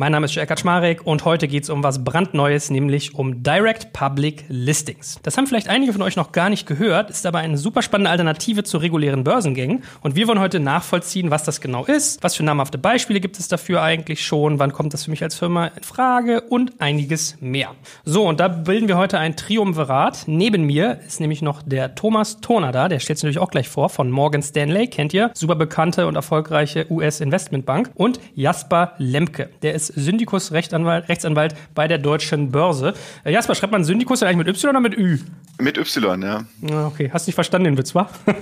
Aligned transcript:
Mein 0.00 0.12
Name 0.12 0.26
ist 0.26 0.36
Jörg 0.36 0.46
Kaczmarek 0.46 1.04
und 1.04 1.24
heute 1.24 1.48
geht 1.48 1.64
es 1.64 1.70
um 1.70 1.82
was 1.82 2.04
brandneues, 2.04 2.70
nämlich 2.70 3.16
um 3.16 3.42
Direct 3.42 3.92
Public 3.92 4.44
Listings. 4.46 5.18
Das 5.24 5.36
haben 5.36 5.48
vielleicht 5.48 5.68
einige 5.68 5.92
von 5.92 6.02
euch 6.02 6.14
noch 6.14 6.30
gar 6.30 6.50
nicht 6.50 6.68
gehört, 6.68 7.10
ist 7.10 7.26
aber 7.26 7.38
eine 7.38 7.58
super 7.58 7.82
spannende 7.82 8.08
Alternative 8.08 8.62
zu 8.62 8.78
regulären 8.78 9.24
Börsengängen. 9.24 9.82
Und 10.00 10.14
wir 10.14 10.28
wollen 10.28 10.38
heute 10.38 10.60
nachvollziehen, 10.60 11.32
was 11.32 11.42
das 11.42 11.60
genau 11.60 11.84
ist, 11.84 12.22
was 12.22 12.36
für 12.36 12.44
namhafte 12.44 12.78
Beispiele 12.78 13.18
gibt 13.18 13.40
es 13.40 13.48
dafür 13.48 13.82
eigentlich 13.82 14.24
schon, 14.24 14.60
wann 14.60 14.72
kommt 14.72 14.94
das 14.94 15.02
für 15.02 15.10
mich 15.10 15.24
als 15.24 15.34
Firma 15.34 15.66
in 15.66 15.82
Frage 15.82 16.42
und 16.42 16.80
einiges 16.80 17.36
mehr. 17.40 17.74
So, 18.04 18.24
und 18.24 18.38
da 18.38 18.46
bilden 18.46 18.86
wir 18.86 18.98
heute 18.98 19.18
ein 19.18 19.34
Triumvirat. 19.34 20.28
Neben 20.28 20.62
mir 20.62 21.00
ist 21.08 21.18
nämlich 21.18 21.42
noch 21.42 21.60
der 21.60 21.96
Thomas 21.96 22.40
Toner 22.40 22.70
da, 22.70 22.88
der 22.88 23.00
stellt 23.00 23.18
sich 23.18 23.24
natürlich 23.24 23.40
auch 23.40 23.50
gleich 23.50 23.68
vor, 23.68 23.88
von 23.88 24.12
Morgan 24.12 24.44
Stanley, 24.44 24.86
kennt 24.86 25.12
ihr, 25.12 25.32
super 25.34 25.56
bekannte 25.56 26.06
und 26.06 26.14
erfolgreiche 26.14 26.86
US-Investmentbank. 26.88 27.90
Und 27.96 28.20
Jasper 28.36 28.92
Lemke, 28.98 29.50
der 29.62 29.74
ist 29.74 29.87
Syndikus 29.88 30.52
Rechtsanwalt, 30.52 31.08
Rechtsanwalt 31.08 31.54
bei 31.74 31.88
der 31.88 31.98
Deutschen 31.98 32.50
Börse. 32.50 32.94
Äh, 33.24 33.32
Jasper, 33.32 33.54
schreibt 33.54 33.72
man 33.72 33.84
Syndikus 33.84 34.22
eigentlich 34.22 34.36
mit 34.36 34.48
Y 34.48 34.70
oder 34.70 34.80
mit 34.80 34.96
Ü? 34.96 35.18
Mit 35.60 35.78
Y, 35.78 36.22
ja. 36.22 36.44
Ah, 36.70 36.86
okay, 36.86 37.10
hast 37.12 37.26
nicht 37.26 37.34
verstanden 37.34 37.64
den 37.64 37.78
Witz, 37.78 37.94
wa? 37.94 38.08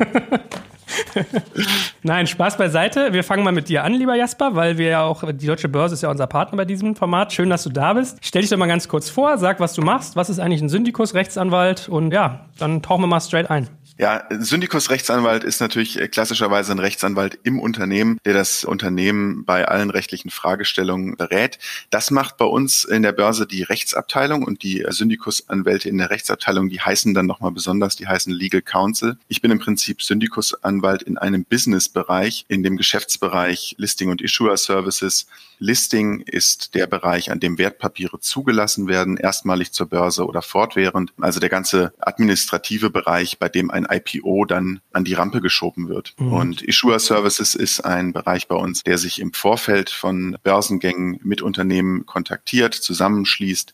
Nein, 2.02 2.27
Spaß 2.27 2.56
beiseite. 2.56 3.12
Wir 3.12 3.24
fangen 3.24 3.42
mal 3.42 3.52
mit 3.52 3.69
dir 3.69 3.84
an, 3.84 3.95
lieber 3.95 4.14
Jasper, 4.14 4.55
weil 4.55 4.78
wir 4.78 4.88
ja 4.88 5.02
auch, 5.02 5.24
die 5.32 5.46
Deutsche 5.46 5.69
Börse 5.69 5.95
ist 5.95 6.02
ja 6.02 6.10
unser 6.10 6.27
Partner 6.27 6.56
bei 6.56 6.64
diesem 6.64 6.95
Format. 6.95 7.32
Schön, 7.32 7.50
dass 7.50 7.64
du 7.64 7.70
da 7.70 7.94
bist. 7.94 8.19
Stell 8.20 8.42
dich 8.42 8.50
doch 8.50 8.56
mal 8.56 8.66
ganz 8.66 8.88
kurz 8.88 9.10
vor, 9.10 9.36
sag, 9.38 9.60
was 9.60 9.74
du 9.74 9.83
machst. 9.83 10.16
Was 10.16 10.30
ist 10.30 10.38
eigentlich 10.38 10.62
ein 10.62 10.69
Syndikus, 10.69 11.14
Rechtsanwalt? 11.14 11.88
Und 11.88 12.12
ja, 12.12 12.47
dann 12.58 12.83
tauchen 12.83 13.02
wir 13.02 13.08
mal 13.08 13.20
straight 13.20 13.50
ein. 13.50 13.69
Ja, 13.98 14.25
Syndikus 14.28 14.91
Rechtsanwalt 14.91 15.42
ist 15.42 15.61
natürlich 15.61 15.98
äh, 15.98 16.06
klassischerweise 16.08 16.70
ein 16.70 16.78
Rechtsanwalt 16.78 17.39
im 17.44 17.58
Unternehmen, 17.58 18.19
der 18.27 18.34
das 18.34 18.62
Unternehmen 18.66 19.47
bei 19.47 19.66
allen 19.66 19.89
rechtlichen 19.89 20.28
Fragestellungen 20.28 21.16
berät. 21.16 21.58
Das 21.89 22.11
macht 22.11 22.36
bei 22.36 22.44
uns 22.44 22.84
in 22.84 23.02
der 23.02 23.12
Börse 23.12 23.47
die 23.47 23.62
Rechtsabteilung 23.62 24.42
und 24.42 24.62
die 24.62 24.84
Syndikusanwälte 24.86 25.89
in 25.89 25.97
der 25.97 26.11
Rechtsabteilung, 26.11 26.69
die 26.69 26.83
heißen 26.83 27.14
dann 27.14 27.24
nochmal 27.24 27.52
besonders, 27.52 27.97
die 27.97 28.06
heißen 28.06 28.34
Legal 28.34 28.61
Counsel. 28.61 29.17
Ich 29.28 29.41
bin 29.41 29.50
im 29.50 29.61
Prinzip 29.61 30.02
Syndikusanwalt 30.02 31.02
in 31.02 31.17
einem 31.17 31.47
Businessbereich, 31.47 32.44
in 32.48 32.62
dem 32.62 32.77
Geschäftsbereich 32.77 33.77
Listing 33.78 34.11
und 34.11 34.20
Issuer 34.20 34.58
Services. 34.58 35.27
Listing 35.58 36.20
ist 36.20 36.74
der 36.74 36.86
Bereich, 36.86 37.30
an 37.30 37.40
dem 37.40 37.58
Wertpapiere 37.58 38.20
zugelassen 38.20 38.88
werden, 38.88 39.16
erstmalig 39.16 39.72
zur 39.72 39.86
Börse 39.86 40.26
oder 40.26 40.42
fortwährend. 40.42 41.12
Also 41.20 41.40
der 41.40 41.48
ganze 41.48 41.92
administrative 41.98 42.90
Bereich, 42.90 43.38
bei 43.38 43.48
dem 43.48 43.70
ein 43.70 43.86
IPO 43.90 44.44
dann 44.44 44.80
an 44.92 45.04
die 45.04 45.14
Rampe 45.14 45.40
geschoben 45.40 45.88
wird. 45.88 46.14
Mhm. 46.18 46.32
Und 46.32 46.62
Issuer 46.62 46.98
Services 46.98 47.54
ist 47.54 47.80
ein 47.80 48.12
Bereich 48.12 48.48
bei 48.48 48.56
uns, 48.56 48.82
der 48.82 48.98
sich 48.98 49.20
im 49.20 49.32
Vorfeld 49.32 49.90
von 49.90 50.36
Börsengängen 50.42 51.18
mit 51.22 51.42
Unternehmen 51.42 52.06
kontaktiert, 52.06 52.74
zusammenschließt, 52.74 53.72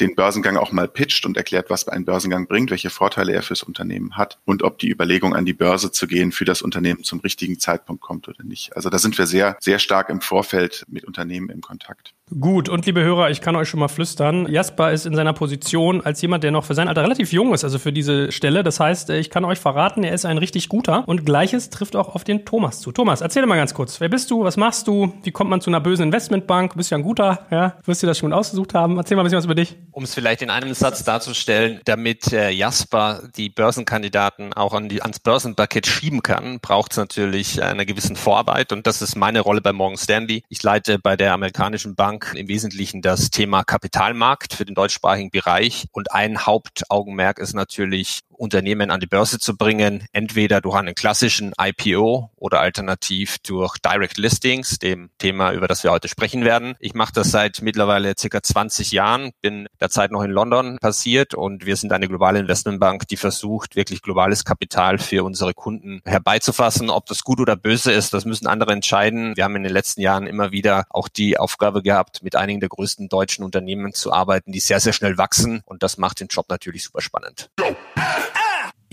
den 0.00 0.14
Börsengang 0.14 0.56
auch 0.56 0.72
mal 0.72 0.88
pitcht 0.88 1.26
und 1.26 1.36
erklärt, 1.36 1.70
was 1.70 1.88
ein 1.88 2.04
Börsengang 2.04 2.46
bringt, 2.46 2.70
welche 2.70 2.90
Vorteile 2.90 3.32
er 3.32 3.42
fürs 3.42 3.62
Unternehmen 3.62 4.16
hat 4.16 4.38
und 4.44 4.62
ob 4.62 4.78
die 4.78 4.90
Überlegung 4.90 5.34
an 5.34 5.44
die 5.44 5.52
Börse 5.52 5.92
zu 5.92 6.06
gehen 6.06 6.32
für 6.32 6.44
das 6.44 6.62
Unternehmen 6.62 7.04
zum 7.04 7.20
richtigen 7.20 7.58
Zeitpunkt 7.58 8.02
kommt 8.02 8.28
oder 8.28 8.42
nicht. 8.44 8.74
Also 8.76 8.90
da 8.90 8.98
sind 8.98 9.16
wir 9.18 9.26
sehr, 9.26 9.56
sehr 9.60 9.78
stark 9.78 10.08
im 10.10 10.20
Vorfeld 10.20 10.84
mit 10.88 11.04
Unternehmen 11.04 11.50
im 11.50 11.60
Kontakt. 11.60 12.14
Gut, 12.30 12.70
und 12.70 12.86
liebe 12.86 13.04
Hörer, 13.04 13.28
ich 13.28 13.42
kann 13.42 13.54
euch 13.54 13.68
schon 13.68 13.80
mal 13.80 13.88
flüstern, 13.88 14.50
Jasper 14.50 14.92
ist 14.92 15.04
in 15.04 15.14
seiner 15.14 15.34
Position 15.34 16.00
als 16.00 16.22
jemand, 16.22 16.42
der 16.42 16.52
noch 16.52 16.64
für 16.64 16.74
sein 16.74 16.88
Alter 16.88 17.02
relativ 17.02 17.32
jung 17.32 17.52
ist, 17.52 17.64
also 17.64 17.78
für 17.78 17.92
diese 17.92 18.32
Stelle. 18.32 18.64
Das 18.64 18.80
heißt, 18.80 19.10
ich 19.10 19.28
kann 19.28 19.44
euch 19.44 19.58
verraten, 19.58 20.02
er 20.04 20.14
ist 20.14 20.24
ein 20.24 20.38
richtig 20.38 20.70
guter. 20.70 21.06
Und 21.06 21.26
gleiches 21.26 21.68
trifft 21.68 21.94
auch 21.96 22.14
auf 22.14 22.24
den 22.24 22.46
Thomas 22.46 22.80
zu. 22.80 22.92
Thomas, 22.92 23.20
erzähl 23.20 23.44
mal 23.44 23.56
ganz 23.56 23.74
kurz, 23.74 24.00
wer 24.00 24.08
bist 24.08 24.30
du, 24.30 24.42
was 24.42 24.56
machst 24.56 24.88
du, 24.88 25.12
wie 25.22 25.32
kommt 25.32 25.50
man 25.50 25.60
zu 25.60 25.68
einer 25.68 25.80
bösen 25.80 26.04
Investmentbank? 26.04 26.72
Du 26.72 26.78
bist 26.78 26.90
ja 26.90 26.96
ein 26.96 27.02
guter, 27.02 27.46
ja, 27.50 27.76
wirst 27.84 28.02
dir 28.02 28.06
das 28.06 28.16
schon 28.16 28.32
ausgesucht 28.32 28.72
haben. 28.72 28.96
Erzähl 28.96 29.16
mal 29.18 29.22
ein 29.22 29.24
bisschen 29.24 29.38
was 29.38 29.44
über 29.44 29.54
dich. 29.54 29.76
Um 29.90 30.04
es 30.04 30.14
vielleicht 30.14 30.40
in 30.40 30.48
einem 30.48 30.72
Satz 30.72 31.04
darzustellen, 31.04 31.80
damit 31.84 32.32
äh, 32.32 32.48
Jasper 32.48 33.28
die 33.36 33.50
Börsenkandidaten 33.50 34.54
auch 34.54 34.72
an 34.72 34.88
die, 34.88 35.02
ans 35.02 35.20
Börsenpaket 35.20 35.86
schieben 35.86 36.22
kann, 36.22 36.58
braucht 36.60 36.92
es 36.92 36.96
natürlich 36.96 37.62
eine 37.62 37.84
gewissen 37.84 38.16
Vorarbeit 38.16 38.72
und 38.72 38.86
das 38.86 39.02
ist 39.02 39.14
meine 39.14 39.40
Rolle 39.40 39.60
bei 39.60 39.74
Morgan 39.74 39.98
Stanley. 39.98 40.42
Ich 40.48 40.62
leite 40.62 40.98
bei 40.98 41.16
der 41.18 41.34
amerikanischen 41.34 41.94
Bank 41.94 42.13
Bank 42.14 42.32
im 42.36 42.46
Wesentlichen 42.46 43.02
das 43.02 43.30
Thema 43.30 43.64
Kapitalmarkt 43.64 44.54
für 44.54 44.64
den 44.64 44.76
deutschsprachigen 44.76 45.30
Bereich. 45.30 45.86
Und 45.90 46.12
ein 46.12 46.46
Hauptaugenmerk 46.46 47.40
ist 47.40 47.54
natürlich 47.54 48.20
Unternehmen 48.34 48.90
an 48.90 49.00
die 49.00 49.06
Börse 49.06 49.38
zu 49.38 49.56
bringen, 49.56 50.06
entweder 50.12 50.60
durch 50.60 50.76
einen 50.76 50.94
klassischen 50.94 51.52
IPO 51.58 52.30
oder 52.36 52.60
alternativ 52.60 53.38
durch 53.38 53.78
Direct 53.78 54.18
Listings, 54.18 54.78
dem 54.78 55.10
Thema, 55.18 55.52
über 55.52 55.68
das 55.68 55.84
wir 55.84 55.90
heute 55.90 56.08
sprechen 56.08 56.44
werden. 56.44 56.74
Ich 56.78 56.94
mache 56.94 57.12
das 57.12 57.30
seit 57.30 57.62
mittlerweile 57.62 58.14
circa 58.18 58.42
20 58.42 58.92
Jahren, 58.92 59.32
bin 59.40 59.66
derzeit 59.80 60.10
noch 60.10 60.22
in 60.22 60.30
London 60.30 60.78
passiert 60.80 61.34
und 61.34 61.66
wir 61.66 61.76
sind 61.76 61.92
eine 61.92 62.08
globale 62.08 62.38
Investmentbank, 62.38 63.08
die 63.08 63.16
versucht, 63.16 63.76
wirklich 63.76 64.02
globales 64.02 64.44
Kapital 64.44 64.98
für 64.98 65.24
unsere 65.24 65.54
Kunden 65.54 66.00
herbeizufassen. 66.04 66.90
Ob 66.90 67.06
das 67.06 67.24
gut 67.24 67.40
oder 67.40 67.56
böse 67.56 67.92
ist, 67.92 68.14
das 68.14 68.24
müssen 68.24 68.46
andere 68.46 68.72
entscheiden. 68.72 69.36
Wir 69.36 69.44
haben 69.44 69.56
in 69.56 69.62
den 69.62 69.72
letzten 69.72 70.00
Jahren 70.00 70.26
immer 70.26 70.52
wieder 70.52 70.84
auch 70.90 71.08
die 71.08 71.38
Aufgabe 71.38 71.82
gehabt, 71.82 72.22
mit 72.22 72.36
einigen 72.36 72.60
der 72.60 72.68
größten 72.68 73.08
deutschen 73.08 73.44
Unternehmen 73.44 73.94
zu 73.94 74.12
arbeiten, 74.12 74.52
die 74.52 74.60
sehr, 74.60 74.80
sehr 74.80 74.92
schnell 74.92 75.18
wachsen 75.18 75.62
und 75.64 75.82
das 75.82 75.98
macht 75.98 76.20
den 76.20 76.28
Job 76.28 76.46
natürlich 76.48 76.84
super 76.84 77.00
spannend. 77.00 77.50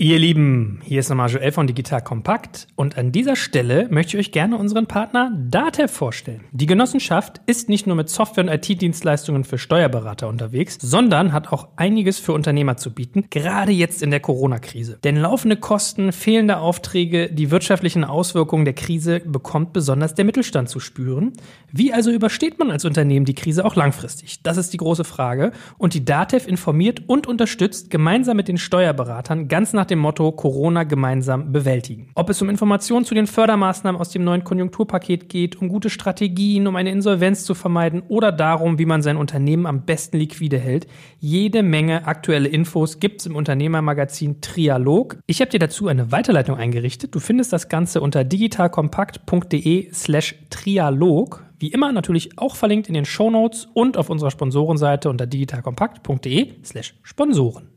Ihr 0.02 0.18
Lieben, 0.18 0.80
hier 0.82 0.98
ist 0.98 1.10
nochmal 1.10 1.30
Joel 1.30 1.52
von 1.52 1.68
Digital 1.68 2.02
Kompakt 2.02 2.66
und 2.74 2.98
an 2.98 3.12
dieser 3.12 3.36
Stelle 3.36 3.86
möchte 3.88 4.16
ich 4.16 4.26
euch 4.26 4.32
gerne 4.32 4.56
unseren 4.56 4.88
Partner 4.88 5.30
Datev 5.48 5.92
vorstellen. 5.94 6.40
Die 6.50 6.66
Genossenschaft 6.66 7.40
ist 7.46 7.68
nicht 7.68 7.86
nur 7.86 7.94
mit 7.94 8.08
Software- 8.08 8.42
und 8.42 8.50
IT-Dienstleistungen 8.50 9.44
für 9.44 9.58
Steuerberater 9.58 10.26
unterwegs, 10.26 10.76
sondern 10.80 11.32
hat 11.32 11.52
auch 11.52 11.68
einiges 11.76 12.18
für 12.18 12.32
Unternehmer 12.32 12.76
zu 12.76 12.92
bieten, 12.92 13.26
gerade 13.30 13.70
jetzt 13.70 14.02
in 14.02 14.10
der 14.10 14.18
Corona-Krise. 14.18 14.98
Denn 15.04 15.14
laufende 15.14 15.56
Kosten, 15.56 16.10
fehlende 16.10 16.56
Aufträge, 16.56 17.32
die 17.32 17.52
wirtschaftlichen 17.52 18.02
Auswirkungen 18.02 18.64
der 18.64 18.74
Krise 18.74 19.20
bekommt 19.20 19.72
besonders 19.72 20.16
der 20.16 20.24
Mittelstand 20.24 20.68
zu 20.68 20.80
spüren. 20.80 21.34
Wie 21.70 21.92
also 21.92 22.10
übersteht 22.10 22.58
man 22.58 22.72
als 22.72 22.84
Unternehmen 22.84 23.24
die 23.24 23.36
Krise 23.36 23.64
auch 23.64 23.76
langfristig? 23.76 24.42
Das 24.42 24.56
ist 24.56 24.72
die 24.72 24.78
große 24.78 25.04
Frage 25.04 25.52
und 25.78 25.94
die 25.94 26.04
Datev 26.04 26.48
informiert 26.48 27.04
und 27.06 27.28
unterstützt 27.28 27.88
gemeinsam 27.88 28.36
mit 28.36 28.48
den 28.48 28.58
Steuerberatern 28.58 29.46
ganz 29.46 29.72
nach 29.72 29.91
dem 29.92 30.00
Motto 30.00 30.32
Corona 30.32 30.82
gemeinsam 30.84 31.52
bewältigen. 31.52 32.10
Ob 32.14 32.30
es 32.30 32.42
um 32.42 32.48
Informationen 32.50 33.04
zu 33.04 33.14
den 33.14 33.26
Fördermaßnahmen 33.26 34.00
aus 34.00 34.10
dem 34.10 34.24
neuen 34.24 34.42
Konjunkturpaket 34.42 35.28
geht, 35.28 35.60
um 35.60 35.68
gute 35.68 35.90
Strategien, 35.90 36.66
um 36.66 36.74
eine 36.74 36.90
Insolvenz 36.90 37.44
zu 37.44 37.54
vermeiden 37.54 38.02
oder 38.08 38.32
darum, 38.32 38.78
wie 38.78 38.86
man 38.86 39.02
sein 39.02 39.16
Unternehmen 39.16 39.66
am 39.66 39.84
besten 39.84 40.16
liquide 40.16 40.58
hält, 40.58 40.86
jede 41.20 41.62
Menge 41.62 42.06
aktuelle 42.06 42.48
Infos 42.48 42.98
gibt 42.98 43.20
es 43.20 43.26
im 43.26 43.36
Unternehmermagazin 43.36 44.40
Trialog. 44.40 45.18
Ich 45.26 45.40
habe 45.40 45.50
dir 45.50 45.60
dazu 45.60 45.86
eine 45.86 46.10
Weiterleitung 46.10 46.56
eingerichtet. 46.56 47.14
Du 47.14 47.20
findest 47.20 47.52
das 47.52 47.68
Ganze 47.68 48.00
unter 48.00 48.24
digitalkompakt.de 48.24 49.92
slash 49.92 50.34
Trialog. 50.50 51.44
Wie 51.58 51.68
immer 51.68 51.92
natürlich 51.92 52.38
auch 52.38 52.56
verlinkt 52.56 52.88
in 52.88 52.94
den 52.94 53.04
Show 53.04 53.30
Notes 53.30 53.68
und 53.74 53.96
auf 53.96 54.10
unserer 54.10 54.32
Sponsorenseite 54.32 55.08
unter 55.08 55.26
digitalkompakt.de 55.26 56.54
slash 56.64 56.94
Sponsoren. 57.02 57.68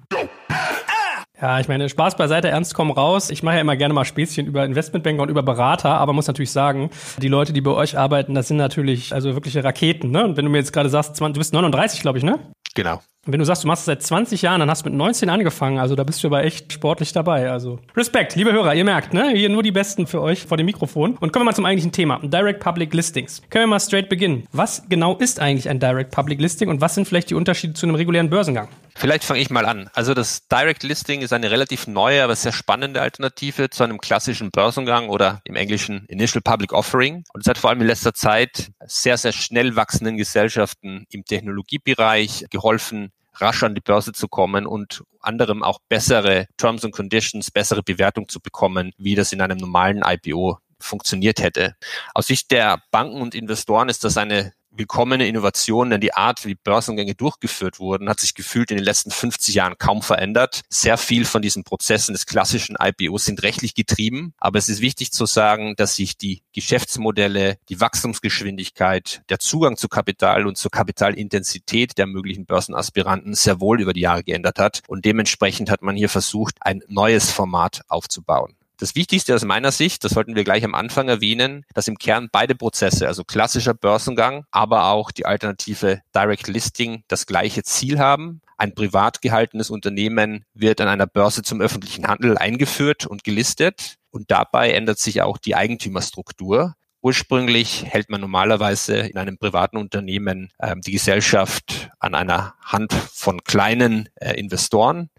Ja, 1.41 1.59
ich 1.59 1.68
meine, 1.68 1.90
Spaß 1.90 2.16
beiseite, 2.16 2.47
ernst 2.47 2.73
kommen 2.73 2.91
raus. 2.91 3.29
Ich 3.29 3.44
mache 3.44 3.56
ja 3.56 3.62
immer 3.62 3.75
gerne 3.75 3.94
mal 3.94 4.06
Späßchen 4.06 4.47
über 4.47 4.63
Investmentbanker 4.63 5.22
und 5.22 5.29
über 5.29 5.44
Berater, 5.44 5.96
aber 5.97 6.13
muss 6.13 6.28
natürlich 6.28 6.51
sagen, 6.51 6.90
die 7.22 7.28
Leute, 7.28 7.51
die 7.51 7.62
bei 7.62 7.72
euch 7.72 7.97
arbeiten, 7.97 8.34
das 8.35 8.47
sind 8.47 8.57
natürlich 8.57 9.13
also 9.13 9.34
wirkliche 9.34 9.63
Raketen. 9.63 10.12
Ne? 10.12 10.23
Und 10.23 10.38
wenn 10.38 10.46
du 10.46 10.51
mir 10.51 10.59
jetzt 10.59 10.72
gerade 10.72 10.90
sagst, 10.90 11.19
du 11.19 11.34
bist 11.34 11.53
39, 11.53 12.01
glaube 12.01 12.18
ich, 12.18 12.23
ne? 12.23 12.40
Genau. 12.73 13.01
Wenn 13.27 13.39
du 13.39 13.45
sagst, 13.45 13.63
du 13.63 13.67
machst 13.67 13.81
es 13.81 13.85
seit 13.85 14.03
20 14.03 14.43
Jahren, 14.43 14.59
dann 14.59 14.69
hast 14.69 14.85
du 14.85 14.89
mit 14.89 14.97
19 14.97 15.29
angefangen. 15.29 15.79
Also 15.79 15.95
da 15.95 16.03
bist 16.03 16.23
du 16.23 16.27
aber 16.27 16.43
echt 16.43 16.72
sportlich 16.72 17.11
dabei. 17.11 17.49
Also 17.49 17.79
Respekt, 17.95 18.35
liebe 18.35 18.53
Hörer, 18.53 18.75
ihr 18.75 18.83
merkt, 18.83 19.13
ne? 19.13 19.31
Hier 19.31 19.49
nur 19.49 19.63
die 19.63 19.72
Besten 19.72 20.05
für 20.05 20.22
euch 20.22 20.45
vor 20.45 20.57
dem 20.57 20.67
Mikrofon. 20.67 21.17
Und 21.17 21.33
kommen 21.33 21.41
wir 21.43 21.51
mal 21.51 21.55
zum 21.55 21.66
eigentlichen 21.66 21.91
Thema. 21.91 22.19
Direct 22.22 22.59
Public 22.59 22.93
Listings. 22.93 23.41
Können 23.49 23.63
wir 23.63 23.67
mal 23.67 23.79
straight 23.79 24.09
beginnen. 24.09 24.45
Was 24.51 24.83
genau 24.89 25.16
ist 25.17 25.39
eigentlich 25.39 25.69
ein 25.69 25.79
Direct 25.79 26.11
Public 26.11 26.39
Listing 26.39 26.69
und 26.69 26.81
was 26.81 26.93
sind 26.93 27.07
vielleicht 27.07 27.31
die 27.31 27.35
Unterschiede 27.35 27.73
zu 27.73 27.87
einem 27.87 27.95
regulären 27.95 28.29
Börsengang? 28.29 28.67
Vielleicht 28.97 29.25
fange 29.25 29.41
ich 29.41 29.49
mal 29.49 29.66
an. 29.66 29.89
Also 29.93 30.13
das 30.13 30.47
Direct 30.47 30.83
Listing 30.83 31.21
ist 31.21 31.33
eine 31.33 31.51
relativ 31.51 31.87
neue, 31.87 32.23
aber 32.23 32.35
sehr 32.35 32.53
spannende 32.53 33.01
Alternative 33.01 33.69
zu 33.69 33.83
einem 33.83 33.99
klassischen 33.99 34.51
Börsengang 34.51 35.09
oder 35.09 35.41
im 35.43 35.55
Englischen 35.55 36.05
Initial 36.07 36.41
Public 36.41 36.71
Offering. 36.71 37.23
Und 37.33 37.41
es 37.41 37.47
hat 37.47 37.57
vor 37.57 37.71
allem 37.71 37.81
in 37.81 37.87
letzter 37.87 38.13
Zeit 38.13 38.71
sehr, 38.85 39.17
sehr 39.17 39.33
schnell 39.33 39.75
wachsenden 39.75 40.16
Gesellschaften 40.16 41.05
im 41.09 41.25
Technologiebereich 41.25 42.45
geholfen, 42.49 43.11
rasch 43.35 43.64
an 43.64 43.76
die 43.76 43.82
Börse 43.82 44.14
zu 44.14 44.28
kommen 44.28 44.66
und 44.66 45.03
anderem 45.20 45.64
auch 45.64 45.79
bessere 45.90 46.47
Terms 46.58 46.84
and 46.84 46.93
Conditions, 46.93 47.52
bessere 47.52 47.84
Bewertung 47.84 48.28
zu 48.29 48.40
bekommen, 48.40 48.91
wie 48.97 49.16
das 49.16 49.34
in 49.34 49.41
einem 49.41 49.58
normalen 49.58 50.03
IPO 50.05 50.59
funktioniert 50.79 51.41
hätte. 51.41 51.76
Aus 52.14 52.28
Sicht 52.28 52.52
der 52.52 52.82
Banken 52.91 53.22
und 53.22 53.35
Investoren 53.35 53.90
ist 53.90 54.03
das 54.03 54.17
eine 54.17 54.53
willkommene 54.77 55.27
Innovation, 55.27 55.89
denn 55.89 56.01
die 56.01 56.13
Art, 56.13 56.45
wie 56.45 56.55
Börsengänge 56.55 57.16
durchgeführt 57.16 57.79
wurden, 57.79 58.09
hat 58.09 58.19
sich 58.19 58.35
gefühlt 58.35 58.72
in 58.72 58.77
den 58.77 58.85
letzten 58.85 59.11
50 59.11 59.55
Jahren 59.55 59.77
kaum 59.77 60.01
verändert. 60.01 60.61
Sehr 60.69 60.97
viel 60.97 61.25
von 61.25 61.41
diesen 61.41 61.63
Prozessen 61.63 62.13
des 62.13 62.25
klassischen 62.25 62.75
IPOs 62.81 63.25
sind 63.25 63.43
rechtlich 63.43 63.75
getrieben, 63.75 64.33
aber 64.37 64.59
es 64.59 64.69
ist 64.69 64.81
wichtig 64.81 65.11
zu 65.11 65.25
sagen, 65.25 65.75
dass 65.75 65.95
sich 65.95 66.17
die 66.17 66.41
Geschäftsmodelle, 66.53 67.57
die 67.69 67.79
Wachstumsgeschwindigkeit, 67.79 69.22
der 69.29 69.39
Zugang 69.39 69.77
zu 69.77 69.87
Kapital 69.87 70.47
und 70.47 70.57
zur 70.57 70.72
Kapitalintensität 70.72 71.97
der 71.97 72.07
möglichen 72.07 72.45
Börsenaspiranten 72.45 73.33
sehr 73.33 73.59
wohl 73.59 73.81
über 73.81 73.93
die 73.93 74.01
Jahre 74.01 74.23
geändert 74.23 74.59
hat 74.59 74.81
und 74.87 75.05
dementsprechend 75.05 75.69
hat 75.69 75.81
man 75.81 75.95
hier 75.95 76.09
versucht, 76.09 76.55
ein 76.61 76.81
neues 76.87 77.31
Format 77.31 77.81
aufzubauen. 77.87 78.55
Das 78.77 78.95
Wichtigste 78.95 79.33
aus 79.33 79.45
meiner 79.45 79.72
Sicht, 79.72 80.03
das 80.03 80.11
sollten 80.11 80.35
wir 80.35 80.43
gleich 80.43 80.66
am 80.66 80.75
Anfang 80.75 81.07
erwähnen, 81.07 81.66
dass 81.73 81.87
im 81.87 81.97
Kern 81.97 82.27
beide 82.29 82.55
Prozesse, 82.55 83.07
also 83.07 83.23
klassischer 83.23 83.73
Börsengang, 83.73 84.43
aber 84.51 84.89
auch 84.89 85.11
die 85.11 85.25
alternative 85.25 86.01
Direct 86.13 86.49
Listing, 86.49 87.03
das 87.07 87.25
gleiche 87.25 87.63
Ziel 87.63 87.99
haben. 87.99 88.41
Ein 88.57 88.75
privat 88.75 89.22
gehaltenes 89.22 89.69
Unternehmen 89.69 90.43
wird 90.53 90.81
an 90.81 90.89
einer 90.89 91.07
Börse 91.07 91.41
zum 91.41 91.61
öffentlichen 91.61 92.07
Handel 92.07 92.37
eingeführt 92.37 93.05
und 93.05 93.23
gelistet. 93.23 93.95
Und 94.11 94.29
dabei 94.29 94.72
ändert 94.72 94.99
sich 94.99 95.21
auch 95.21 95.37
die 95.37 95.55
Eigentümerstruktur. 95.55 96.75
Ursprünglich 97.05 97.85
hält 97.85 98.09
man 98.09 98.19
normalerweise 98.19 98.97
in 98.97 99.19
einem 99.19 99.37
privaten 99.37 99.78
Unternehmen 99.78 100.52
ähm, 100.59 100.81
die 100.81 100.93
Gesellschaft 100.93 101.91
an 101.99 102.16
einer 102.16 102.55
Hand 102.63 102.93
von 102.93 103.43
kleinen 103.43 104.09
äh, 104.16 104.34
Investoren 104.40 105.11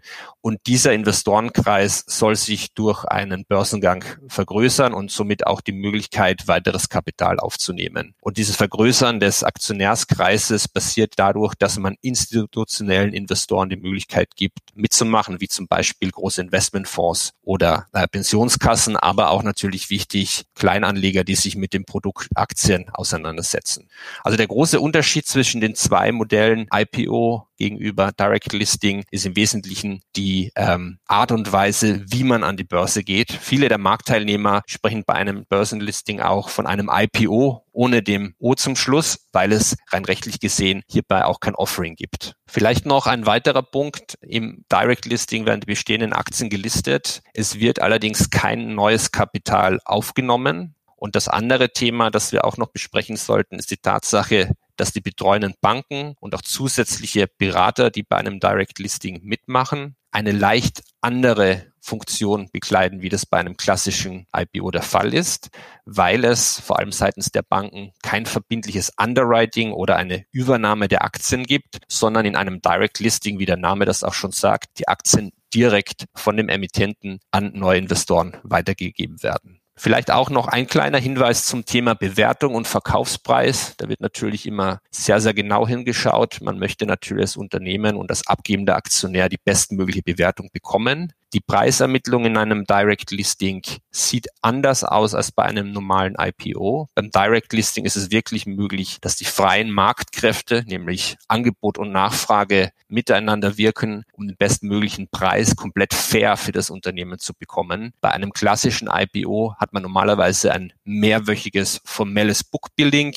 und 0.47 0.65
dieser 0.65 0.93
Investorenkreis 0.93 2.05
soll 2.07 2.37
sich 2.37 2.73
durch 2.73 3.03
einen 3.03 3.43
Börsengang 3.43 4.05
vergrößern 4.29 4.93
und 4.93 5.11
somit 5.11 5.45
auch 5.45 5.59
die 5.59 5.73
Möglichkeit, 5.73 6.47
weiteres 6.47 6.87
Kapital 6.87 7.37
aufzunehmen. 7.37 8.15
Und 8.21 8.37
dieses 8.37 8.55
Vergrößern 8.55 9.19
des 9.19 9.43
Aktionärskreises 9.43 10.69
passiert 10.69 11.15
dadurch, 11.17 11.53
dass 11.55 11.77
man 11.79 11.97
institutionellen 11.99 13.13
Investoren 13.13 13.69
die 13.69 13.75
Möglichkeit 13.75 14.37
gibt, 14.37 14.59
mitzumachen, 14.73 15.41
wie 15.41 15.49
zum 15.49 15.67
Beispiel 15.67 16.11
große 16.11 16.41
Investmentfonds 16.43 17.33
oder 17.43 17.87
äh, 17.91 18.07
Pensionskassen, 18.07 18.95
aber 18.95 19.31
auch 19.31 19.43
natürlich 19.43 19.89
wichtig 19.89 20.45
Kleinanleger, 20.55 21.25
die 21.25 21.35
sich 21.35 21.57
mit 21.57 21.73
dem 21.77 21.85
Produkt 21.85 22.27
Aktien 22.35 22.89
auseinandersetzen. 22.89 23.87
Also 24.23 24.37
der 24.37 24.47
große 24.47 24.79
Unterschied 24.79 25.27
zwischen 25.27 25.61
den 25.61 25.75
zwei 25.75 26.11
Modellen 26.11 26.67
IPO 26.73 27.47
gegenüber 27.57 28.11
Direct 28.11 28.53
Listing 28.53 29.03
ist 29.11 29.25
im 29.25 29.35
Wesentlichen 29.35 30.01
die 30.15 30.51
ähm, 30.55 30.99
Art 31.07 31.31
und 31.31 31.51
Weise, 31.51 32.03
wie 32.07 32.23
man 32.23 32.43
an 32.43 32.57
die 32.57 32.63
Börse 32.63 33.03
geht. 33.03 33.31
Viele 33.31 33.67
der 33.67 33.77
Marktteilnehmer 33.77 34.61
sprechen 34.67 35.03
bei 35.05 35.13
einem 35.13 35.45
Börsenlisting 35.49 36.21
auch 36.21 36.49
von 36.49 36.67
einem 36.67 36.89
IPO 36.91 37.63
ohne 37.71 38.01
dem 38.01 38.33
O 38.39 38.55
zum 38.55 38.75
Schluss, 38.75 39.19
weil 39.33 39.51
es 39.51 39.75
rein 39.91 40.05
rechtlich 40.05 40.39
gesehen 40.39 40.83
hierbei 40.87 41.25
auch 41.25 41.39
kein 41.39 41.53
Offering 41.53 41.95
gibt. 41.95 42.33
Vielleicht 42.47 42.85
noch 42.85 43.05
ein 43.05 43.25
weiterer 43.25 43.61
Punkt. 43.61 44.17
Im 44.21 44.63
Direct 44.71 45.05
Listing 45.05 45.45
werden 45.45 45.61
die 45.61 45.67
bestehenden 45.67 46.13
Aktien 46.13 46.49
gelistet. 46.49 47.21
Es 47.33 47.59
wird 47.59 47.79
allerdings 47.79 48.29
kein 48.31 48.73
neues 48.73 49.11
Kapital 49.11 49.79
aufgenommen. 49.85 50.73
Und 50.97 51.15
das 51.15 51.27
andere 51.27 51.71
Thema, 51.71 52.09
das 52.09 52.31
wir 52.31 52.43
auch 52.43 52.57
noch 52.57 52.69
besprechen 52.69 53.17
sollten, 53.17 53.59
ist 53.59 53.69
die 53.69 53.77
Tatsache, 53.77 54.51
dass 54.75 54.91
die 54.91 55.01
betreuenden 55.01 55.53
Banken 55.61 56.15
und 56.19 56.35
auch 56.35 56.41
zusätzliche 56.41 57.27
Berater, 57.27 57.91
die 57.91 58.03
bei 58.03 58.17
einem 58.17 58.39
Direct 58.39 58.79
Listing 58.79 59.21
mitmachen, 59.23 59.95
eine 60.11 60.31
leicht 60.31 60.81
andere 61.01 61.71
Funktion 61.79 62.49
bekleiden, 62.51 63.01
wie 63.01 63.09
das 63.09 63.27
bei 63.27 63.37
einem 63.37 63.55
klassischen 63.55 64.25
IPO 64.35 64.71
der 64.71 64.81
Fall 64.81 65.13
ist, 65.13 65.49
weil 65.85 66.25
es 66.25 66.59
vor 66.59 66.79
allem 66.79 66.91
seitens 66.91 67.31
der 67.31 67.43
Banken 67.43 67.91
kein 68.01 68.25
verbindliches 68.25 68.91
Underwriting 68.97 69.71
oder 69.71 69.95
eine 69.95 70.25
Übernahme 70.31 70.87
der 70.87 71.03
Aktien 71.03 71.43
gibt, 71.43 71.77
sondern 71.87 72.25
in 72.25 72.35
einem 72.35 72.61
Direct 72.61 72.99
Listing, 72.99 73.39
wie 73.39 73.45
der 73.45 73.57
Name 73.57 73.85
das 73.85 74.03
auch 74.03 74.13
schon 74.13 74.31
sagt, 74.31 74.79
die 74.79 74.87
Aktien 74.87 75.31
direkt 75.53 76.05
von 76.15 76.35
dem 76.35 76.49
Emittenten 76.49 77.19
an 77.31 77.51
neue 77.53 77.77
Investoren 77.77 78.35
weitergegeben 78.43 79.21
werden. 79.23 79.61
Vielleicht 79.79 80.09
auch 80.09 80.31
noch 80.31 80.47
ein 80.47 80.65
kleiner 80.65 80.97
Hinweis 80.97 81.45
zum 81.45 81.65
Thema 81.65 81.93
Bewertung 81.93 82.55
und 82.55 82.67
Verkaufspreis. 82.67 83.75
Da 83.77 83.87
wird 83.87 84.01
natürlich 84.01 84.47
immer 84.47 84.81
sehr, 84.89 85.21
sehr 85.21 85.35
genau 85.35 85.67
hingeschaut. 85.67 86.39
Man 86.41 86.57
möchte 86.57 86.87
natürlich 86.87 87.25
das 87.25 87.37
Unternehmen 87.37 87.95
und 87.95 88.09
das 88.09 88.25
abgebende 88.25 88.73
Aktionär 88.73 89.29
die 89.29 89.37
bestmögliche 89.37 90.01
Bewertung 90.01 90.49
bekommen. 90.51 91.13
Die 91.33 91.41
Preisermittlung 91.41 92.23
in 92.23 92.37
einem 92.37 92.63
Direct 92.63 93.11
Listing 93.11 93.61
sieht 93.91 94.27
anders 94.41 94.85
aus 94.85 95.13
als 95.13 95.33
bei 95.33 95.43
einem 95.43 95.73
normalen 95.73 96.15
IPO. 96.17 96.87
Beim 96.95 97.11
Direct 97.11 97.51
Listing 97.51 97.83
ist 97.83 97.97
es 97.97 98.11
wirklich 98.11 98.45
möglich, 98.45 98.99
dass 99.01 99.17
die 99.17 99.25
freien 99.25 99.69
Marktkräfte, 99.69 100.63
nämlich 100.67 101.17
Angebot 101.27 101.77
und 101.77 101.91
Nachfrage, 101.91 102.71
miteinander 102.87 103.57
wirken, 103.57 104.05
um 104.13 104.27
den 104.27 104.37
bestmöglichen 104.37 105.09
Preis 105.09 105.57
komplett 105.57 105.93
fair 105.93 106.37
für 106.37 106.53
das 106.53 106.69
Unternehmen 106.69 107.19
zu 107.19 107.33
bekommen. 107.33 107.91
Bei 107.99 108.11
einem 108.11 108.31
klassischen 108.31 108.87
IPO 108.89 109.55
hat 109.57 109.73
man 109.73 109.83
normalerweise 109.83 110.53
ein 110.53 110.71
mehrwöchiges 110.85 111.81
formelles 111.83 112.45
Bookbuilding. 112.45 113.13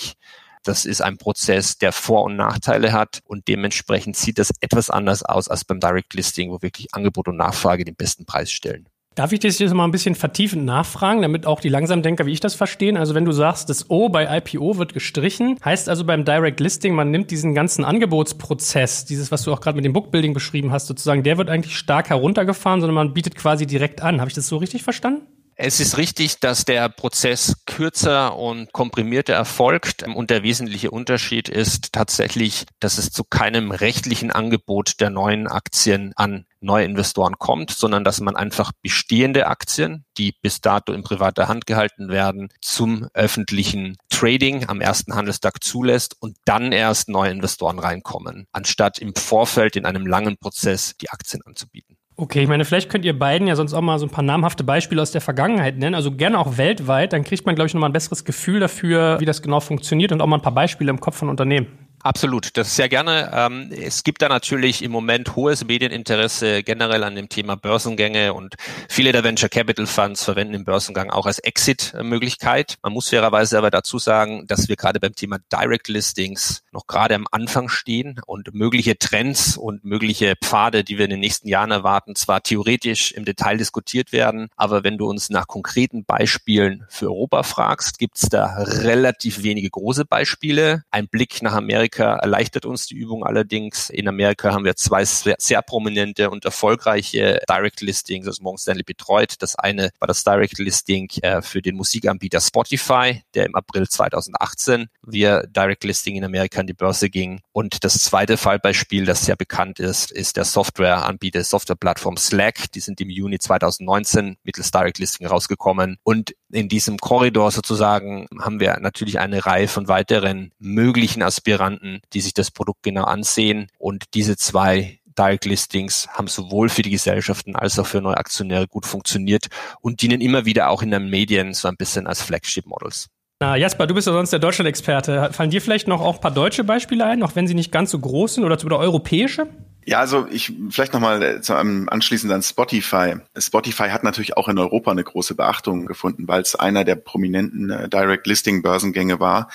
Das 0.64 0.84
ist 0.84 1.00
ein 1.00 1.16
Prozess, 1.16 1.78
der 1.78 1.92
Vor- 1.92 2.24
und 2.24 2.36
Nachteile 2.36 2.92
hat 2.92 3.20
und 3.24 3.48
dementsprechend 3.48 4.16
sieht 4.16 4.38
das 4.38 4.50
etwas 4.60 4.90
anders 4.90 5.22
aus 5.22 5.48
als 5.48 5.64
beim 5.64 5.80
Direct 5.80 6.12
Listing, 6.14 6.50
wo 6.50 6.60
wirklich 6.60 6.88
Angebot 6.92 7.28
und 7.28 7.36
Nachfrage 7.36 7.84
den 7.84 7.96
besten 7.96 8.26
Preis 8.26 8.50
stellen. 8.50 8.86
Darf 9.16 9.32
ich 9.32 9.40
dich 9.40 9.58
jetzt 9.58 9.74
mal 9.74 9.84
ein 9.84 9.90
bisschen 9.90 10.14
vertiefend 10.14 10.64
nachfragen, 10.64 11.20
damit 11.20 11.44
auch 11.44 11.60
die 11.60 11.68
Langsamdenker, 11.68 12.26
wie 12.26 12.32
ich 12.32 12.38
das 12.38 12.54
verstehen? 12.54 12.96
Also 12.96 13.14
wenn 13.14 13.24
du 13.24 13.32
sagst, 13.32 13.68
das 13.68 13.90
O 13.90 14.08
bei 14.08 14.38
IPO 14.38 14.78
wird 14.78 14.94
gestrichen, 14.94 15.58
heißt 15.64 15.88
also 15.88 16.04
beim 16.04 16.24
Direct 16.24 16.60
Listing, 16.60 16.94
man 16.94 17.10
nimmt 17.10 17.32
diesen 17.32 17.52
ganzen 17.52 17.84
Angebotsprozess, 17.84 19.06
dieses, 19.06 19.32
was 19.32 19.42
du 19.42 19.52
auch 19.52 19.60
gerade 19.60 19.76
mit 19.76 19.84
dem 19.84 19.92
Bookbuilding 19.92 20.32
beschrieben 20.32 20.70
hast, 20.70 20.86
sozusagen, 20.86 21.24
der 21.24 21.38
wird 21.38 21.50
eigentlich 21.50 21.76
stark 21.76 22.08
heruntergefahren, 22.08 22.80
sondern 22.80 22.94
man 22.94 23.12
bietet 23.12 23.34
quasi 23.34 23.66
direkt 23.66 24.00
an. 24.00 24.20
Habe 24.20 24.28
ich 24.28 24.34
das 24.34 24.46
so 24.46 24.58
richtig 24.58 24.84
verstanden? 24.84 25.22
Es 25.62 25.78
ist 25.78 25.98
richtig, 25.98 26.40
dass 26.40 26.64
der 26.64 26.88
Prozess 26.88 27.54
kürzer 27.66 28.34
und 28.34 28.72
komprimierter 28.72 29.34
erfolgt 29.34 30.04
und 30.04 30.30
der 30.30 30.42
wesentliche 30.42 30.90
Unterschied 30.90 31.50
ist 31.50 31.92
tatsächlich, 31.92 32.64
dass 32.78 32.96
es 32.96 33.10
zu 33.10 33.24
keinem 33.24 33.70
rechtlichen 33.70 34.30
Angebot 34.30 35.00
der 35.00 35.10
neuen 35.10 35.48
Aktien 35.48 36.14
an 36.16 36.46
neue 36.60 36.86
Investoren 36.86 37.38
kommt, 37.38 37.72
sondern 37.72 38.04
dass 38.04 38.22
man 38.22 38.36
einfach 38.36 38.72
bestehende 38.80 39.48
Aktien, 39.48 40.06
die 40.16 40.32
bis 40.40 40.62
dato 40.62 40.94
in 40.94 41.02
privater 41.02 41.46
Hand 41.46 41.66
gehalten 41.66 42.08
werden, 42.08 42.48
zum 42.62 43.08
öffentlichen 43.12 43.98
Trading 44.08 44.66
am 44.66 44.80
ersten 44.80 45.14
Handelstag 45.14 45.62
zulässt 45.62 46.16
und 46.20 46.38
dann 46.46 46.72
erst 46.72 47.10
neue 47.10 47.32
Investoren 47.32 47.78
reinkommen, 47.78 48.46
anstatt 48.52 48.98
im 48.98 49.14
Vorfeld 49.14 49.76
in 49.76 49.84
einem 49.84 50.06
langen 50.06 50.38
Prozess 50.38 50.94
die 50.98 51.10
Aktien 51.10 51.42
anzubieten. 51.44 51.99
Okay, 52.20 52.42
ich 52.42 52.48
meine, 52.48 52.66
vielleicht 52.66 52.90
könnt 52.90 53.06
ihr 53.06 53.18
beiden 53.18 53.48
ja 53.48 53.56
sonst 53.56 53.72
auch 53.72 53.80
mal 53.80 53.98
so 53.98 54.04
ein 54.04 54.10
paar 54.10 54.22
namhafte 54.22 54.62
Beispiele 54.62 55.00
aus 55.00 55.10
der 55.10 55.22
Vergangenheit 55.22 55.78
nennen, 55.78 55.94
also 55.94 56.12
gerne 56.12 56.38
auch 56.38 56.58
weltweit, 56.58 57.14
dann 57.14 57.24
kriegt 57.24 57.46
man, 57.46 57.54
glaube 57.54 57.68
ich, 57.68 57.72
nochmal 57.72 57.88
ein 57.88 57.94
besseres 57.94 58.26
Gefühl 58.26 58.60
dafür, 58.60 59.18
wie 59.20 59.24
das 59.24 59.40
genau 59.40 59.60
funktioniert 59.60 60.12
und 60.12 60.20
auch 60.20 60.26
mal 60.26 60.36
ein 60.36 60.42
paar 60.42 60.52
Beispiele 60.52 60.90
im 60.90 61.00
Kopf 61.00 61.16
von 61.16 61.30
Unternehmen. 61.30 61.68
Absolut, 62.02 62.56
das 62.56 62.76
sehr 62.76 62.88
gerne. 62.88 63.30
Ähm, 63.34 63.70
es 63.72 64.04
gibt 64.04 64.22
da 64.22 64.30
natürlich 64.30 64.82
im 64.82 64.90
Moment 64.90 65.36
hohes 65.36 65.66
Medieninteresse 65.66 66.62
generell 66.62 67.04
an 67.04 67.14
dem 67.14 67.28
Thema 67.28 67.56
Börsengänge 67.56 68.32
und 68.32 68.54
viele 68.88 69.12
der 69.12 69.22
Venture 69.22 69.50
Capital 69.50 69.84
Funds 69.84 70.24
verwenden 70.24 70.54
den 70.54 70.64
Börsengang 70.64 71.10
auch 71.10 71.26
als 71.26 71.40
Exit-Möglichkeit. 71.40 72.78
Man 72.82 72.94
muss 72.94 73.10
fairerweise 73.10 73.58
aber 73.58 73.70
dazu 73.70 73.98
sagen, 73.98 74.46
dass 74.46 74.70
wir 74.70 74.76
gerade 74.76 74.98
beim 74.98 75.14
Thema 75.14 75.40
Direct 75.52 75.88
Listings 75.88 76.62
noch 76.72 76.86
gerade 76.86 77.14
am 77.14 77.26
Anfang 77.32 77.68
stehen 77.68 78.18
und 78.24 78.54
mögliche 78.54 78.96
Trends 78.96 79.58
und 79.58 79.84
mögliche 79.84 80.36
Pfade, 80.42 80.84
die 80.84 80.96
wir 80.96 81.04
in 81.04 81.10
den 81.10 81.20
nächsten 81.20 81.48
Jahren 81.48 81.70
erwarten, 81.70 82.16
zwar 82.16 82.42
theoretisch 82.42 83.12
im 83.12 83.26
Detail 83.26 83.58
diskutiert 83.58 84.10
werden, 84.10 84.48
aber 84.56 84.84
wenn 84.84 84.96
du 84.96 85.06
uns 85.06 85.28
nach 85.28 85.46
konkreten 85.46 86.06
Beispielen 86.06 86.86
für 86.88 87.08
Europa 87.08 87.42
fragst, 87.42 87.98
gibt 87.98 88.16
es 88.16 88.30
da 88.30 88.56
relativ 88.56 89.42
wenige 89.42 89.68
große 89.68 90.06
Beispiele. 90.06 90.84
Ein 90.90 91.06
Blick 91.06 91.42
nach 91.42 91.52
Amerika 91.52 91.89
Amerika 91.90 92.16
erleichtert 92.16 92.66
uns 92.66 92.86
die 92.86 92.94
Übung 92.94 93.24
allerdings. 93.24 93.90
In 93.90 94.06
Amerika 94.06 94.52
haben 94.52 94.64
wir 94.64 94.76
zwei 94.76 95.04
sehr, 95.04 95.34
sehr 95.38 95.60
prominente 95.60 96.30
und 96.30 96.44
erfolgreiche 96.44 97.40
Direct 97.48 97.80
Listings, 97.80 98.26
das 98.26 98.40
Morgan 98.40 98.58
Stanley 98.58 98.84
betreut. 98.84 99.34
Das 99.40 99.56
eine 99.56 99.90
war 99.98 100.06
das 100.06 100.22
Direct 100.22 100.58
Listing 100.58 101.08
äh, 101.22 101.42
für 101.42 101.62
den 101.62 101.74
Musikanbieter 101.74 102.40
Spotify, 102.40 103.22
der 103.34 103.46
im 103.46 103.56
April 103.56 103.88
2018 103.88 104.86
via 105.04 105.42
Direct 105.46 105.82
Listing 105.82 106.14
in 106.14 106.24
Amerika 106.24 106.60
an 106.60 106.68
die 106.68 106.74
Börse 106.74 107.10
ging. 107.10 107.40
Und 107.50 107.82
das 107.82 107.94
zweite 107.94 108.36
Fallbeispiel, 108.36 109.04
das 109.04 109.24
sehr 109.24 109.36
bekannt 109.36 109.80
ist, 109.80 110.12
ist 110.12 110.36
der 110.36 110.44
Softwareanbieter, 110.44 111.42
Softwareplattform 111.42 112.16
Slack. 112.18 112.70
Die 112.72 112.80
sind 112.80 113.00
im 113.00 113.10
Juni 113.10 113.40
2019 113.40 114.36
mittels 114.44 114.70
Direct 114.70 114.98
Listing 114.98 115.26
rausgekommen. 115.26 115.96
Und 116.04 116.34
in 116.52 116.68
diesem 116.68 116.98
Korridor 116.98 117.50
sozusagen 117.50 118.28
haben 118.40 118.60
wir 118.60 118.78
natürlich 118.80 119.18
eine 119.18 119.44
Reihe 119.44 119.68
von 119.68 119.88
weiteren 119.88 120.52
möglichen 120.58 121.22
Aspiranten 121.22 121.79
Lieferanten, 121.80 122.00
die 122.12 122.20
sich 122.20 122.34
das 122.34 122.50
Produkt 122.50 122.82
genau 122.82 123.04
ansehen. 123.04 123.68
Und 123.78 124.04
diese 124.14 124.36
zwei 124.36 124.98
Direct 125.18 125.44
Listings 125.44 126.08
haben 126.08 126.28
sowohl 126.28 126.68
für 126.68 126.82
die 126.82 126.90
Gesellschaften 126.90 127.56
als 127.56 127.78
auch 127.78 127.86
für 127.86 128.00
neue 128.00 128.16
Aktionäre 128.16 128.66
gut 128.68 128.86
funktioniert 128.86 129.48
und 129.80 130.02
dienen 130.02 130.20
immer 130.20 130.44
wieder 130.44 130.70
auch 130.70 130.82
in 130.82 130.90
den 130.90 131.10
Medien 131.10 131.52
so 131.52 131.68
ein 131.68 131.76
bisschen 131.76 132.06
als 132.06 132.22
Flagship 132.22 132.66
Models. 132.66 133.08
Na, 133.40 133.56
Jasper, 133.56 133.86
du 133.86 133.94
bist 133.94 134.06
ja 134.06 134.12
sonst 134.12 134.30
der 134.30 134.38
Deutschland-Experte. 134.38 135.30
Fallen 135.32 135.50
dir 135.50 135.62
vielleicht 135.62 135.88
noch 135.88 136.00
auch 136.00 136.16
ein 136.16 136.20
paar 136.20 136.30
deutsche 136.30 136.62
Beispiele 136.62 137.04
ein, 137.06 137.22
auch 137.22 137.34
wenn 137.36 137.46
sie 137.46 137.54
nicht 137.54 137.72
ganz 137.72 137.90
so 137.90 137.98
groß 137.98 138.34
sind 138.34 138.44
oder, 138.44 138.62
oder 138.64 138.78
europäische? 138.78 139.46
Ja, 139.86 139.98
also 139.98 140.26
ich 140.30 140.52
vielleicht 140.68 140.92
nochmal 140.92 141.22
äh, 141.22 141.40
zu 141.40 141.54
einem 141.54 141.88
anschließend 141.88 142.32
an 142.32 142.42
Spotify. 142.42 143.16
Spotify 143.36 143.88
hat 143.88 144.04
natürlich 144.04 144.36
auch 144.36 144.48
in 144.48 144.58
Europa 144.58 144.90
eine 144.90 145.04
große 145.04 145.34
Beachtung 145.34 145.86
gefunden, 145.86 146.28
weil 146.28 146.42
es 146.42 146.54
einer 146.54 146.84
der 146.84 146.96
prominenten 146.96 147.70
äh, 147.70 147.88
Direct 147.88 148.26
Listing 148.26 148.62
Börsengänge 148.62 149.20
war 149.20 149.48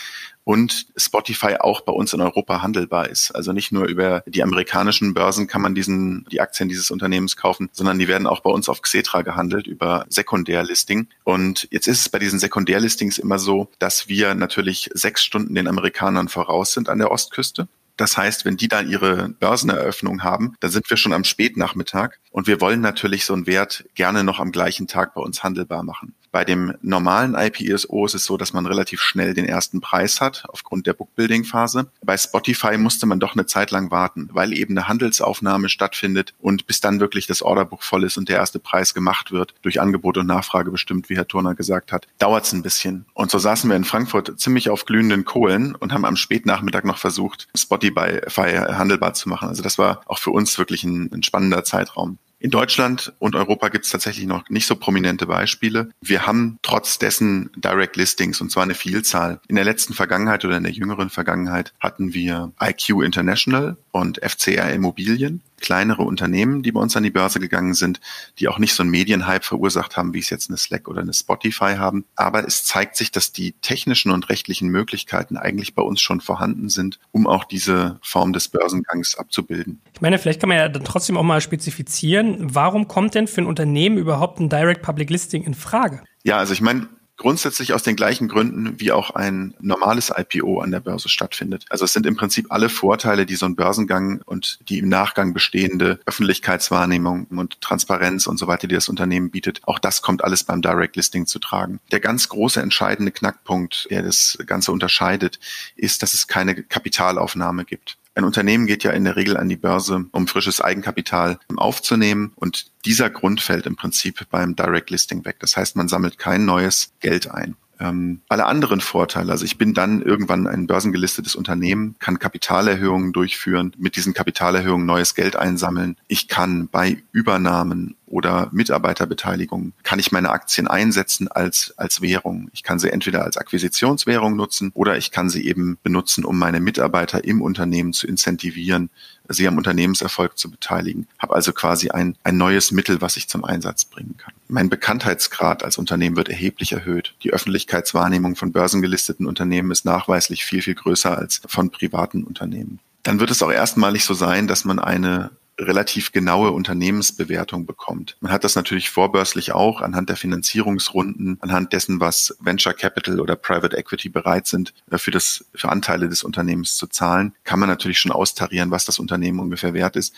und 0.44 0.88
Spotify 0.96 1.58
auch 1.60 1.82
bei 1.82 1.92
uns 1.92 2.14
in 2.14 2.22
Europa 2.22 2.62
handelbar 2.62 3.10
ist. 3.10 3.32
Also 3.32 3.52
nicht 3.52 3.72
nur 3.72 3.86
über 3.86 4.24
die 4.28 4.44
amerikanischen 4.44 5.14
Börsen 5.14 5.48
kann 5.48 5.62
man 5.62 5.76
diesen, 5.76 6.26
die 6.32 6.42
Aktien 6.42 6.70
dieses 6.70 6.92
Unternehmens 6.92 7.36
kaufen, 7.36 7.70
sondern 7.72 8.00
die 8.00 8.08
werden 8.08 8.28
auch 8.28 8.42
bei 8.42 8.50
uns 8.50 8.70
auf 8.70 8.82
Xetra 8.82 9.22
gehandelt 9.22 9.68
über 9.68 10.06
Sekundärlisting. 10.10 11.08
Und 11.24 11.68
jetzt 11.72 11.88
ist 11.88 12.02
es 12.02 12.10
bei 12.10 12.20
diesen 12.20 12.40
Sekundärlistings 12.40 13.18
immer 13.18 13.40
so, 13.40 13.70
dass 13.80 14.08
wir 14.08 14.36
natürlich 14.36 14.90
sechs 14.94 15.24
Stunden 15.24 15.56
den 15.56 15.68
Amerikanern 15.68 16.30
voraus 16.30 16.74
sind 16.74 16.90
an 16.90 17.00
der 17.00 17.12
Ostküste. 17.12 17.68
Das 17.98 18.18
heißt, 18.18 18.46
wenn 18.46 18.58
die 18.58 18.68
da 18.68 18.82
ihre 18.82 19.30
Börseneröffnung 19.30 20.24
haben, 20.24 20.56
dann 20.60 20.72
sind 20.72 20.90
wir 20.90 20.98
schon 20.98 21.14
am 21.14 21.24
Spätnachmittag 21.24 22.16
und 22.32 22.48
wir 22.48 22.62
wollen 22.62 22.82
natürlich 22.82 23.26
so 23.26 23.34
einen 23.34 23.48
Wert 23.48 23.86
gerne 23.96 24.24
noch 24.24 24.40
am 24.40 24.52
gleichen 24.52 24.88
Tag 24.88 25.14
bei 25.14 25.22
uns 25.22 25.44
handelbar 25.44 25.84
machen. 25.84 26.14
Bei 26.36 26.44
dem 26.44 26.74
normalen 26.82 27.34
IPSO 27.34 28.06
ist 28.06 28.14
es 28.14 28.26
so, 28.26 28.36
dass 28.36 28.52
man 28.52 28.66
relativ 28.66 29.00
schnell 29.00 29.34
den 29.34 29.46
ersten 29.46 29.80
Preis 29.80 30.20
hat 30.20 30.44
aufgrund 30.50 30.86
der 30.86 30.92
Bookbuilding-Phase. 30.92 31.88
Bei 32.04 32.18
Spotify 32.18 32.78
musste 32.78 33.06
man 33.06 33.22
doch 33.22 33.36
eine 33.36 33.46
Zeit 33.46 33.72
lang 33.72 33.90
warten, 33.90 34.28
weil 34.34 34.52
eben 34.52 34.78
eine 34.78 34.90
Handelsaufnahme 34.90 35.70
stattfindet 35.70 36.34
und 36.42 36.68
bis 36.68 36.82
dann 36.82 37.00
wirklich 37.00 37.26
das 37.26 37.42
Orderbuch 37.42 37.84
voll 37.84 38.04
ist 38.04 38.18
und 38.18 38.28
der 38.28 38.36
erste 38.36 38.60
Preis 38.60 38.94
gemacht 38.94 39.32
wird, 39.32 39.54
durch 39.62 39.80
Angebot 39.80 40.18
und 40.18 40.28
Nachfrage 40.28 40.72
bestimmt, 40.72 41.10
wie 41.10 41.16
Herr 41.16 41.26
Turner 41.26 41.56
gesagt 41.56 41.94
hat, 41.94 42.06
dauert 42.20 42.44
es 42.44 42.52
ein 42.52 42.64
bisschen. 42.64 43.06
Und 43.14 43.32
so 43.32 43.40
saßen 43.40 43.70
wir 43.70 43.78
in 43.78 43.86
Frankfurt 43.86 44.38
ziemlich 44.38 44.70
auf 44.70 44.84
glühenden 44.84 45.24
Kohlen 45.24 45.74
und 45.74 45.94
haben 45.94 46.04
am 46.04 46.18
Spätnachmittag 46.18 46.84
noch 46.84 46.98
versucht, 46.98 47.48
Spotify 47.56 48.20
handelbar 48.28 49.14
zu 49.14 49.30
machen. 49.30 49.48
Also 49.48 49.64
das 49.64 49.78
war 49.78 50.02
auch 50.06 50.20
für 50.20 50.32
uns 50.32 50.58
wirklich 50.58 50.84
ein, 50.84 51.10
ein 51.14 51.24
spannender 51.24 51.64
Zeitraum. 51.64 52.18
In 52.46 52.52
Deutschland 52.52 53.12
und 53.18 53.36
Europa 53.36 53.70
gibt 53.70 53.86
es 53.86 53.92
tatsächlich 53.92 54.28
noch 54.28 54.48
nicht 54.52 54.68
so 54.68 54.76
prominente 54.76 55.26
Beispiele. 55.26 55.90
Wir 56.00 56.28
haben 56.28 56.60
trotz 56.62 57.00
dessen 57.00 57.50
Direct 57.56 57.96
Listings 57.96 58.40
und 58.40 58.52
zwar 58.52 58.62
eine 58.62 58.76
Vielzahl. 58.76 59.40
In 59.48 59.56
der 59.56 59.66
letzten 59.66 59.96
Vergangenheit 59.96 60.46
oder 60.46 60.58
in 60.58 60.62
der 60.62 60.72
jüngeren 60.72 61.10
Vergangenheit 61.10 61.74
hatten 61.80 62.14
wir 62.14 62.52
IQ 62.62 63.02
International 63.04 63.78
und 63.90 64.20
FCR 64.24 64.72
Immobilien 64.74 65.42
kleinere 65.66 66.04
Unternehmen, 66.04 66.62
die 66.62 66.72
bei 66.72 66.80
uns 66.80 66.96
an 66.96 67.02
die 67.02 67.10
Börse 67.10 67.40
gegangen 67.40 67.74
sind, 67.74 68.00
die 68.38 68.48
auch 68.48 68.60
nicht 68.60 68.76
so 68.76 68.84
einen 68.84 68.92
Medienhype 68.92 69.44
verursacht 69.44 69.98
haben, 69.98 70.14
wie 70.14 70.20
es 70.20 70.30
jetzt 70.30 70.50
eine 70.50 70.58
Slack 70.58 70.88
oder 70.88 71.02
eine 71.02 71.14
Spotify 71.14 71.76
haben. 71.78 72.06
Aber 72.16 72.46
es 72.46 72.64
zeigt 72.64 72.96
sich, 72.96 73.12
dass 73.12 73.32
die 73.32 73.54
technischen 73.62 74.12
und 74.12 74.30
rechtlichen 74.30 74.70
Möglichkeiten 74.70 75.38
eigentlich 75.38 75.74
bei 75.74 75.82
uns 75.82 76.02
schon 76.02 76.22
vorhanden 76.22 76.70
sind, 76.70 77.00
um 77.12 77.26
auch 77.26 77.44
diese 77.44 78.00
Form 78.04 78.32
des 78.32 78.48
Börsengangs 78.48 79.16
abzubilden. 79.16 79.82
Ich 79.94 80.02
meine, 80.02 80.20
vielleicht 80.20 80.40
kann 80.40 80.50
man 80.50 80.60
ja 80.60 80.70
dann 80.70 80.84
trotzdem 80.84 81.18
auch 81.18 81.24
mal 81.24 81.42
spezifizieren, 81.42 82.54
warum 82.54 82.88
kommt 82.88 83.16
denn 83.16 83.28
für 83.28 83.42
ein 83.42 83.48
Unternehmen 83.48 83.98
überhaupt 83.98 84.40
ein 84.40 84.50
Direct 84.50 84.84
Public 84.84 85.10
Listing 85.10 85.44
in 85.44 85.56
Frage? 85.56 86.04
Ja, 86.24 86.38
also 86.38 86.54
ich 86.54 86.62
meine, 86.62 86.88
grundsätzlich 87.18 87.74
aus 87.74 87.84
den 87.84 87.96
gleichen 87.96 88.28
Gründen, 88.28 88.80
wie 88.80 88.92
auch 88.92 89.12
ein 89.12 89.54
normales 89.60 90.12
IPO 90.16 90.60
an 90.60 90.72
der 90.72 90.80
Börse 90.80 91.10
stattfindet. 91.10 91.66
Also 91.70 91.86
es 91.86 91.94
sind 91.94 92.06
im 92.06 92.16
Prinzip 92.16 92.48
alle 92.50 92.70
Vorteile, 92.70 93.26
die 93.26 93.36
so 93.36 93.46
ein 93.46 93.56
Börsengang 93.56 94.22
und 94.26 94.60
die 94.70 94.80
im 94.80 94.90
Nachgang 94.90 95.34
bestehende 95.34 96.00
Öffentlichkeitswahrnehmung 96.06 97.26
und 97.26 97.62
Transparenz 97.62 98.28
und 98.28 98.38
so 98.38 98.48
weiter, 98.48 98.68
die 98.68 98.76
das 98.76 98.90
Unternehmen 98.90 99.32
bietet, 99.32 99.62
auch 99.64 99.80
das 99.80 100.02
kommt 100.02 100.24
alles 100.24 100.44
beim 100.44 100.62
Direct 100.62 100.96
Listing 100.96 101.26
zu 101.26 101.40
tragen. 101.40 101.80
Der 101.92 102.00
ganz 102.00 102.30
große 102.30 102.62
entscheidende 102.62 103.12
Knackpunkt, 103.12 103.88
der 103.90 104.04
das 104.04 104.38
Ganze 104.46 104.72
unterscheidet, 104.72 105.40
ist, 105.76 106.04
dass 106.04 106.14
es 106.14 106.28
keine 106.28 106.64
Kapitalaufnahme 106.64 107.66
gibt. 107.66 107.98
Ein 108.16 108.24
Unternehmen 108.24 108.66
geht 108.66 108.84
ja 108.84 108.92
in 108.92 109.04
der 109.04 109.18
Regel 109.18 109.36
an 109.36 109.50
die 109.50 109.58
Börse, 109.58 110.06
um 110.12 110.28
frisches 110.28 110.62
Eigenkapital 110.62 111.38
aufzunehmen 111.58 112.32
und 112.36 112.68
dieser 112.86 113.10
Grund 113.10 113.42
fällt 113.42 113.66
im 113.66 113.76
Prinzip 113.76 114.26
beim 114.32 114.56
Direct 114.56 114.90
Listing 114.90 115.26
weg. 115.26 115.36
Das 115.40 115.58
heißt, 115.58 115.76
man 115.76 115.90
sammelt 115.90 116.18
kein 116.18 116.46
neues 116.46 116.94
Geld 117.02 117.30
ein. 117.30 117.56
Ähm, 117.78 118.22
alle 118.30 118.46
anderen 118.46 118.80
Vorteile, 118.80 119.34
also 119.34 119.44
ich 119.44 119.58
bin 119.58 119.74
dann 119.74 120.02
irgendwann 120.02 120.48
ein 120.48 120.66
börsengelistetes 120.66 121.36
Unternehmen, 121.36 121.96
kann 122.00 122.20
Kapitalerhöhungen 122.20 123.12
durchführen, 123.12 123.74
mit 123.78 123.98
diesen 123.98 124.14
Kapitalerhöhungen 124.14 124.86
neues 124.86 125.14
Geld 125.14 125.36
einsammeln. 125.36 125.98
Ich 126.08 126.30
kann 126.30 126.70
bei 126.70 127.04
Übernahmen 127.12 127.96
oder 128.16 128.48
Mitarbeiterbeteiligung 128.54 129.74
kann 129.84 130.00
ich 130.00 130.14
meine 130.14 130.30
Aktien 130.30 130.70
einsetzen 130.70 131.28
als, 131.28 131.74
als 131.76 132.00
Währung. 132.00 132.50
Ich 132.54 132.64
kann 132.64 132.80
sie 132.80 132.90
entweder 132.90 133.26
als 133.26 133.36
Akquisitionswährung 133.36 134.38
nutzen 134.38 134.72
oder 134.74 134.98
ich 134.98 135.12
kann 135.12 135.30
sie 135.30 135.46
eben 135.46 135.78
benutzen, 135.84 136.24
um 136.24 136.40
meine 136.40 136.62
Mitarbeiter 136.62 137.26
im 137.26 137.42
Unternehmen 137.42 137.92
zu 137.92 138.08
incentivieren, 138.08 138.90
sie 139.28 139.46
am 139.50 139.58
Unternehmenserfolg 139.58 140.38
zu 140.38 140.50
beteiligen. 140.50 141.10
Habe 141.20 141.36
also 141.36 141.52
quasi 141.52 141.90
ein, 141.90 142.16
ein 142.24 142.38
neues 142.38 142.72
Mittel, 142.72 143.02
was 143.02 143.18
ich 143.18 143.28
zum 143.28 143.44
Einsatz 143.44 143.84
bringen 143.84 144.16
kann. 144.18 144.34
Mein 144.48 144.70
Bekanntheitsgrad 144.70 145.66
als 145.66 145.78
Unternehmen 145.78 146.16
wird 146.16 146.30
erheblich 146.30 146.72
erhöht. 146.72 147.16
Die 147.22 147.34
Öffentlichkeitswahrnehmung 147.34 148.38
von 148.38 148.54
börsengelisteten 148.54 149.26
Unternehmen 149.26 149.72
ist 149.72 149.84
nachweislich 149.84 150.46
viel, 150.46 150.62
viel 150.62 150.76
größer 150.76 151.18
als 151.18 151.42
von 151.48 151.70
privaten 151.70 152.24
Unternehmen. 152.24 152.80
Dann 153.04 153.20
wird 153.20 153.30
es 153.30 153.44
auch 153.44 153.52
erstmalig 153.52 154.06
so 154.06 154.14
sein, 154.14 154.48
dass 154.48 154.64
man 154.64 154.80
eine 154.80 155.32
relativ 155.58 156.12
genaue 156.12 156.52
Unternehmensbewertung 156.52 157.66
bekommt. 157.66 158.18
Man 158.20 158.32
hat 158.32 158.44
das 158.44 158.56
natürlich 158.56 158.90
vorbörslich 158.90 159.54
auch 159.54 159.82
anhand 159.82 160.10
der 160.10 160.18
Finanzierungsrunden, 160.18 161.38
anhand 161.42 161.74
dessen, 161.74 162.00
was 162.00 162.36
Venture 162.40 162.74
Capital 162.74 163.20
oder 163.20 163.36
Private 163.36 163.78
Equity 163.78 164.10
bereit 164.10 164.48
sind, 164.48 164.74
äh, 164.92 164.98
für 164.98 165.12
das, 165.12 165.46
für 165.54 165.70
Anteile 165.70 166.10
des 166.10 166.24
Unternehmens 166.24 166.76
zu 166.76 166.88
zahlen, 166.88 167.34
kann 167.44 167.60
man 167.60 167.70
natürlich 167.70 168.00
schon 168.00 168.12
austarieren, 168.12 168.72
was 168.72 168.86
das 168.86 169.00
Unternehmen 169.00 169.40
ungefähr 169.40 169.74
wert 169.74 169.96
ist. 169.96 170.14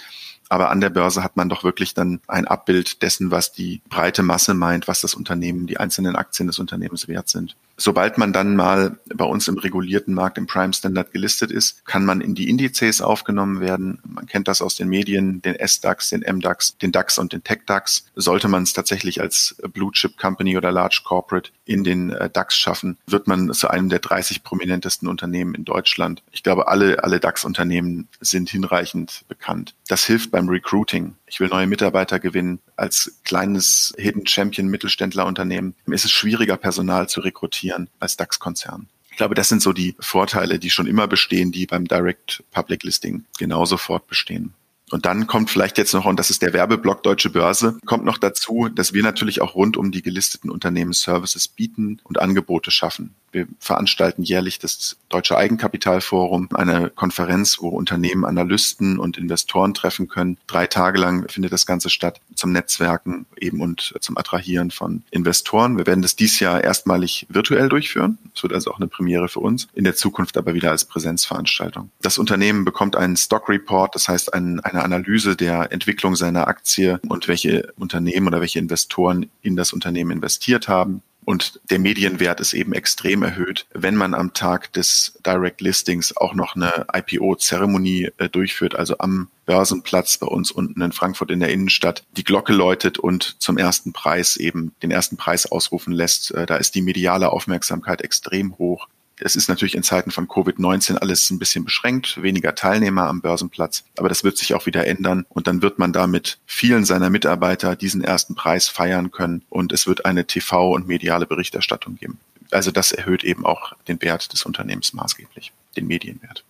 Aber 0.49 0.69
an 0.69 0.81
der 0.81 0.89
Börse 0.89 1.23
hat 1.23 1.37
man 1.37 1.49
doch 1.49 1.63
wirklich 1.63 1.93
dann 1.93 2.19
ein 2.27 2.47
Abbild 2.47 3.01
dessen, 3.01 3.31
was 3.31 3.51
die 3.51 3.81
breite 3.89 4.23
Masse 4.23 4.53
meint, 4.53 4.87
was 4.87 5.01
das 5.01 5.13
Unternehmen, 5.13 5.67
die 5.67 5.77
einzelnen 5.77 6.15
Aktien 6.15 6.47
des 6.47 6.59
Unternehmens 6.59 7.07
wert 7.07 7.29
sind. 7.29 7.55
Sobald 7.75 8.17
man 8.17 8.33
dann 8.33 8.55
mal 8.55 8.97
bei 9.13 9.25
uns 9.25 9.47
im 9.47 9.57
regulierten 9.57 10.13
Markt 10.13 10.37
im 10.39 10.47
Prime 10.47 10.73
Standard 10.73 11.11
gelistet 11.11 11.51
ist, 11.51 11.85
kann 11.85 12.05
man 12.05 12.21
in 12.21 12.33
die 12.33 12.49
Indizes 12.49 13.01
aufgenommen 13.01 13.59
werden. 13.59 13.99
Man 14.03 14.25
kennt 14.25 14.47
das 14.47 14.63
aus 14.63 14.75
den 14.75 14.87
Medien, 14.87 15.41
den 15.43 15.55
S-DAX, 15.55 16.09
den 16.09 16.23
M-DAX, 16.23 16.77
den 16.77 16.91
DAX 16.91 17.19
und 17.19 17.33
den 17.33 17.43
Tech-DAX. 17.43 18.07
Sollte 18.15 18.47
man 18.47 18.63
es 18.63 18.73
tatsächlich 18.73 19.21
als 19.21 19.55
Blue 19.73 19.91
Chip 19.91 20.17
Company 20.17 20.57
oder 20.57 20.71
Large 20.71 21.01
Corporate 21.03 21.51
in 21.67 21.83
den 21.83 22.11
äh, 22.11 22.29
DAX 22.29 22.57
schaffen, 22.57 22.97
wird 23.07 23.27
man 23.27 23.53
zu 23.53 23.69
einem 23.69 23.89
der 23.89 23.99
30 23.99 24.43
prominentesten 24.43 25.07
Unternehmen 25.07 25.53
in 25.53 25.65
Deutschland. 25.65 26.23
Ich 26.31 26.43
glaube, 26.43 26.67
alle, 26.67 27.03
alle 27.03 27.19
DAX-Unternehmen 27.19 28.07
sind 28.21 28.49
hinreichend 28.49 29.25
bekannt. 29.27 29.75
Das 29.87 30.05
hilft 30.05 30.31
beim 30.31 30.49
Recruiting. 30.49 31.15
Ich 31.27 31.39
will 31.39 31.49
neue 31.49 31.67
Mitarbeiter 31.67 32.19
gewinnen. 32.19 32.59
Als 32.75 33.19
kleines 33.25 33.93
Hidden 33.97 34.25
Champion 34.25 34.67
Mittelständlerunternehmen 34.67 35.75
ist 35.87 36.05
es 36.05 36.11
schwieriger, 36.11 36.57
Personal 36.57 37.09
zu 37.09 37.21
rekrutieren 37.21 37.89
als 37.99 38.17
DAX-Konzern. 38.17 38.87
Ich 39.11 39.17
glaube, 39.17 39.35
das 39.35 39.49
sind 39.49 39.63
so 39.63 39.73
die 39.73 39.95
Vorteile, 39.99 40.59
die 40.59 40.69
schon 40.69 40.85
immer 40.85 41.07
bestehen, 41.07 41.51
die 41.51 41.65
beim 41.65 41.85
Direct 41.85 42.43
Public 42.51 42.83
Listing 42.83 43.25
genauso 43.39 43.75
fortbestehen. 43.77 44.53
Und 44.89 45.05
dann 45.05 45.27
kommt 45.27 45.49
vielleicht 45.49 45.77
jetzt 45.77 45.93
noch, 45.93 46.05
und 46.05 46.17
das 46.17 46.29
ist 46.29 46.41
der 46.41 46.53
Werbeblock 46.53 47.03
Deutsche 47.03 47.29
Börse, 47.29 47.77
kommt 47.85 48.05
noch 48.05 48.17
dazu, 48.17 48.69
dass 48.73 48.93
wir 48.93 49.03
natürlich 49.03 49.41
auch 49.41 49.53
rund 49.53 49.75
um 49.75 49.91
die 49.91 50.01
gelisteten 50.01 50.49
Unternehmen 50.49 50.93
Services 50.93 51.47
bieten 51.49 51.99
und 52.03 52.21
Angebote 52.21 52.71
schaffen. 52.71 53.13
Wir 53.31 53.47
veranstalten 53.59 54.23
jährlich 54.23 54.59
das 54.59 54.97
Deutsche 55.09 55.37
Eigenkapitalforum, 55.37 56.49
eine 56.53 56.89
Konferenz, 56.89 57.57
wo 57.61 57.69
Unternehmen, 57.69 58.25
Analysten 58.25 58.99
und 58.99 59.17
Investoren 59.17 59.73
treffen 59.73 60.07
können. 60.07 60.37
Drei 60.47 60.67
Tage 60.67 60.99
lang 60.99 61.27
findet 61.29 61.53
das 61.53 61.65
Ganze 61.65 61.89
statt 61.89 62.19
zum 62.35 62.51
Netzwerken 62.51 63.25
eben 63.39 63.61
und 63.61 63.93
zum 64.01 64.17
Attrahieren 64.17 64.71
von 64.71 65.03
Investoren. 65.11 65.77
Wir 65.77 65.87
werden 65.87 66.01
das 66.01 66.15
dies 66.15 66.39
Jahr 66.39 66.63
erstmalig 66.63 67.25
virtuell 67.29 67.69
durchführen. 67.69 68.17
Es 68.35 68.43
wird 68.43 68.53
also 68.53 68.71
auch 68.71 68.77
eine 68.77 68.87
Premiere 68.87 69.29
für 69.29 69.39
uns. 69.39 69.67
In 69.73 69.83
der 69.83 69.95
Zukunft 69.95 70.37
aber 70.37 70.53
wieder 70.53 70.71
als 70.71 70.85
Präsenzveranstaltung. 70.85 71.89
Das 72.01 72.17
Unternehmen 72.17 72.65
bekommt 72.65 72.95
einen 72.95 73.17
Stock 73.17 73.49
Report, 73.49 73.95
das 73.95 74.07
heißt 74.07 74.33
eine 74.33 74.63
Analyse 74.63 75.35
der 75.35 75.71
Entwicklung 75.71 76.15
seiner 76.15 76.47
Aktie 76.47 76.99
und 77.07 77.27
welche 77.27 77.71
Unternehmen 77.77 78.27
oder 78.27 78.41
welche 78.41 78.59
Investoren 78.59 79.29
in 79.41 79.55
das 79.55 79.73
Unternehmen 79.73 80.11
investiert 80.11 80.67
haben. 80.67 81.01
Und 81.27 81.59
der 81.69 81.79
Medienwert 81.79 82.39
ist 82.39 82.53
eben 82.53 82.71
extrem 82.71 83.21
erhöht, 83.21 83.65
wenn 83.73 83.97
man 83.97 84.13
am 84.13 84.31
Tag 84.31 84.71
des 84.71 85.19
Direct 85.25 85.59
Listings 85.59 86.15
auch 86.15 86.33
noch 86.33 86.55
eine 86.55 86.87
IPO-Zeremonie 86.93 88.11
äh, 88.17 88.29
durchführt, 88.29 88.75
also 88.75 88.99
am 88.99 89.27
Börsenplatz 89.45 90.19
bei 90.19 90.27
uns 90.27 90.51
unten 90.51 90.81
in 90.81 90.93
Frankfurt 90.93 91.29
in 91.29 91.41
der 91.41 91.49
Innenstadt 91.49 92.05
die 92.15 92.23
Glocke 92.23 92.53
läutet 92.53 92.97
und 92.97 93.35
zum 93.39 93.57
ersten 93.57 93.91
Preis 93.91 94.37
eben 94.37 94.71
den 94.81 94.89
ersten 94.89 95.17
Preis 95.17 95.45
ausrufen 95.45 95.91
lässt. 95.91 96.31
Äh, 96.31 96.45
da 96.45 96.55
ist 96.55 96.75
die 96.75 96.81
mediale 96.81 97.29
Aufmerksamkeit 97.29 98.01
extrem 98.03 98.57
hoch. 98.57 98.87
Es 99.19 99.35
ist 99.35 99.49
natürlich 99.49 99.75
in 99.75 99.83
Zeiten 99.83 100.11
von 100.11 100.27
Covid-19 100.27 100.97
alles 100.97 101.31
ein 101.31 101.39
bisschen 101.39 101.65
beschränkt, 101.65 102.21
weniger 102.21 102.53
Teilnehmer 102.53 103.07
am 103.07 103.21
Börsenplatz, 103.21 103.83
aber 103.97 104.09
das 104.09 104.23
wird 104.23 104.37
sich 104.37 104.53
auch 104.53 104.67
wieder 104.67 104.85
ändern 104.85 105.25
und 105.29 105.47
dann 105.47 105.61
wird 105.61 105.79
man 105.79 105.91
damit 105.91 106.37
vielen 106.45 106.85
seiner 106.85 107.09
Mitarbeiter 107.09 107.75
diesen 107.75 108.03
ersten 108.03 108.35
Preis 108.35 108.67
feiern 108.67 109.11
können 109.11 109.43
und 109.49 109.71
es 109.71 109.87
wird 109.87 110.05
eine 110.05 110.23
TV- 110.23 110.73
und 110.73 110.87
mediale 110.87 111.25
Berichterstattung 111.25 111.95
geben. 111.95 112.19
also 112.51 112.71
das 112.71 112.91
erhöht 112.91 113.23
eben 113.23 113.45
auch 113.45 113.73
den 113.87 114.01
Wert 114.01 114.31
des 114.31 114.43
Unternehmens 114.43 114.93
maßgeblich, 114.93 115.51
den 115.75 115.87
Medienwert. 115.87 116.43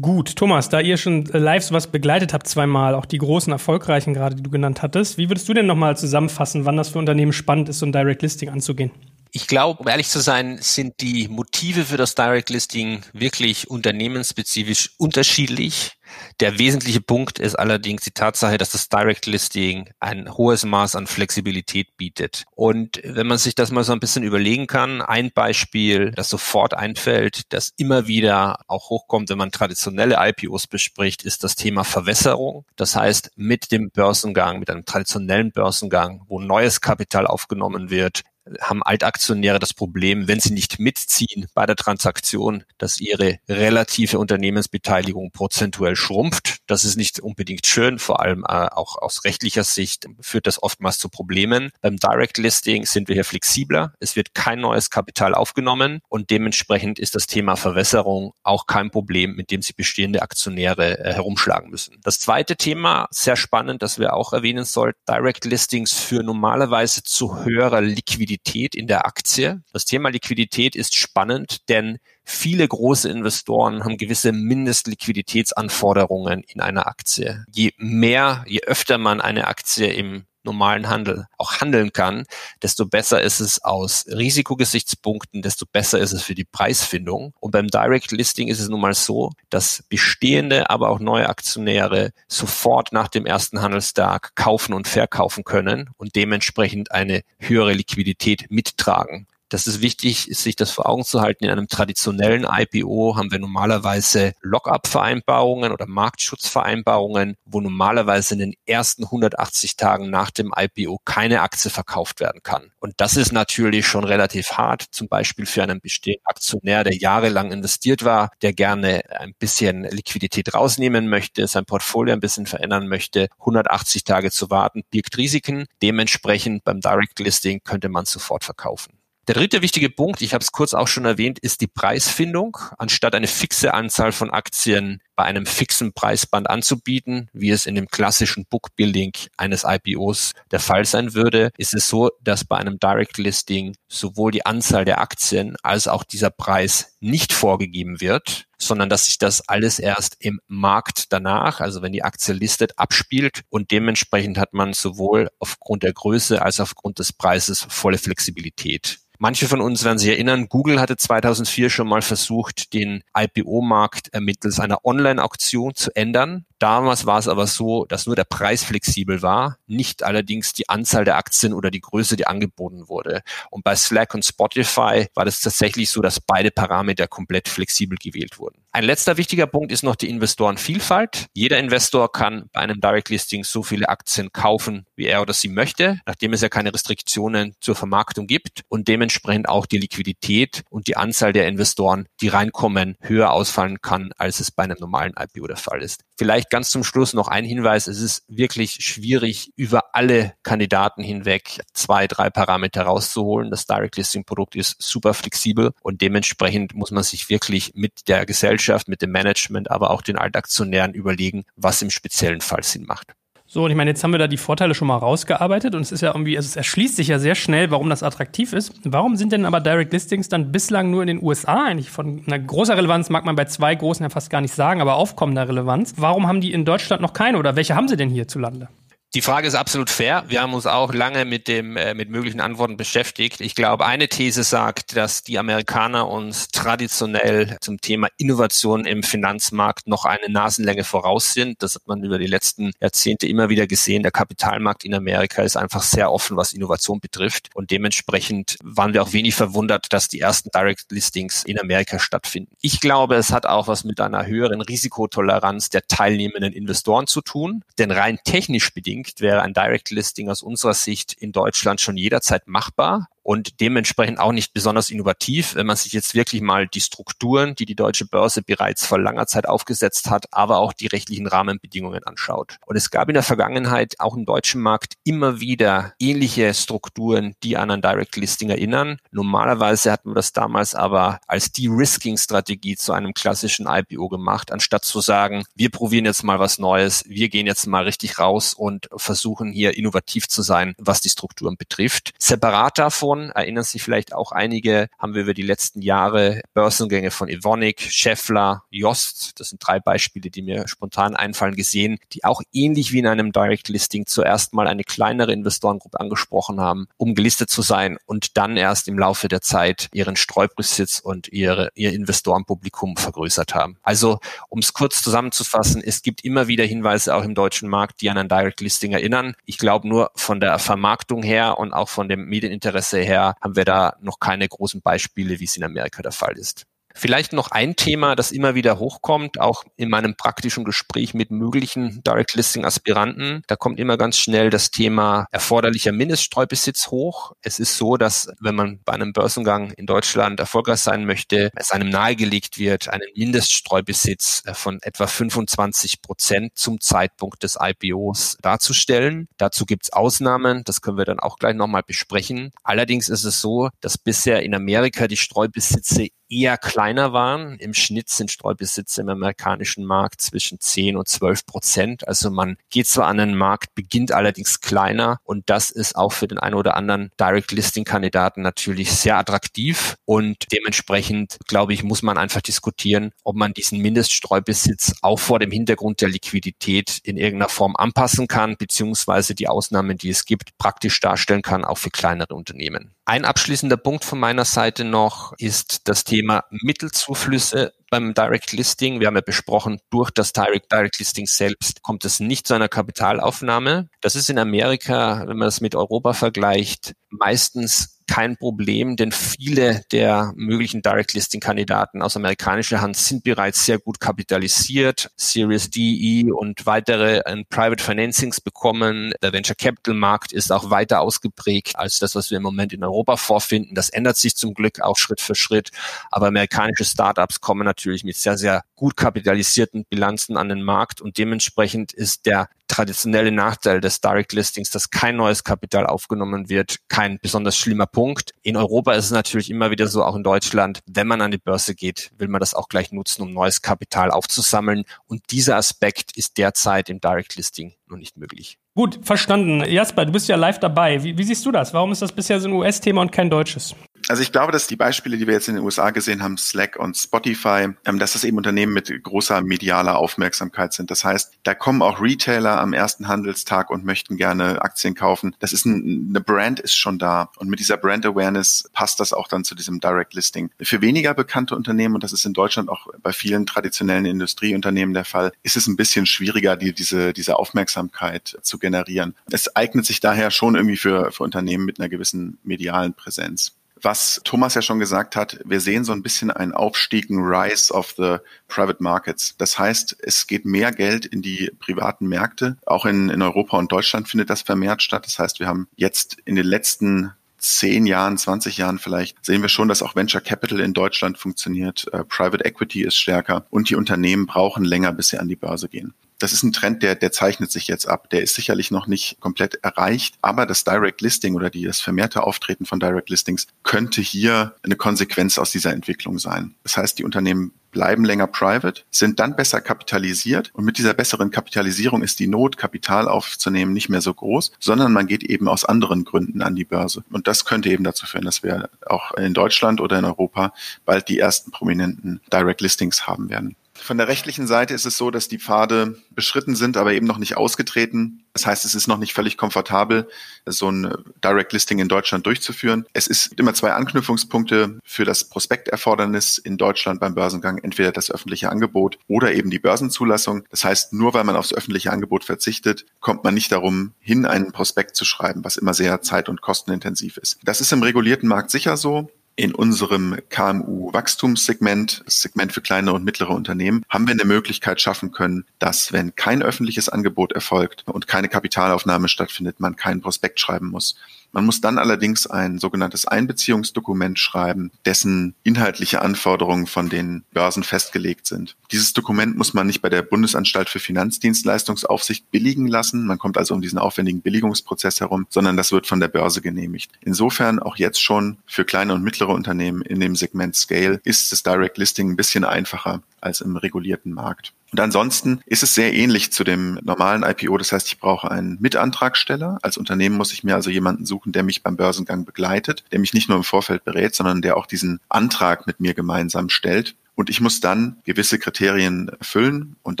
Gut, 0.00 0.36
Thomas, 0.36 0.68
da 0.68 0.80
ihr 0.80 0.96
schon 0.96 1.24
live 1.26 1.64
sowas 1.64 1.86
begleitet 1.86 2.34
habt 2.34 2.46
zweimal, 2.46 2.94
auch 2.94 3.06
die 3.06 3.16
großen 3.16 3.50
erfolgreichen 3.52 4.12
gerade, 4.12 4.36
die 4.36 4.42
du 4.42 4.50
genannt 4.50 4.82
hattest, 4.82 5.16
wie 5.16 5.30
würdest 5.30 5.48
du 5.48 5.54
denn 5.54 5.66
nochmal 5.66 5.96
zusammenfassen, 5.96 6.64
wann 6.64 6.76
das 6.76 6.90
für 6.90 6.98
Unternehmen 6.98 7.32
spannend 7.32 7.68
ist, 7.68 7.78
so 7.78 7.86
ein 7.86 7.92
Direct 7.92 8.20
Listing 8.22 8.50
anzugehen? 8.50 8.90
Ich 9.36 9.48
glaube, 9.48 9.82
um 9.82 9.86
ehrlich 9.86 10.08
zu 10.08 10.20
sein, 10.20 10.56
sind 10.62 11.02
die 11.02 11.28
Motive 11.28 11.84
für 11.84 11.98
das 11.98 12.14
Direct 12.14 12.48
Listing 12.48 13.02
wirklich 13.12 13.68
unternehmensspezifisch 13.68 14.94
unterschiedlich. 14.96 15.92
Der 16.40 16.58
wesentliche 16.58 17.02
Punkt 17.02 17.38
ist 17.38 17.54
allerdings 17.54 18.00
die 18.02 18.12
Tatsache, 18.12 18.56
dass 18.56 18.70
das 18.70 18.88
Direct 18.88 19.26
Listing 19.26 19.90
ein 20.00 20.34
hohes 20.34 20.64
Maß 20.64 20.96
an 20.96 21.06
Flexibilität 21.06 21.98
bietet. 21.98 22.44
Und 22.52 22.98
wenn 23.04 23.26
man 23.26 23.36
sich 23.36 23.54
das 23.54 23.70
mal 23.70 23.84
so 23.84 23.92
ein 23.92 24.00
bisschen 24.00 24.22
überlegen 24.22 24.66
kann, 24.66 25.02
ein 25.02 25.30
Beispiel, 25.34 26.12
das 26.12 26.30
sofort 26.30 26.72
einfällt, 26.72 27.52
das 27.52 27.74
immer 27.76 28.06
wieder 28.06 28.60
auch 28.68 28.88
hochkommt, 28.88 29.28
wenn 29.28 29.36
man 29.36 29.52
traditionelle 29.52 30.16
IPOs 30.18 30.66
bespricht, 30.66 31.22
ist 31.24 31.44
das 31.44 31.56
Thema 31.56 31.84
Verwässerung. 31.84 32.64
Das 32.76 32.96
heißt, 32.96 33.32
mit 33.36 33.70
dem 33.70 33.90
Börsengang, 33.90 34.60
mit 34.60 34.70
einem 34.70 34.86
traditionellen 34.86 35.52
Börsengang, 35.52 36.22
wo 36.26 36.40
neues 36.40 36.80
Kapital 36.80 37.26
aufgenommen 37.26 37.90
wird, 37.90 38.22
haben 38.60 38.82
Altaktionäre 38.82 39.58
das 39.58 39.74
Problem, 39.74 40.28
wenn 40.28 40.40
sie 40.40 40.52
nicht 40.52 40.78
mitziehen 40.78 41.46
bei 41.54 41.66
der 41.66 41.76
Transaktion, 41.76 42.64
dass 42.78 43.00
ihre 43.00 43.38
relative 43.48 44.18
Unternehmensbeteiligung 44.18 45.30
prozentuell 45.32 45.96
schrumpft. 45.96 46.58
Das 46.66 46.84
ist 46.84 46.96
nicht 46.96 47.20
unbedingt 47.20 47.66
schön, 47.66 47.98
vor 47.98 48.20
allem 48.20 48.44
äh, 48.44 48.66
auch 48.66 48.96
aus 48.98 49.24
rechtlicher 49.24 49.64
Sicht 49.64 50.06
führt 50.20 50.46
das 50.46 50.62
oftmals 50.62 50.98
zu 50.98 51.08
Problemen. 51.08 51.70
Beim 51.80 51.96
Direct 51.96 52.38
Listing 52.38 52.86
sind 52.86 53.08
wir 53.08 53.14
hier 53.14 53.24
flexibler. 53.24 53.94
Es 54.00 54.16
wird 54.16 54.34
kein 54.34 54.60
neues 54.60 54.90
Kapital 54.90 55.34
aufgenommen 55.34 56.00
und 56.08 56.30
dementsprechend 56.30 56.98
ist 56.98 57.14
das 57.14 57.26
Thema 57.26 57.56
Verwässerung 57.56 58.32
auch 58.42 58.66
kein 58.66 58.90
Problem, 58.90 59.34
mit 59.34 59.50
dem 59.50 59.62
sich 59.62 59.76
bestehende 59.76 60.22
Aktionäre 60.22 60.98
äh, 60.98 61.14
herumschlagen 61.14 61.70
müssen. 61.70 61.96
Das 62.02 62.20
zweite 62.20 62.56
Thema, 62.56 63.08
sehr 63.10 63.36
spannend, 63.36 63.82
das 63.82 63.98
wir 63.98 64.14
auch 64.14 64.32
erwähnen 64.32 64.64
sollten, 64.64 64.98
Direct 65.08 65.44
Listings 65.44 65.92
führen 65.92 66.26
normalerweise 66.26 67.02
zu 67.02 67.44
höherer 67.44 67.80
Liquidität 67.80 68.35
Liquidität 68.36 68.74
in 68.74 68.86
der 68.86 69.06
Aktie. 69.06 69.62
Das 69.72 69.84
Thema 69.84 70.10
Liquidität 70.10 70.76
ist 70.76 70.96
spannend, 70.96 71.68
denn 71.68 71.98
viele 72.24 72.68
große 72.68 73.08
Investoren 73.08 73.84
haben 73.84 73.96
gewisse 73.96 74.32
Mindestliquiditätsanforderungen 74.32 76.42
in 76.42 76.60
einer 76.60 76.86
Aktie. 76.86 77.44
Je 77.52 77.72
mehr, 77.78 78.44
je 78.46 78.60
öfter 78.62 78.98
man 78.98 79.20
eine 79.20 79.46
Aktie 79.46 79.92
im 79.92 80.26
normalen 80.46 80.88
Handel 80.88 81.26
auch 81.36 81.60
handeln 81.60 81.92
kann, 81.92 82.24
desto 82.62 82.86
besser 82.86 83.20
ist 83.20 83.40
es 83.40 83.62
aus 83.62 84.06
Risikogesichtspunkten, 84.08 85.42
desto 85.42 85.66
besser 85.66 85.98
ist 85.98 86.12
es 86.12 86.22
für 86.22 86.34
die 86.34 86.44
Preisfindung. 86.44 87.34
Und 87.38 87.50
beim 87.50 87.68
Direct 87.68 88.12
Listing 88.12 88.48
ist 88.48 88.60
es 88.60 88.68
nun 88.68 88.80
mal 88.80 88.94
so, 88.94 89.32
dass 89.50 89.84
bestehende, 89.90 90.70
aber 90.70 90.88
auch 90.88 91.00
neue 91.00 91.28
Aktionäre 91.28 92.12
sofort 92.28 92.92
nach 92.92 93.08
dem 93.08 93.26
ersten 93.26 93.60
Handelstag 93.60 94.34
kaufen 94.34 94.72
und 94.72 94.88
verkaufen 94.88 95.44
können 95.44 95.90
und 95.98 96.16
dementsprechend 96.16 96.92
eine 96.92 97.22
höhere 97.38 97.74
Liquidität 97.74 98.46
mittragen. 98.50 99.26
Das 99.48 99.68
ist 99.68 99.80
wichtig, 99.80 100.28
sich 100.32 100.56
das 100.56 100.72
vor 100.72 100.88
Augen 100.88 101.04
zu 101.04 101.20
halten. 101.20 101.44
In 101.44 101.50
einem 101.50 101.68
traditionellen 101.68 102.44
IPO 102.50 103.16
haben 103.16 103.30
wir 103.30 103.38
normalerweise 103.38 104.32
Lock-up-Vereinbarungen 104.40 105.70
oder 105.70 105.86
Marktschutzvereinbarungen, 105.86 107.36
wo 107.44 107.60
normalerweise 107.60 108.34
in 108.34 108.40
den 108.40 108.54
ersten 108.66 109.04
180 109.04 109.76
Tagen 109.76 110.10
nach 110.10 110.32
dem 110.32 110.52
IPO 110.56 110.98
keine 111.04 111.42
Aktie 111.42 111.70
verkauft 111.70 112.18
werden 112.18 112.42
kann. 112.42 112.72
Und 112.80 112.94
das 112.96 113.16
ist 113.16 113.30
natürlich 113.32 113.86
schon 113.86 114.02
relativ 114.02 114.50
hart, 114.52 114.82
zum 114.90 115.06
Beispiel 115.06 115.46
für 115.46 115.62
einen 115.62 115.80
bestehenden 115.80 116.26
Aktionär, 116.26 116.82
der 116.82 116.96
jahrelang 116.96 117.52
investiert 117.52 118.04
war, 118.04 118.30
der 118.42 118.52
gerne 118.52 119.02
ein 119.10 119.32
bisschen 119.38 119.84
Liquidität 119.84 120.54
rausnehmen 120.54 121.08
möchte, 121.08 121.46
sein 121.46 121.66
Portfolio 121.66 122.14
ein 122.14 122.20
bisschen 122.20 122.46
verändern 122.46 122.88
möchte. 122.88 123.28
180 123.38 124.02
Tage 124.02 124.32
zu 124.32 124.50
warten 124.50 124.82
birgt 124.90 125.16
Risiken. 125.16 125.66
Dementsprechend 125.82 126.64
beim 126.64 126.80
Direct 126.80 127.20
Listing 127.20 127.60
könnte 127.62 127.88
man 127.88 128.06
sofort 128.06 128.42
verkaufen. 128.42 128.95
Der 129.28 129.34
dritte 129.34 129.60
wichtige 129.60 129.90
Punkt, 129.90 130.22
ich 130.22 130.34
habe 130.34 130.42
es 130.42 130.52
kurz 130.52 130.72
auch 130.72 130.86
schon 130.86 131.04
erwähnt, 131.04 131.40
ist 131.40 131.60
die 131.60 131.66
Preisfindung. 131.66 132.58
Anstatt 132.78 133.12
eine 133.16 133.26
fixe 133.26 133.74
Anzahl 133.74 134.12
von 134.12 134.30
Aktien 134.30 135.02
bei 135.16 135.24
einem 135.24 135.46
fixen 135.46 135.92
Preisband 135.92 136.48
anzubieten, 136.48 137.28
wie 137.32 137.50
es 137.50 137.66
in 137.66 137.74
dem 137.74 137.88
klassischen 137.88 138.46
Bookbuilding 138.48 139.12
eines 139.36 139.64
IPOs 139.66 140.32
der 140.52 140.60
Fall 140.60 140.84
sein 140.84 141.14
würde, 141.14 141.50
ist 141.56 141.74
es 141.74 141.88
so, 141.88 142.10
dass 142.20 142.44
bei 142.44 142.58
einem 142.58 142.78
Direct 142.78 143.18
Listing 143.18 143.74
sowohl 143.88 144.30
die 144.30 144.46
Anzahl 144.46 144.84
der 144.84 145.00
Aktien 145.00 145.56
als 145.62 145.88
auch 145.88 146.04
dieser 146.04 146.30
Preis 146.30 146.96
nicht 147.00 147.32
vorgegeben 147.32 148.00
wird, 148.00 148.46
sondern 148.58 148.88
dass 148.88 149.06
sich 149.06 149.18
das 149.18 149.48
alles 149.48 149.78
erst 149.78 150.16
im 150.20 150.40
Markt 150.46 151.12
danach, 151.12 151.60
also 151.60 151.82
wenn 151.82 151.92
die 151.92 152.04
Aktie 152.04 152.34
listet, 152.34 152.78
abspielt 152.78 153.42
und 153.48 153.70
dementsprechend 153.70 154.38
hat 154.38 154.52
man 154.52 154.72
sowohl 154.72 155.30
aufgrund 155.38 155.82
der 155.82 155.92
Größe 155.92 156.42
als 156.42 156.60
auch 156.60 156.66
aufgrund 156.66 156.98
des 156.98 157.12
Preises 157.12 157.64
volle 157.68 157.96
Flexibilität. 157.96 158.98
Manche 159.18 159.48
von 159.48 159.60
uns 159.60 159.82
werden 159.84 159.98
sich 159.98 160.10
erinnern, 160.10 160.48
Google 160.48 160.80
hatte 160.80 160.96
2004 160.96 161.70
schon 161.70 161.88
mal 161.88 162.02
versucht, 162.02 162.74
den 162.74 163.02
IPO-Markt 163.16 164.10
mittels 164.20 164.60
einer 164.60 164.84
Online-Auktion 164.84 165.74
zu 165.74 165.94
ändern. 165.96 166.44
Damals 166.58 167.06
war 167.06 167.18
es 167.18 167.28
aber 167.28 167.46
so, 167.46 167.84
dass 167.86 168.06
nur 168.06 168.16
der 168.16 168.24
Preis 168.24 168.64
flexibel 168.64 169.22
war, 169.22 169.58
nicht 169.66 170.02
allerdings 170.02 170.52
die 170.52 170.68
Anzahl 170.68 171.04
der 171.04 171.16
Aktien 171.16 171.52
oder 171.52 171.70
die 171.70 171.80
Größe, 171.80 172.16
die 172.16 172.26
angeboten 172.26 172.88
wurde. 172.88 173.22
Und 173.50 173.64
bei 173.64 173.74
Slack 173.76 174.14
und 174.14 174.24
Spotify 174.24 175.06
war 175.14 175.24
das 175.24 175.40
tatsächlich 175.40 175.90
so, 175.90 176.02
dass 176.02 176.20
beide 176.20 176.50
Parameter 176.50 177.06
komplett 177.06 177.48
flexibel 177.48 177.98
gewählt 177.98 178.38
wurden. 178.38 178.65
Ein 178.76 178.84
letzter 178.84 179.16
wichtiger 179.16 179.46
Punkt 179.46 179.72
ist 179.72 179.84
noch 179.84 179.96
die 179.96 180.10
Investorenvielfalt. 180.10 181.28
Jeder 181.32 181.58
Investor 181.58 182.12
kann 182.12 182.50
bei 182.52 182.60
einem 182.60 182.78
Direct 182.78 183.08
Listing 183.08 183.42
so 183.42 183.62
viele 183.62 183.88
Aktien 183.88 184.34
kaufen, 184.34 184.84
wie 184.96 185.06
er 185.06 185.22
oder 185.22 185.32
sie 185.32 185.48
möchte, 185.48 185.98
nachdem 186.04 186.34
es 186.34 186.42
ja 186.42 186.50
keine 186.50 186.74
Restriktionen 186.74 187.54
zur 187.62 187.74
Vermarktung 187.74 188.26
gibt 188.26 188.64
und 188.68 188.86
dementsprechend 188.86 189.48
auch 189.48 189.64
die 189.64 189.78
Liquidität 189.78 190.62
und 190.68 190.88
die 190.88 190.96
Anzahl 190.98 191.32
der 191.32 191.48
Investoren, 191.48 192.06
die 192.20 192.28
reinkommen, 192.28 192.96
höher 193.00 193.32
ausfallen 193.32 193.80
kann, 193.80 194.10
als 194.18 194.40
es 194.40 194.50
bei 194.50 194.64
einem 194.64 194.76
normalen 194.78 195.14
IPO 195.18 195.46
der 195.46 195.56
Fall 195.56 195.80
ist. 195.80 196.02
Vielleicht 196.18 196.50
ganz 196.50 196.68
zum 196.68 196.84
Schluss 196.84 197.14
noch 197.14 197.28
ein 197.28 197.46
Hinweis. 197.46 197.86
Es 197.86 198.02
ist 198.02 198.24
wirklich 198.28 198.72
schwierig, 198.80 199.52
über 199.56 199.94
alle 199.94 200.34
Kandidaten 200.42 201.02
hinweg 201.02 201.62
zwei, 201.72 202.06
drei 202.06 202.28
Parameter 202.28 202.82
rauszuholen. 202.82 203.50
Das 203.50 203.64
Direct 203.64 203.96
Listing 203.96 204.26
Produkt 204.26 204.54
ist 204.54 204.76
super 204.82 205.14
flexibel 205.14 205.72
und 205.80 206.02
dementsprechend 206.02 206.74
muss 206.74 206.90
man 206.90 207.04
sich 207.04 207.30
wirklich 207.30 207.72
mit 207.74 208.06
der 208.08 208.26
Gesellschaft, 208.26 208.65
mit 208.88 209.02
dem 209.02 209.10
Management, 209.10 209.70
aber 209.70 209.90
auch 209.90 210.02
den 210.02 210.16
Altaktionären 210.16 210.94
überlegen, 210.94 211.44
was 211.56 211.82
im 211.82 211.90
speziellen 211.90 212.40
Fall 212.40 212.62
Sinn 212.62 212.84
macht. 212.86 213.14
So, 213.48 213.64
und 213.64 213.70
ich 213.70 213.76
meine, 213.76 213.90
jetzt 213.90 214.02
haben 214.02 214.10
wir 214.10 214.18
da 214.18 214.26
die 214.26 214.38
Vorteile 214.38 214.74
schon 214.74 214.88
mal 214.88 214.96
rausgearbeitet 214.96 215.76
und 215.76 215.82
es 215.82 215.92
ist 215.92 216.00
ja 216.00 216.08
irgendwie, 216.08 216.36
also 216.36 216.48
es 216.48 216.56
erschließt 216.56 216.96
sich 216.96 217.08
ja 217.08 217.20
sehr 217.20 217.36
schnell, 217.36 217.70
warum 217.70 217.88
das 217.88 218.02
attraktiv 218.02 218.52
ist. 218.52 218.72
Warum 218.82 219.14
sind 219.14 219.30
denn 219.30 219.44
aber 219.44 219.60
Direct 219.60 219.92
Listings 219.92 220.28
dann 220.28 220.50
bislang 220.50 220.90
nur 220.90 221.02
in 221.02 221.06
den 221.06 221.22
USA 221.22 221.64
eigentlich 221.64 221.90
von 221.90 222.24
einer 222.26 222.40
großer 222.40 222.76
Relevanz, 222.76 223.08
mag 223.08 223.24
man 223.24 223.36
bei 223.36 223.44
zwei 223.44 223.76
großen 223.76 224.02
ja 224.02 224.10
fast 224.10 224.30
gar 224.30 224.40
nicht 224.40 224.52
sagen, 224.52 224.80
aber 224.80 224.96
aufkommender 224.96 225.48
Relevanz? 225.48 225.94
Warum 225.96 226.26
haben 226.26 226.40
die 226.40 226.52
in 226.52 226.64
Deutschland 226.64 227.00
noch 227.00 227.12
keine 227.12 227.38
oder 227.38 227.54
welche 227.54 227.76
haben 227.76 227.86
sie 227.86 227.96
denn 227.96 228.10
hierzulande? 228.10 228.68
Die 229.14 229.22
Frage 229.22 229.46
ist 229.48 229.54
absolut 229.54 229.88
fair. 229.88 230.24
Wir 230.28 230.42
haben 230.42 230.52
uns 230.52 230.66
auch 230.66 230.92
lange 230.92 231.24
mit 231.24 231.48
dem 231.48 231.76
äh, 231.76 231.94
mit 231.94 232.10
möglichen 232.10 232.40
Antworten 232.40 232.76
beschäftigt. 232.76 233.40
Ich 233.40 233.54
glaube, 233.54 233.86
eine 233.86 234.08
These 234.08 234.42
sagt, 234.42 234.94
dass 234.94 235.22
die 235.22 235.38
Amerikaner 235.38 236.08
uns 236.08 236.48
traditionell 236.48 237.56
zum 237.60 237.80
Thema 237.80 238.08
Innovation 238.18 238.84
im 238.84 239.02
Finanzmarkt 239.02 239.86
noch 239.86 240.04
eine 240.04 240.28
Nasenlänge 240.28 240.84
voraus 240.84 241.32
sind. 241.32 241.62
Das 241.62 241.76
hat 241.76 241.86
man 241.86 242.02
über 242.02 242.18
die 242.18 242.26
letzten 242.26 242.72
Jahrzehnte 242.80 243.26
immer 243.26 243.48
wieder 243.48 243.66
gesehen. 243.66 244.02
Der 244.02 244.12
Kapitalmarkt 244.12 244.84
in 244.84 244.92
Amerika 244.92 245.42
ist 245.42 245.56
einfach 245.56 245.82
sehr 245.82 246.12
offen, 246.12 246.36
was 246.36 246.52
Innovation 246.52 247.00
betrifft 247.00 247.48
und 247.54 247.70
dementsprechend 247.70 248.56
waren 248.62 248.92
wir 248.92 249.02
auch 249.02 249.14
wenig 249.14 249.34
verwundert, 249.34 249.92
dass 249.94 250.08
die 250.08 250.20
ersten 250.20 250.50
Direct 250.50 250.92
Listings 250.92 251.44
in 251.44 251.58
Amerika 251.58 251.98
stattfinden. 251.98 252.54
Ich 252.60 252.80
glaube, 252.80 253.14
es 253.14 253.32
hat 253.32 253.46
auch 253.46 253.68
was 253.68 253.84
mit 253.84 254.00
einer 254.00 254.26
höheren 254.26 254.60
Risikotoleranz 254.60 255.70
der 255.70 255.86
teilnehmenden 255.86 256.52
Investoren 256.52 257.06
zu 257.06 257.22
tun, 257.22 257.62
denn 257.78 257.90
rein 257.92 258.18
technisch 258.24 258.74
bedingt 258.74 258.95
bedingt 258.96 259.20
wäre 259.20 259.42
ein 259.42 259.52
Direct 259.52 259.90
Listing 259.90 260.30
aus 260.30 260.42
unserer 260.42 260.74
Sicht 260.74 261.12
in 261.12 261.32
Deutschland 261.32 261.80
schon 261.80 261.96
jederzeit 261.96 262.46
machbar 262.46 263.08
und 263.26 263.60
dementsprechend 263.60 264.20
auch 264.20 264.30
nicht 264.30 264.54
besonders 264.54 264.88
innovativ, 264.88 265.56
wenn 265.56 265.66
man 265.66 265.74
sich 265.74 265.92
jetzt 265.92 266.14
wirklich 266.14 266.42
mal 266.42 266.68
die 266.68 266.80
Strukturen, 266.80 267.56
die 267.56 267.66
die 267.66 267.74
deutsche 267.74 268.06
Börse 268.06 268.40
bereits 268.40 268.86
vor 268.86 269.00
langer 269.00 269.26
Zeit 269.26 269.48
aufgesetzt 269.48 270.10
hat, 270.10 270.26
aber 270.30 270.58
auch 270.58 270.72
die 270.72 270.86
rechtlichen 270.86 271.26
Rahmenbedingungen 271.26 272.04
anschaut. 272.04 272.58
Und 272.66 272.76
es 272.76 272.92
gab 272.92 273.08
in 273.08 273.14
der 273.14 273.24
Vergangenheit 273.24 273.96
auch 273.98 274.16
im 274.16 274.26
deutschen 274.26 274.60
Markt 274.60 274.94
immer 275.02 275.40
wieder 275.40 275.92
ähnliche 275.98 276.54
Strukturen, 276.54 277.34
die 277.42 277.56
an 277.56 277.72
ein 277.72 277.82
Direct 277.82 278.14
Listing 278.14 278.50
erinnern. 278.50 278.98
Normalerweise 279.10 279.90
hat 279.90 280.06
man 280.06 280.14
das 280.14 280.32
damals 280.32 280.76
aber 280.76 281.18
als 281.26 281.50
De-Risking-Strategie 281.50 282.76
zu 282.76 282.92
einem 282.92 283.12
klassischen 283.12 283.66
IPO 283.66 284.08
gemacht, 284.08 284.52
anstatt 284.52 284.84
zu 284.84 285.00
sagen, 285.00 285.44
wir 285.56 285.70
probieren 285.70 286.04
jetzt 286.04 286.22
mal 286.22 286.38
was 286.38 286.58
Neues, 286.58 287.02
wir 287.08 287.28
gehen 287.28 287.48
jetzt 287.48 287.66
mal 287.66 287.82
richtig 287.82 288.20
raus 288.20 288.54
und 288.54 288.88
versuchen 288.96 289.50
hier 289.50 289.76
innovativ 289.76 290.28
zu 290.28 290.42
sein, 290.42 290.76
was 290.78 291.00
die 291.00 291.10
Strukturen 291.10 291.56
betrifft. 291.56 292.12
Separat 292.20 292.78
davon 292.78 293.15
anschauen, 293.16 293.30
erinnern 293.30 293.64
sich 293.64 293.82
vielleicht 293.82 294.12
auch 294.12 294.32
einige, 294.32 294.88
haben 294.98 295.14
wir 295.14 295.22
über 295.22 295.34
die 295.34 295.42
letzten 295.42 295.82
Jahre 295.82 296.42
Börsengänge 296.54 297.10
von 297.10 297.28
Evonik, 297.28 297.80
Scheffler, 297.80 298.64
Jost, 298.70 299.40
das 299.40 299.50
sind 299.50 299.66
drei 299.66 299.80
Beispiele, 299.80 300.30
die 300.30 300.42
mir 300.42 300.68
spontan 300.68 301.16
einfallen, 301.16 301.54
gesehen, 301.54 301.98
die 302.12 302.24
auch 302.24 302.42
ähnlich 302.52 302.92
wie 302.92 302.98
in 302.98 303.06
einem 303.06 303.32
Direct 303.32 303.68
Listing 303.68 304.06
zuerst 304.06 304.54
mal 304.54 304.66
eine 304.66 304.84
kleinere 304.84 305.32
Investorengruppe 305.32 306.00
angesprochen 306.00 306.60
haben, 306.60 306.86
um 306.96 307.14
gelistet 307.14 307.50
zu 307.50 307.62
sein 307.62 307.98
und 308.06 308.36
dann 308.36 308.56
erst 308.56 308.88
im 308.88 308.98
Laufe 308.98 309.28
der 309.28 309.40
Zeit 309.40 309.88
ihren 309.92 310.16
Streubesitz 310.16 310.98
und 310.98 311.28
ihre, 311.28 311.70
ihr 311.74 311.92
Investorenpublikum 311.92 312.96
vergrößert 312.96 313.54
haben. 313.54 313.78
Also, 313.82 314.18
um 314.48 314.58
es 314.58 314.72
kurz 314.72 315.02
zusammenzufassen, 315.02 315.82
es 315.82 316.02
gibt 316.02 316.24
immer 316.24 316.48
wieder 316.48 316.64
Hinweise 316.64 317.14
auch 317.14 317.24
im 317.24 317.34
deutschen 317.34 317.68
Markt, 317.68 318.00
die 318.00 318.10
an 318.10 318.18
ein 318.18 318.28
Direct 318.28 318.60
Listing 318.60 318.92
erinnern. 318.92 319.34
Ich 319.44 319.58
glaube 319.58 319.88
nur 319.88 320.10
von 320.14 320.40
der 320.40 320.58
Vermarktung 320.58 321.22
her 321.22 321.58
und 321.58 321.72
auch 321.72 321.88
von 321.88 322.08
dem 322.08 322.26
Medieninteresse 322.26 322.98
her 323.06 323.36
haben 323.40 323.56
wir 323.56 323.64
da 323.64 323.96
noch 324.00 324.18
keine 324.20 324.48
großen 324.48 324.82
Beispiele, 324.82 325.40
wie 325.40 325.44
es 325.44 325.56
in 325.56 325.64
Amerika 325.64 326.02
der 326.02 326.12
Fall 326.12 326.36
ist. 326.36 326.66
Vielleicht 326.98 327.34
noch 327.34 327.50
ein 327.50 327.76
Thema, 327.76 328.16
das 328.16 328.32
immer 328.32 328.54
wieder 328.54 328.78
hochkommt, 328.78 329.38
auch 329.38 329.64
in 329.76 329.90
meinem 329.90 330.16
praktischen 330.16 330.64
Gespräch 330.64 331.12
mit 331.12 331.30
möglichen 331.30 332.02
Direct 332.02 332.34
Listing 332.34 332.64
Aspiranten. 332.64 333.42
Da 333.48 333.56
kommt 333.56 333.78
immer 333.78 333.98
ganz 333.98 334.16
schnell 334.16 334.48
das 334.48 334.70
Thema 334.70 335.26
erforderlicher 335.30 335.92
Mindeststreubesitz 335.92 336.86
hoch. 336.86 337.32
Es 337.42 337.58
ist 337.58 337.76
so, 337.76 337.98
dass 337.98 338.30
wenn 338.40 338.54
man 338.54 338.80
bei 338.82 338.94
einem 338.94 339.12
Börsengang 339.12 339.72
in 339.72 339.84
Deutschland 339.84 340.40
erfolgreich 340.40 340.80
sein 340.80 341.04
möchte, 341.04 341.50
es 341.54 341.70
einem 341.70 341.90
nahegelegt 341.90 342.56
wird, 342.56 342.88
einen 342.88 343.08
Mindeststreubesitz 343.14 344.42
äh, 344.46 344.54
von 344.54 344.78
etwa 344.80 345.06
25 345.06 346.00
Prozent 346.00 346.56
zum 346.56 346.80
Zeitpunkt 346.80 347.42
des 347.42 347.58
IPOs 347.60 348.38
darzustellen. 348.40 349.28
Dazu 349.36 349.66
gibt 349.66 349.84
es 349.84 349.92
Ausnahmen, 349.92 350.62
das 350.64 350.80
können 350.80 350.96
wir 350.96 351.04
dann 351.04 351.20
auch 351.20 351.38
gleich 351.38 351.54
nochmal 351.54 351.82
besprechen. 351.86 352.52
Allerdings 352.62 353.10
ist 353.10 353.24
es 353.24 353.42
so, 353.42 353.68
dass 353.82 353.98
bisher 353.98 354.42
in 354.42 354.54
Amerika 354.54 355.08
die 355.08 355.18
Streubesitze 355.18 356.08
eher 356.28 356.58
kleiner 356.86 357.12
waren. 357.12 357.58
Im 357.58 357.74
Schnitt 357.74 358.08
sind 358.08 358.30
Streubesitze 358.30 359.00
im 359.00 359.08
amerikanischen 359.08 359.84
Markt 359.84 360.20
zwischen 360.20 360.60
10 360.60 360.96
und 360.96 361.08
12 361.08 361.44
Prozent. 361.44 362.06
Also 362.06 362.30
man 362.30 362.58
geht 362.70 362.86
zwar 362.86 363.08
an 363.08 363.18
den 363.18 363.34
Markt, 363.34 363.74
beginnt 363.74 364.12
allerdings 364.12 364.60
kleiner 364.60 365.18
und 365.24 365.50
das 365.50 365.72
ist 365.72 365.96
auch 365.96 366.12
für 366.12 366.28
den 366.28 366.38
einen 366.38 366.54
oder 366.54 366.76
anderen 366.76 367.10
Direct 367.18 367.50
Listing 367.50 367.82
Kandidaten 367.82 368.40
natürlich 368.40 368.92
sehr 368.92 369.18
attraktiv 369.18 369.96
und 370.04 370.36
dementsprechend 370.52 371.38
glaube 371.48 371.74
ich, 371.74 371.82
muss 371.82 372.02
man 372.02 372.18
einfach 372.18 372.40
diskutieren, 372.40 373.10
ob 373.24 373.34
man 373.34 373.52
diesen 373.52 373.80
Mindeststreubesitz 373.80 374.94
auch 375.02 375.18
vor 375.18 375.40
dem 375.40 375.50
Hintergrund 375.50 376.00
der 376.02 376.08
Liquidität 376.08 377.00
in 377.02 377.16
irgendeiner 377.16 377.48
Form 377.48 377.74
anpassen 377.74 378.28
kann, 378.28 378.56
beziehungsweise 378.56 379.34
die 379.34 379.48
Ausnahmen, 379.48 379.98
die 379.98 380.10
es 380.10 380.24
gibt, 380.24 380.56
praktisch 380.56 381.00
darstellen 381.00 381.42
kann, 381.42 381.64
auch 381.64 381.78
für 381.78 381.90
kleinere 381.90 382.34
Unternehmen. 382.34 382.95
Ein 383.08 383.24
abschließender 383.24 383.76
Punkt 383.76 384.04
von 384.04 384.18
meiner 384.18 384.44
Seite 384.44 384.82
noch 384.82 385.32
ist 385.38 385.86
das 385.86 386.02
Thema 386.02 386.42
Mittelzuflüsse 386.50 387.72
beim 387.88 388.14
Direct 388.14 388.50
Listing. 388.50 388.98
Wir 388.98 389.06
haben 389.06 389.14
ja 389.14 389.20
besprochen, 389.20 389.78
durch 389.90 390.10
das 390.10 390.32
Direct, 390.32 390.72
Direct 390.72 390.98
Listing 390.98 391.26
selbst 391.26 391.82
kommt 391.82 392.04
es 392.04 392.18
nicht 392.18 392.48
zu 392.48 392.54
einer 392.54 392.68
Kapitalaufnahme. 392.68 393.88
Das 394.00 394.16
ist 394.16 394.28
in 394.28 394.40
Amerika, 394.40 395.20
wenn 395.20 395.36
man 395.36 395.46
das 395.46 395.60
mit 395.60 395.76
Europa 395.76 396.14
vergleicht, 396.14 396.94
meistens 397.10 397.95
kein 398.06 398.36
Problem, 398.36 398.96
denn 398.96 399.12
viele 399.12 399.82
der 399.92 400.32
möglichen 400.36 400.82
Direct 400.82 401.12
Listing 401.12 401.40
Kandidaten 401.40 402.02
aus 402.02 402.16
amerikanischer 402.16 402.80
Hand 402.80 402.96
sind 402.96 403.24
bereits 403.24 403.64
sehr 403.64 403.78
gut 403.78 404.00
kapitalisiert. 404.00 405.10
Series 405.16 405.70
D, 405.70 405.80
E 405.80 406.30
und 406.30 406.66
weitere 406.66 407.22
Private 407.50 407.82
Financings 407.82 408.40
bekommen. 408.40 409.12
Der 409.22 409.32
Venture 409.32 409.56
Capital 409.56 409.94
Markt 409.94 410.32
ist 410.32 410.52
auch 410.52 410.70
weiter 410.70 411.00
ausgeprägt 411.00 411.76
als 411.76 411.98
das, 411.98 412.14
was 412.14 412.30
wir 412.30 412.38
im 412.38 412.42
Moment 412.42 412.72
in 412.72 412.84
Europa 412.84 413.16
vorfinden. 413.16 413.74
Das 413.74 413.88
ändert 413.88 414.16
sich 414.16 414.36
zum 414.36 414.54
Glück 414.54 414.80
auch 414.80 414.96
Schritt 414.96 415.20
für 415.20 415.34
Schritt. 415.34 415.70
Aber 416.10 416.28
amerikanische 416.28 416.84
Startups 416.84 417.40
kommen 417.40 417.64
natürlich 417.64 418.04
mit 418.04 418.16
sehr, 418.16 418.38
sehr 418.38 418.62
gut 418.74 418.96
kapitalisierten 418.96 419.84
Bilanzen 419.84 420.36
an 420.36 420.48
den 420.48 420.62
Markt 420.62 421.00
und 421.00 421.18
dementsprechend 421.18 421.92
ist 421.92 422.26
der 422.26 422.48
traditionelle 422.68 423.32
Nachteil 423.32 423.80
des 423.80 424.00
Direct 424.00 424.32
Listings, 424.32 424.70
dass 424.70 424.90
kein 424.90 425.16
neues 425.16 425.44
Kapital 425.44 425.86
aufgenommen 425.86 426.48
wird, 426.48 426.78
kein 426.88 427.18
besonders 427.20 427.56
schlimmer 427.56 427.86
Punkt. 427.86 428.32
In 428.42 428.56
Europa 428.56 428.92
ist 428.94 429.06
es 429.06 429.10
natürlich 429.10 429.50
immer 429.50 429.70
wieder 429.70 429.86
so, 429.86 430.04
auch 430.04 430.16
in 430.16 430.22
Deutschland, 430.22 430.80
wenn 430.86 431.06
man 431.06 431.20
an 431.20 431.30
die 431.30 431.38
Börse 431.38 431.74
geht, 431.74 432.10
will 432.18 432.28
man 432.28 432.40
das 432.40 432.54
auch 432.54 432.68
gleich 432.68 432.92
nutzen, 432.92 433.22
um 433.22 433.32
neues 433.32 433.62
Kapital 433.62 434.10
aufzusammeln. 434.10 434.84
Und 435.06 435.22
dieser 435.30 435.56
Aspekt 435.56 436.16
ist 436.16 436.38
derzeit 436.38 436.88
im 436.88 437.00
Direct 437.00 437.36
Listing 437.36 437.74
noch 437.88 437.96
nicht 437.96 438.16
möglich. 438.16 438.58
Gut, 438.74 439.00
verstanden. 439.02 439.64
Jasper, 439.64 440.04
du 440.04 440.12
bist 440.12 440.28
ja 440.28 440.36
live 440.36 440.58
dabei. 440.58 441.02
Wie, 441.02 441.16
wie 441.16 441.24
siehst 441.24 441.46
du 441.46 441.52
das? 441.52 441.72
Warum 441.72 441.92
ist 441.92 442.02
das 442.02 442.12
bisher 442.12 442.40
so 442.40 442.48
ein 442.48 442.52
US-Thema 442.52 443.00
und 443.00 443.10
kein 443.10 443.30
deutsches? 443.30 443.74
Also 444.08 444.22
ich 444.22 444.30
glaube, 444.30 444.52
dass 444.52 444.68
die 444.68 444.76
Beispiele, 444.76 445.16
die 445.16 445.26
wir 445.26 445.34
jetzt 445.34 445.48
in 445.48 445.56
den 445.56 445.64
USA 445.64 445.90
gesehen 445.90 446.22
haben, 446.22 446.38
Slack 446.38 446.76
und 446.76 446.96
Spotify, 446.96 447.68
ähm, 447.84 447.98
dass 447.98 448.12
das 448.12 448.22
eben 448.22 448.36
Unternehmen 448.36 448.72
mit 448.72 449.02
großer 449.02 449.40
medialer 449.42 449.98
Aufmerksamkeit 449.98 450.72
sind. 450.72 450.90
Das 450.90 451.04
heißt, 451.04 451.32
da 451.42 451.54
kommen 451.54 451.82
auch 451.82 452.00
Retailer 452.00 452.60
am 452.60 452.72
ersten 452.72 453.08
Handelstag 453.08 453.68
und 453.68 453.84
möchten 453.84 454.16
gerne 454.16 454.62
Aktien 454.62 454.94
kaufen. 454.94 455.34
Das 455.40 455.52
ist 455.52 455.66
ein, 455.66 456.06
eine 456.10 456.20
Brand 456.20 456.60
ist 456.60 456.76
schon 456.76 456.98
da 456.98 457.30
und 457.36 457.48
mit 457.48 457.58
dieser 457.58 457.76
Brand 457.76 458.06
Awareness 458.06 458.70
passt 458.72 459.00
das 459.00 459.12
auch 459.12 459.26
dann 459.26 459.42
zu 459.42 459.56
diesem 459.56 459.80
Direct 459.80 460.14
Listing. 460.14 460.50
Für 460.60 460.80
weniger 460.80 461.12
bekannte 461.14 461.56
Unternehmen 461.56 461.96
und 461.96 462.04
das 462.04 462.12
ist 462.12 462.24
in 462.24 462.32
Deutschland 462.32 462.68
auch 462.68 462.86
bei 463.02 463.12
vielen 463.12 463.44
traditionellen 463.44 464.06
Industrieunternehmen 464.06 464.94
der 464.94 465.04
Fall, 465.04 465.32
ist 465.42 465.56
es 465.56 465.66
ein 465.66 465.76
bisschen 465.76 466.06
schwieriger, 466.06 466.56
die, 466.56 466.72
diese 466.72 467.12
diese 467.12 467.36
Aufmerksamkeit 467.36 468.38
zu 468.42 468.58
generieren. 468.58 469.16
Es 469.30 469.54
eignet 469.56 469.84
sich 469.84 470.00
daher 470.00 470.30
schon 470.30 470.54
irgendwie 470.54 470.76
für 470.76 471.10
für 471.10 471.24
Unternehmen 471.24 471.64
mit 471.64 471.80
einer 471.80 471.88
gewissen 471.88 472.38
medialen 472.44 472.94
Präsenz 472.94 473.56
was 473.82 474.20
Thomas 474.24 474.54
ja 474.54 474.62
schon 474.62 474.78
gesagt 474.78 475.16
hat, 475.16 475.38
wir 475.44 475.60
sehen 475.60 475.84
so 475.84 475.92
ein 475.92 476.02
bisschen 476.02 476.30
einen 476.30 476.52
Aufstieg, 476.52 477.10
ein 477.10 477.18
Rise 477.18 477.72
of 477.72 477.94
the 477.96 478.16
Private 478.48 478.82
Markets. 478.82 479.34
Das 479.38 479.58
heißt, 479.58 479.96
es 480.00 480.26
geht 480.26 480.44
mehr 480.44 480.72
Geld 480.72 481.06
in 481.06 481.22
die 481.22 481.50
privaten 481.58 482.06
Märkte. 482.06 482.56
Auch 482.66 482.86
in, 482.86 483.10
in 483.10 483.22
Europa 483.22 483.58
und 483.58 483.70
Deutschland 483.70 484.08
findet 484.08 484.30
das 484.30 484.42
vermehrt 484.42 484.82
statt. 484.82 485.06
Das 485.06 485.18
heißt, 485.18 485.40
wir 485.40 485.46
haben 485.46 485.68
jetzt 485.76 486.16
in 486.24 486.36
den 486.36 486.46
letzten 486.46 487.12
zehn 487.38 487.86
Jahren, 487.86 488.18
20 488.18 488.56
Jahren 488.56 488.78
vielleicht, 488.78 489.24
sehen 489.24 489.42
wir 489.42 489.48
schon, 489.48 489.68
dass 489.68 489.82
auch 489.82 489.94
Venture 489.94 490.20
Capital 490.20 490.60
in 490.60 490.72
Deutschland 490.72 491.18
funktioniert. 491.18 491.86
Äh, 491.92 492.04
Private 492.04 492.44
Equity 492.44 492.82
ist 492.82 492.96
stärker 492.96 493.46
und 493.50 493.70
die 493.70 493.76
Unternehmen 493.76 494.26
brauchen 494.26 494.64
länger, 494.64 494.92
bis 494.92 495.08
sie 495.08 495.18
an 495.18 495.28
die 495.28 495.36
Börse 495.36 495.68
gehen 495.68 495.94
das 496.18 496.32
ist 496.32 496.42
ein 496.42 496.52
Trend, 496.52 496.82
der, 496.82 496.94
der 496.94 497.12
zeichnet 497.12 497.50
sich 497.50 497.68
jetzt 497.68 497.86
ab. 497.86 498.10
Der 498.10 498.22
ist 498.22 498.34
sicherlich 498.34 498.70
noch 498.70 498.86
nicht 498.86 499.20
komplett 499.20 499.56
erreicht, 499.62 500.16
aber 500.22 500.46
das 500.46 500.64
Direct 500.64 501.00
Listing 501.00 501.34
oder 501.34 501.50
die, 501.50 501.64
das 501.64 501.80
vermehrte 501.80 502.22
Auftreten 502.22 502.64
von 502.64 502.80
Direct 502.80 503.10
Listings 503.10 503.46
könnte 503.62 504.00
hier 504.00 504.54
eine 504.62 504.76
Konsequenz 504.76 505.38
aus 505.38 505.50
dieser 505.50 505.72
Entwicklung 505.72 506.18
sein. 506.18 506.54
Das 506.62 506.76
heißt, 506.76 506.98
die 506.98 507.04
Unternehmen 507.04 507.52
bleiben 507.70 508.06
länger 508.06 508.26
private, 508.26 508.82
sind 508.90 509.20
dann 509.20 509.36
besser 509.36 509.60
kapitalisiert 509.60 510.50
und 510.54 510.64
mit 510.64 510.78
dieser 510.78 510.94
besseren 510.94 511.30
Kapitalisierung 511.30 512.02
ist 512.02 512.18
die 512.18 512.26
Not, 512.26 512.56
Kapital 512.56 513.06
aufzunehmen, 513.06 513.74
nicht 513.74 513.90
mehr 513.90 514.00
so 514.00 514.14
groß, 514.14 514.52
sondern 514.58 514.94
man 514.94 515.06
geht 515.06 515.22
eben 515.22 515.46
aus 515.46 515.66
anderen 515.66 516.04
Gründen 516.04 516.40
an 516.40 516.56
die 516.56 516.64
Börse. 516.64 517.04
Und 517.10 517.26
das 517.26 517.44
könnte 517.44 517.68
eben 517.68 517.84
dazu 517.84 518.06
führen, 518.06 518.24
dass 518.24 518.42
wir 518.42 518.70
auch 518.86 519.12
in 519.12 519.34
Deutschland 519.34 519.82
oder 519.82 519.98
in 519.98 520.06
Europa 520.06 520.54
bald 520.86 521.10
die 521.10 521.18
ersten 521.18 521.50
prominenten 521.50 522.22
Direct 522.32 522.62
Listings 522.62 523.06
haben 523.06 523.28
werden. 523.28 523.56
Von 523.86 523.98
der 523.98 524.08
rechtlichen 524.08 524.48
Seite 524.48 524.74
ist 524.74 524.84
es 524.84 524.96
so, 524.96 525.12
dass 525.12 525.28
die 525.28 525.38
Pfade 525.38 525.96
beschritten 526.10 526.56
sind, 526.56 526.76
aber 526.76 526.92
eben 526.94 527.06
noch 527.06 527.18
nicht 527.18 527.36
ausgetreten. 527.36 528.24
Das 528.32 528.44
heißt, 528.44 528.64
es 528.64 528.74
ist 528.74 528.88
noch 528.88 528.98
nicht 528.98 529.14
völlig 529.14 529.36
komfortabel, 529.36 530.08
so 530.44 530.68
ein 530.68 530.92
Direct 531.22 531.52
Listing 531.52 531.78
in 531.78 531.86
Deutschland 531.86 532.26
durchzuführen. 532.26 532.84
Es 532.94 533.06
ist 533.06 533.38
immer 533.38 533.54
zwei 533.54 533.74
Anknüpfungspunkte 533.74 534.80
für 534.82 535.04
das 535.04 535.28
Prospekterfordernis 535.28 536.36
in 536.36 536.56
Deutschland 536.56 536.98
beim 536.98 537.14
Börsengang, 537.14 537.58
entweder 537.58 537.92
das 537.92 538.10
öffentliche 538.10 538.50
Angebot 538.50 538.98
oder 539.06 539.32
eben 539.32 539.50
die 539.50 539.60
Börsenzulassung. 539.60 540.42
Das 540.50 540.64
heißt, 540.64 540.92
nur 540.92 541.14
weil 541.14 541.22
man 541.22 541.36
aufs 541.36 541.54
öffentliche 541.54 541.92
Angebot 541.92 542.24
verzichtet, 542.24 542.86
kommt 542.98 543.22
man 543.22 543.34
nicht 543.34 543.52
darum 543.52 543.92
hin, 544.00 544.26
einen 544.26 544.50
Prospekt 544.50 544.96
zu 544.96 545.04
schreiben, 545.04 545.44
was 545.44 545.56
immer 545.56 545.74
sehr 545.74 546.02
zeit- 546.02 546.28
und 546.28 546.40
kostenintensiv 546.40 547.18
ist. 547.18 547.38
Das 547.44 547.60
ist 547.60 547.72
im 547.72 547.84
regulierten 547.84 548.28
Markt 548.28 548.50
sicher 548.50 548.76
so 548.76 549.12
in 549.36 549.54
unserem 549.54 550.16
KMU-Wachstumssegment, 550.30 552.02
Segment 552.06 552.52
für 552.52 552.62
kleine 552.62 552.94
und 552.94 553.04
mittlere 553.04 553.30
Unternehmen, 553.30 553.84
haben 553.88 554.06
wir 554.06 554.12
eine 554.12 554.24
Möglichkeit 554.24 554.80
schaffen 554.80 555.12
können, 555.12 555.44
dass 555.58 555.92
wenn 555.92 556.14
kein 556.16 556.42
öffentliches 556.42 556.88
Angebot 556.88 557.32
erfolgt 557.32 557.84
und 557.86 558.06
keine 558.06 558.28
Kapitalaufnahme 558.28 559.08
stattfindet, 559.08 559.60
man 559.60 559.76
keinen 559.76 560.00
Prospekt 560.00 560.40
schreiben 560.40 560.68
muss. 560.68 560.96
Man 561.32 561.44
muss 561.44 561.60
dann 561.60 561.78
allerdings 561.78 562.26
ein 562.26 562.58
sogenanntes 562.58 563.06
Einbeziehungsdokument 563.06 564.18
schreiben, 564.18 564.70
dessen 564.84 565.34
inhaltliche 565.42 566.02
Anforderungen 566.02 566.66
von 566.66 566.88
den 566.88 567.24
Börsen 567.32 567.62
festgelegt 567.62 568.26
sind. 568.26 568.56
Dieses 568.72 568.92
Dokument 568.92 569.36
muss 569.36 569.54
man 569.54 569.66
nicht 569.66 569.82
bei 569.82 569.88
der 569.88 570.02
Bundesanstalt 570.02 570.68
für 570.68 570.78
Finanzdienstleistungsaufsicht 570.78 572.30
billigen 572.30 572.66
lassen. 572.66 573.06
Man 573.06 573.18
kommt 573.18 573.38
also 573.38 573.54
um 573.54 573.60
diesen 573.60 573.78
aufwendigen 573.78 574.22
Billigungsprozess 574.22 575.00
herum, 575.00 575.26
sondern 575.28 575.56
das 575.56 575.72
wird 575.72 575.86
von 575.86 576.00
der 576.00 576.08
Börse 576.08 576.40
genehmigt. 576.40 576.90
Insofern 577.00 577.58
auch 577.58 577.76
jetzt 577.76 578.02
schon 578.02 578.38
für 578.46 578.64
kleine 578.64 578.94
und 578.94 579.02
mittlere 579.02 579.30
Unternehmen 579.30 579.82
in 579.82 580.00
dem 580.00 580.16
Segment 580.16 580.56
Scale 580.56 581.00
ist 581.04 581.32
das 581.32 581.42
Direct 581.42 581.78
Listing 581.78 582.10
ein 582.10 582.16
bisschen 582.16 582.44
einfacher 582.44 583.02
als 583.26 583.40
im 583.40 583.56
regulierten 583.56 584.12
Markt. 584.12 584.52
Und 584.72 584.80
ansonsten 584.80 585.40
ist 585.46 585.62
es 585.62 585.74
sehr 585.74 585.94
ähnlich 585.94 586.32
zu 586.32 586.44
dem 586.44 586.78
normalen 586.82 587.22
IPO. 587.22 587.56
Das 587.58 587.72
heißt, 587.72 587.86
ich 587.88 587.98
brauche 587.98 588.30
einen 588.30 588.58
Mitantragsteller. 588.60 589.58
Als 589.62 589.76
Unternehmen 589.76 590.16
muss 590.16 590.32
ich 590.32 590.44
mir 590.44 590.54
also 590.54 590.70
jemanden 590.70 591.06
suchen, 591.06 591.32
der 591.32 591.42
mich 591.42 591.62
beim 591.62 591.76
Börsengang 591.76 592.24
begleitet, 592.24 592.84
der 592.90 592.98
mich 592.98 593.14
nicht 593.14 593.28
nur 593.28 593.38
im 593.38 593.44
Vorfeld 593.44 593.84
berät, 593.84 594.14
sondern 594.14 594.42
der 594.42 594.56
auch 594.56 594.66
diesen 594.66 595.00
Antrag 595.08 595.66
mit 595.66 595.80
mir 595.80 595.94
gemeinsam 595.94 596.48
stellt. 596.48 596.96
Und 597.14 597.30
ich 597.30 597.40
muss 597.40 597.60
dann 597.60 597.96
gewisse 598.04 598.38
Kriterien 598.38 599.08
erfüllen. 599.08 599.76
Und 599.82 600.00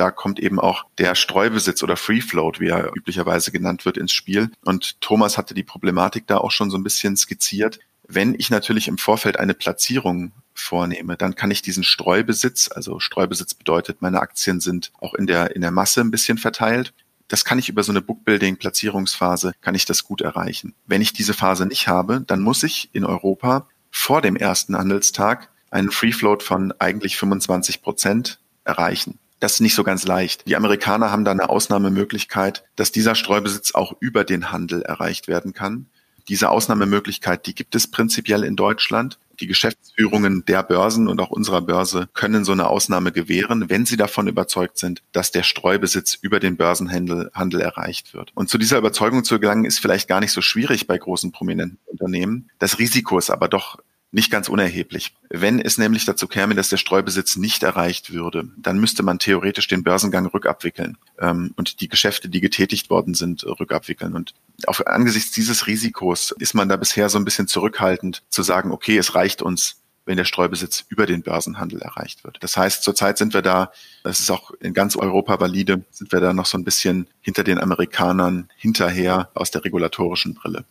da 0.00 0.10
kommt 0.10 0.38
eben 0.38 0.60
auch 0.60 0.84
der 0.98 1.14
Streubesitz 1.14 1.82
oder 1.82 1.96
Free 1.96 2.20
Float, 2.20 2.60
wie 2.60 2.68
er 2.68 2.94
üblicherweise 2.94 3.50
genannt 3.52 3.86
wird, 3.86 3.96
ins 3.96 4.12
Spiel. 4.12 4.50
Und 4.64 5.00
Thomas 5.00 5.38
hatte 5.38 5.54
die 5.54 5.62
Problematik 5.62 6.26
da 6.26 6.38
auch 6.38 6.50
schon 6.50 6.70
so 6.70 6.76
ein 6.76 6.84
bisschen 6.84 7.16
skizziert. 7.16 7.78
Wenn 8.06 8.34
ich 8.34 8.50
natürlich 8.50 8.88
im 8.88 8.98
Vorfeld 8.98 9.38
eine 9.38 9.54
Platzierung 9.54 10.32
vornehme, 10.58 11.16
dann 11.16 11.34
kann 11.34 11.50
ich 11.50 11.62
diesen 11.62 11.84
Streubesitz, 11.84 12.70
also 12.72 13.00
Streubesitz 13.00 13.54
bedeutet, 13.54 14.02
meine 14.02 14.20
Aktien 14.20 14.60
sind 14.60 14.92
auch 15.00 15.14
in 15.14 15.26
der, 15.26 15.54
in 15.54 15.62
der 15.62 15.70
Masse 15.70 16.00
ein 16.00 16.10
bisschen 16.10 16.38
verteilt. 16.38 16.92
Das 17.28 17.44
kann 17.44 17.58
ich 17.58 17.68
über 17.68 17.82
so 17.82 17.92
eine 17.92 18.02
Bookbuilding-Platzierungsphase, 18.02 19.52
kann 19.60 19.74
ich 19.74 19.84
das 19.84 20.04
gut 20.04 20.20
erreichen. 20.20 20.74
Wenn 20.86 21.02
ich 21.02 21.12
diese 21.12 21.34
Phase 21.34 21.66
nicht 21.66 21.88
habe, 21.88 22.22
dann 22.26 22.40
muss 22.40 22.62
ich 22.62 22.90
in 22.92 23.04
Europa 23.04 23.66
vor 23.90 24.22
dem 24.22 24.36
ersten 24.36 24.76
Handelstag 24.76 25.48
einen 25.70 25.90
Free 25.90 26.12
Float 26.12 26.42
von 26.42 26.72
eigentlich 26.78 27.16
25 27.16 27.82
Prozent 27.82 28.38
erreichen. 28.64 29.18
Das 29.40 29.54
ist 29.54 29.60
nicht 29.60 29.74
so 29.74 29.84
ganz 29.84 30.06
leicht. 30.06 30.46
Die 30.46 30.56
Amerikaner 30.56 31.10
haben 31.10 31.24
da 31.24 31.30
eine 31.30 31.50
Ausnahmemöglichkeit, 31.50 32.64
dass 32.74 32.92
dieser 32.92 33.14
Streubesitz 33.14 33.74
auch 33.74 33.94
über 34.00 34.24
den 34.24 34.50
Handel 34.50 34.82
erreicht 34.82 35.28
werden 35.28 35.52
kann. 35.52 35.86
Diese 36.28 36.50
Ausnahmemöglichkeit, 36.50 37.46
die 37.46 37.54
gibt 37.54 37.74
es 37.74 37.90
prinzipiell 37.90 38.42
in 38.42 38.56
Deutschland. 38.56 39.18
Die 39.40 39.46
Geschäftsführungen 39.46 40.44
der 40.46 40.62
Börsen 40.62 41.08
und 41.08 41.20
auch 41.20 41.30
unserer 41.30 41.60
Börse 41.60 42.08
können 42.14 42.44
so 42.44 42.52
eine 42.52 42.68
Ausnahme 42.68 43.12
gewähren, 43.12 43.68
wenn 43.68 43.84
sie 43.84 43.96
davon 43.96 44.28
überzeugt 44.28 44.78
sind, 44.78 45.02
dass 45.12 45.30
der 45.30 45.42
Streubesitz 45.42 46.18
über 46.20 46.40
den 46.40 46.56
Börsenhandel 46.56 47.30
Handel 47.34 47.60
erreicht 47.60 48.14
wird. 48.14 48.32
Und 48.34 48.48
zu 48.48 48.58
dieser 48.58 48.78
Überzeugung 48.78 49.24
zu 49.24 49.38
gelangen, 49.38 49.66
ist 49.66 49.78
vielleicht 49.78 50.08
gar 50.08 50.20
nicht 50.20 50.32
so 50.32 50.40
schwierig 50.40 50.86
bei 50.86 50.96
großen 50.96 51.32
prominenten 51.32 51.78
Unternehmen. 51.86 52.50
Das 52.58 52.78
Risiko 52.78 53.18
ist 53.18 53.30
aber 53.30 53.48
doch 53.48 53.78
nicht 54.12 54.30
ganz 54.30 54.48
unerheblich. 54.48 55.14
Wenn 55.30 55.60
es 55.60 55.78
nämlich 55.78 56.04
dazu 56.04 56.28
käme, 56.28 56.54
dass 56.54 56.68
der 56.68 56.76
Streubesitz 56.76 57.36
nicht 57.36 57.62
erreicht 57.62 58.12
würde, 58.12 58.48
dann 58.56 58.78
müsste 58.78 59.02
man 59.02 59.18
theoretisch 59.18 59.68
den 59.68 59.82
Börsengang 59.82 60.26
rückabwickeln 60.26 60.96
ähm, 61.18 61.52
und 61.56 61.80
die 61.80 61.88
Geschäfte, 61.88 62.28
die 62.28 62.40
getätigt 62.40 62.88
worden 62.88 63.14
sind, 63.14 63.44
rückabwickeln. 63.44 64.14
Und 64.14 64.34
auf, 64.66 64.86
angesichts 64.86 65.32
dieses 65.32 65.66
Risikos 65.66 66.32
ist 66.38 66.54
man 66.54 66.68
da 66.68 66.76
bisher 66.76 67.08
so 67.08 67.18
ein 67.18 67.24
bisschen 67.24 67.48
zurückhaltend 67.48 68.22
zu 68.28 68.42
sagen, 68.42 68.70
okay, 68.70 68.96
es 68.96 69.14
reicht 69.14 69.42
uns, 69.42 69.82
wenn 70.06 70.16
der 70.16 70.24
Streubesitz 70.24 70.84
über 70.88 71.04
den 71.04 71.22
Börsenhandel 71.22 71.82
erreicht 71.82 72.24
wird. 72.24 72.38
Das 72.40 72.56
heißt, 72.56 72.82
zurzeit 72.82 73.18
sind 73.18 73.34
wir 73.34 73.42
da, 73.42 73.72
das 74.04 74.20
ist 74.20 74.30
auch 74.30 74.52
in 74.60 74.72
ganz 74.72 74.96
Europa 74.96 75.40
valide, 75.40 75.84
sind 75.90 76.12
wir 76.12 76.20
da 76.20 76.32
noch 76.32 76.46
so 76.46 76.56
ein 76.56 76.64
bisschen 76.64 77.08
hinter 77.20 77.42
den 77.42 77.58
Amerikanern 77.58 78.48
hinterher 78.56 79.30
aus 79.34 79.50
der 79.50 79.64
regulatorischen 79.64 80.34
Brille. 80.34 80.64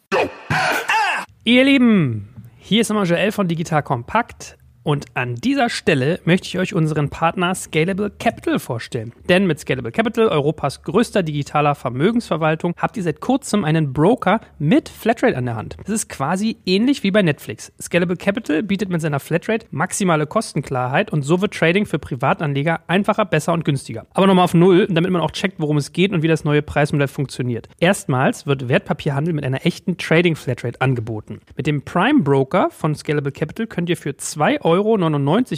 Ihr 1.44 1.66
Lieben, 1.66 2.35
hier 2.68 2.82
ist 2.82 2.90
nochmal 2.90 3.06
Joel 3.06 3.32
von 3.32 3.48
Digital 3.48 3.84
Kompakt. 3.84 4.58
Und 4.86 5.06
an 5.16 5.34
dieser 5.34 5.72
Stelle 5.72 6.20
möchte 6.26 6.48
ich 6.48 6.60
euch 6.60 6.76
unseren 6.76 7.10
Partner 7.10 7.56
Scalable 7.56 8.12
Capital 8.12 8.60
vorstellen. 8.60 9.14
Denn 9.28 9.48
mit 9.48 9.60
Scalable 9.60 9.92
Capital, 9.92 10.28
Europas 10.28 10.84
größter 10.84 11.24
digitaler 11.24 11.74
Vermögensverwaltung, 11.74 12.76
habt 12.78 12.96
ihr 12.96 13.02
seit 13.02 13.20
kurzem 13.20 13.66
einen 13.66 13.94
Broker 13.94 14.42
mit 14.60 14.88
Flatrate 14.88 15.36
an 15.36 15.48
der 15.48 15.56
Hand. 15.56 15.76
Das 15.80 15.90
ist 15.90 16.08
quasi 16.08 16.58
ähnlich 16.68 17.02
wie 17.02 17.10
bei 17.10 17.24
Netflix. 17.24 17.74
Scalable 17.82 18.16
Capital 18.16 18.62
bietet 18.62 18.90
mit 18.90 19.02
seiner 19.02 19.20
Flatrate 19.20 19.66
maximale 19.72 20.28
Kostenklarheit 20.28 21.12
und 21.12 21.24
so 21.24 21.42
wird 21.42 21.56
Trading 21.56 21.88
für 21.88 21.98
Privatanleger 21.98 22.82
einfacher, 22.86 23.26
besser 23.26 23.54
und 23.54 23.66
günstiger. 23.66 24.06
Aber 24.14 24.28
nochmal 24.28 24.46
auf 24.46 24.54
Null, 24.54 24.86
damit 24.88 25.10
man 25.10 25.24
auch 25.24 25.32
checkt, 25.32 25.60
worum 25.60 25.78
es 25.78 25.94
geht 25.94 26.12
und 26.12 26.22
wie 26.22 26.28
das 26.28 26.44
neue 26.44 26.62
Preismodell 26.62 27.08
funktioniert. 27.08 27.70
Erstmals 27.80 28.46
wird 28.46 28.70
Wertpapierhandel 28.70 29.34
mit 29.34 29.46
einer 29.46 29.66
echten 29.66 29.98
Trading 29.98 30.36
Flatrate 30.36 30.80
angeboten. 30.80 31.40
Mit 31.58 31.66
dem 31.66 31.82
Prime 31.82 32.22
Broker 32.22 32.70
von 32.70 32.94
Scalable 32.94 33.32
Capital 33.32 33.66
könnt 33.66 33.90
ihr 33.90 33.98
für 33.98 34.16
2 34.16 34.62
Euro 34.62 34.75
Euro 34.76 34.98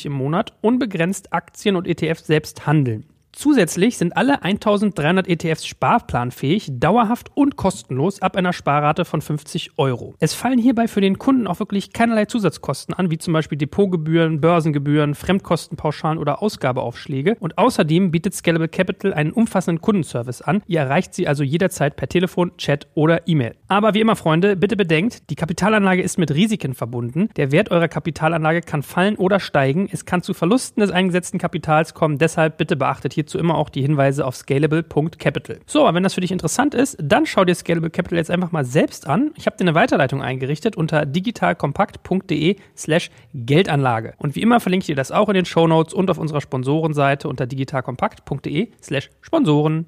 im 0.05 0.11
Monat 0.13 0.53
unbegrenzt 0.61 1.33
Aktien 1.33 1.75
und 1.75 1.87
ETFs 1.87 2.27
selbst 2.27 2.67
handeln. 2.67 3.05
Zusätzlich 3.37 3.99
sind 3.99 4.17
alle 4.17 4.41
1300 4.41 5.27
ETFs 5.27 5.67
sparplanfähig, 5.67 6.71
dauerhaft 6.79 7.29
und 7.35 7.55
kostenlos 7.55 8.19
ab 8.19 8.35
einer 8.35 8.51
Sparrate 8.51 9.05
von 9.05 9.21
50 9.21 9.77
Euro. 9.77 10.15
Es 10.19 10.33
fallen 10.33 10.57
hierbei 10.57 10.87
für 10.87 11.01
den 11.01 11.19
Kunden 11.19 11.45
auch 11.45 11.59
wirklich 11.59 11.93
keinerlei 11.93 12.25
Zusatzkosten 12.25 12.95
an, 12.95 13.11
wie 13.11 13.19
zum 13.19 13.33
Beispiel 13.33 13.59
Depotgebühren, 13.59 14.41
Börsengebühren, 14.41 15.13
Fremdkostenpauschalen 15.13 16.17
oder 16.17 16.41
Ausgabeaufschläge. 16.41 17.37
Und 17.39 17.59
außerdem 17.59 18.09
bietet 18.09 18.33
Scalable 18.33 18.69
Capital 18.69 19.13
einen 19.13 19.33
umfassenden 19.33 19.81
Kundenservice 19.81 20.41
an. 20.41 20.63
Ihr 20.65 20.79
erreicht 20.79 21.13
sie 21.13 21.27
also 21.27 21.43
jederzeit 21.43 21.95
per 21.95 22.09
Telefon, 22.09 22.57
Chat 22.57 22.87
oder 22.95 23.27
E-Mail. 23.27 23.53
Aber 23.67 23.93
wie 23.93 24.01
immer, 24.01 24.15
Freunde, 24.15 24.55
bitte 24.55 24.75
bedenkt, 24.75 25.29
die 25.29 25.35
Kapitalanlage 25.35 26.01
ist 26.01 26.17
mit 26.17 26.31
Risiken 26.31 26.73
verbunden. 26.73 27.29
Der 27.35 27.51
Wert 27.51 27.69
eurer 27.69 27.87
Kapitalanlage 27.87 28.61
kann 28.61 28.81
fallen 28.81 29.15
oder 29.15 29.39
steigen. 29.39 29.87
Es 29.91 30.05
kann 30.05 30.23
zu 30.23 30.33
Verlusten 30.33 30.81
des 30.81 30.89
eingesetzten 30.89 31.37
Kapitals 31.37 31.93
kommen. 31.93 32.17
Deshalb 32.17 32.57
bitte 32.57 32.75
beachtet 32.75 33.13
hier 33.13 33.26
hierzu 33.27 33.37
immer 33.37 33.57
auch 33.57 33.69
die 33.69 33.81
Hinweise 33.81 34.25
auf 34.25 34.35
scalable.capital. 34.35 35.59
So, 35.65 35.81
aber 35.81 35.95
wenn 35.95 36.03
das 36.03 36.13
für 36.13 36.21
dich 36.21 36.31
interessant 36.31 36.73
ist, 36.73 36.97
dann 37.01 37.25
schau 37.25 37.43
dir 37.43 37.55
Scalable 37.55 37.89
Capital 37.89 38.17
jetzt 38.17 38.31
einfach 38.31 38.51
mal 38.51 38.63
selbst 38.63 39.05
an. 39.05 39.31
Ich 39.35 39.45
habe 39.45 39.57
dir 39.57 39.63
eine 39.63 39.75
Weiterleitung 39.75 40.21
eingerichtet 40.21 40.77
unter 40.77 41.05
digitalkompakt.de 41.05 42.55
slash 42.75 43.11
Geldanlage. 43.33 44.13
Und 44.17 44.35
wie 44.35 44.41
immer 44.41 44.59
verlinke 44.59 44.83
ich 44.83 44.87
dir 44.87 44.95
das 44.95 45.11
auch 45.11 45.27
in 45.27 45.35
den 45.35 45.45
Show 45.45 45.67
Notes 45.67 45.93
und 45.93 46.09
auf 46.09 46.17
unserer 46.17 46.41
Sponsorenseite 46.41 47.27
unter 47.27 47.45
digitalkompakt.de 47.45 48.69
slash 48.81 49.09
Sponsoren. 49.21 49.87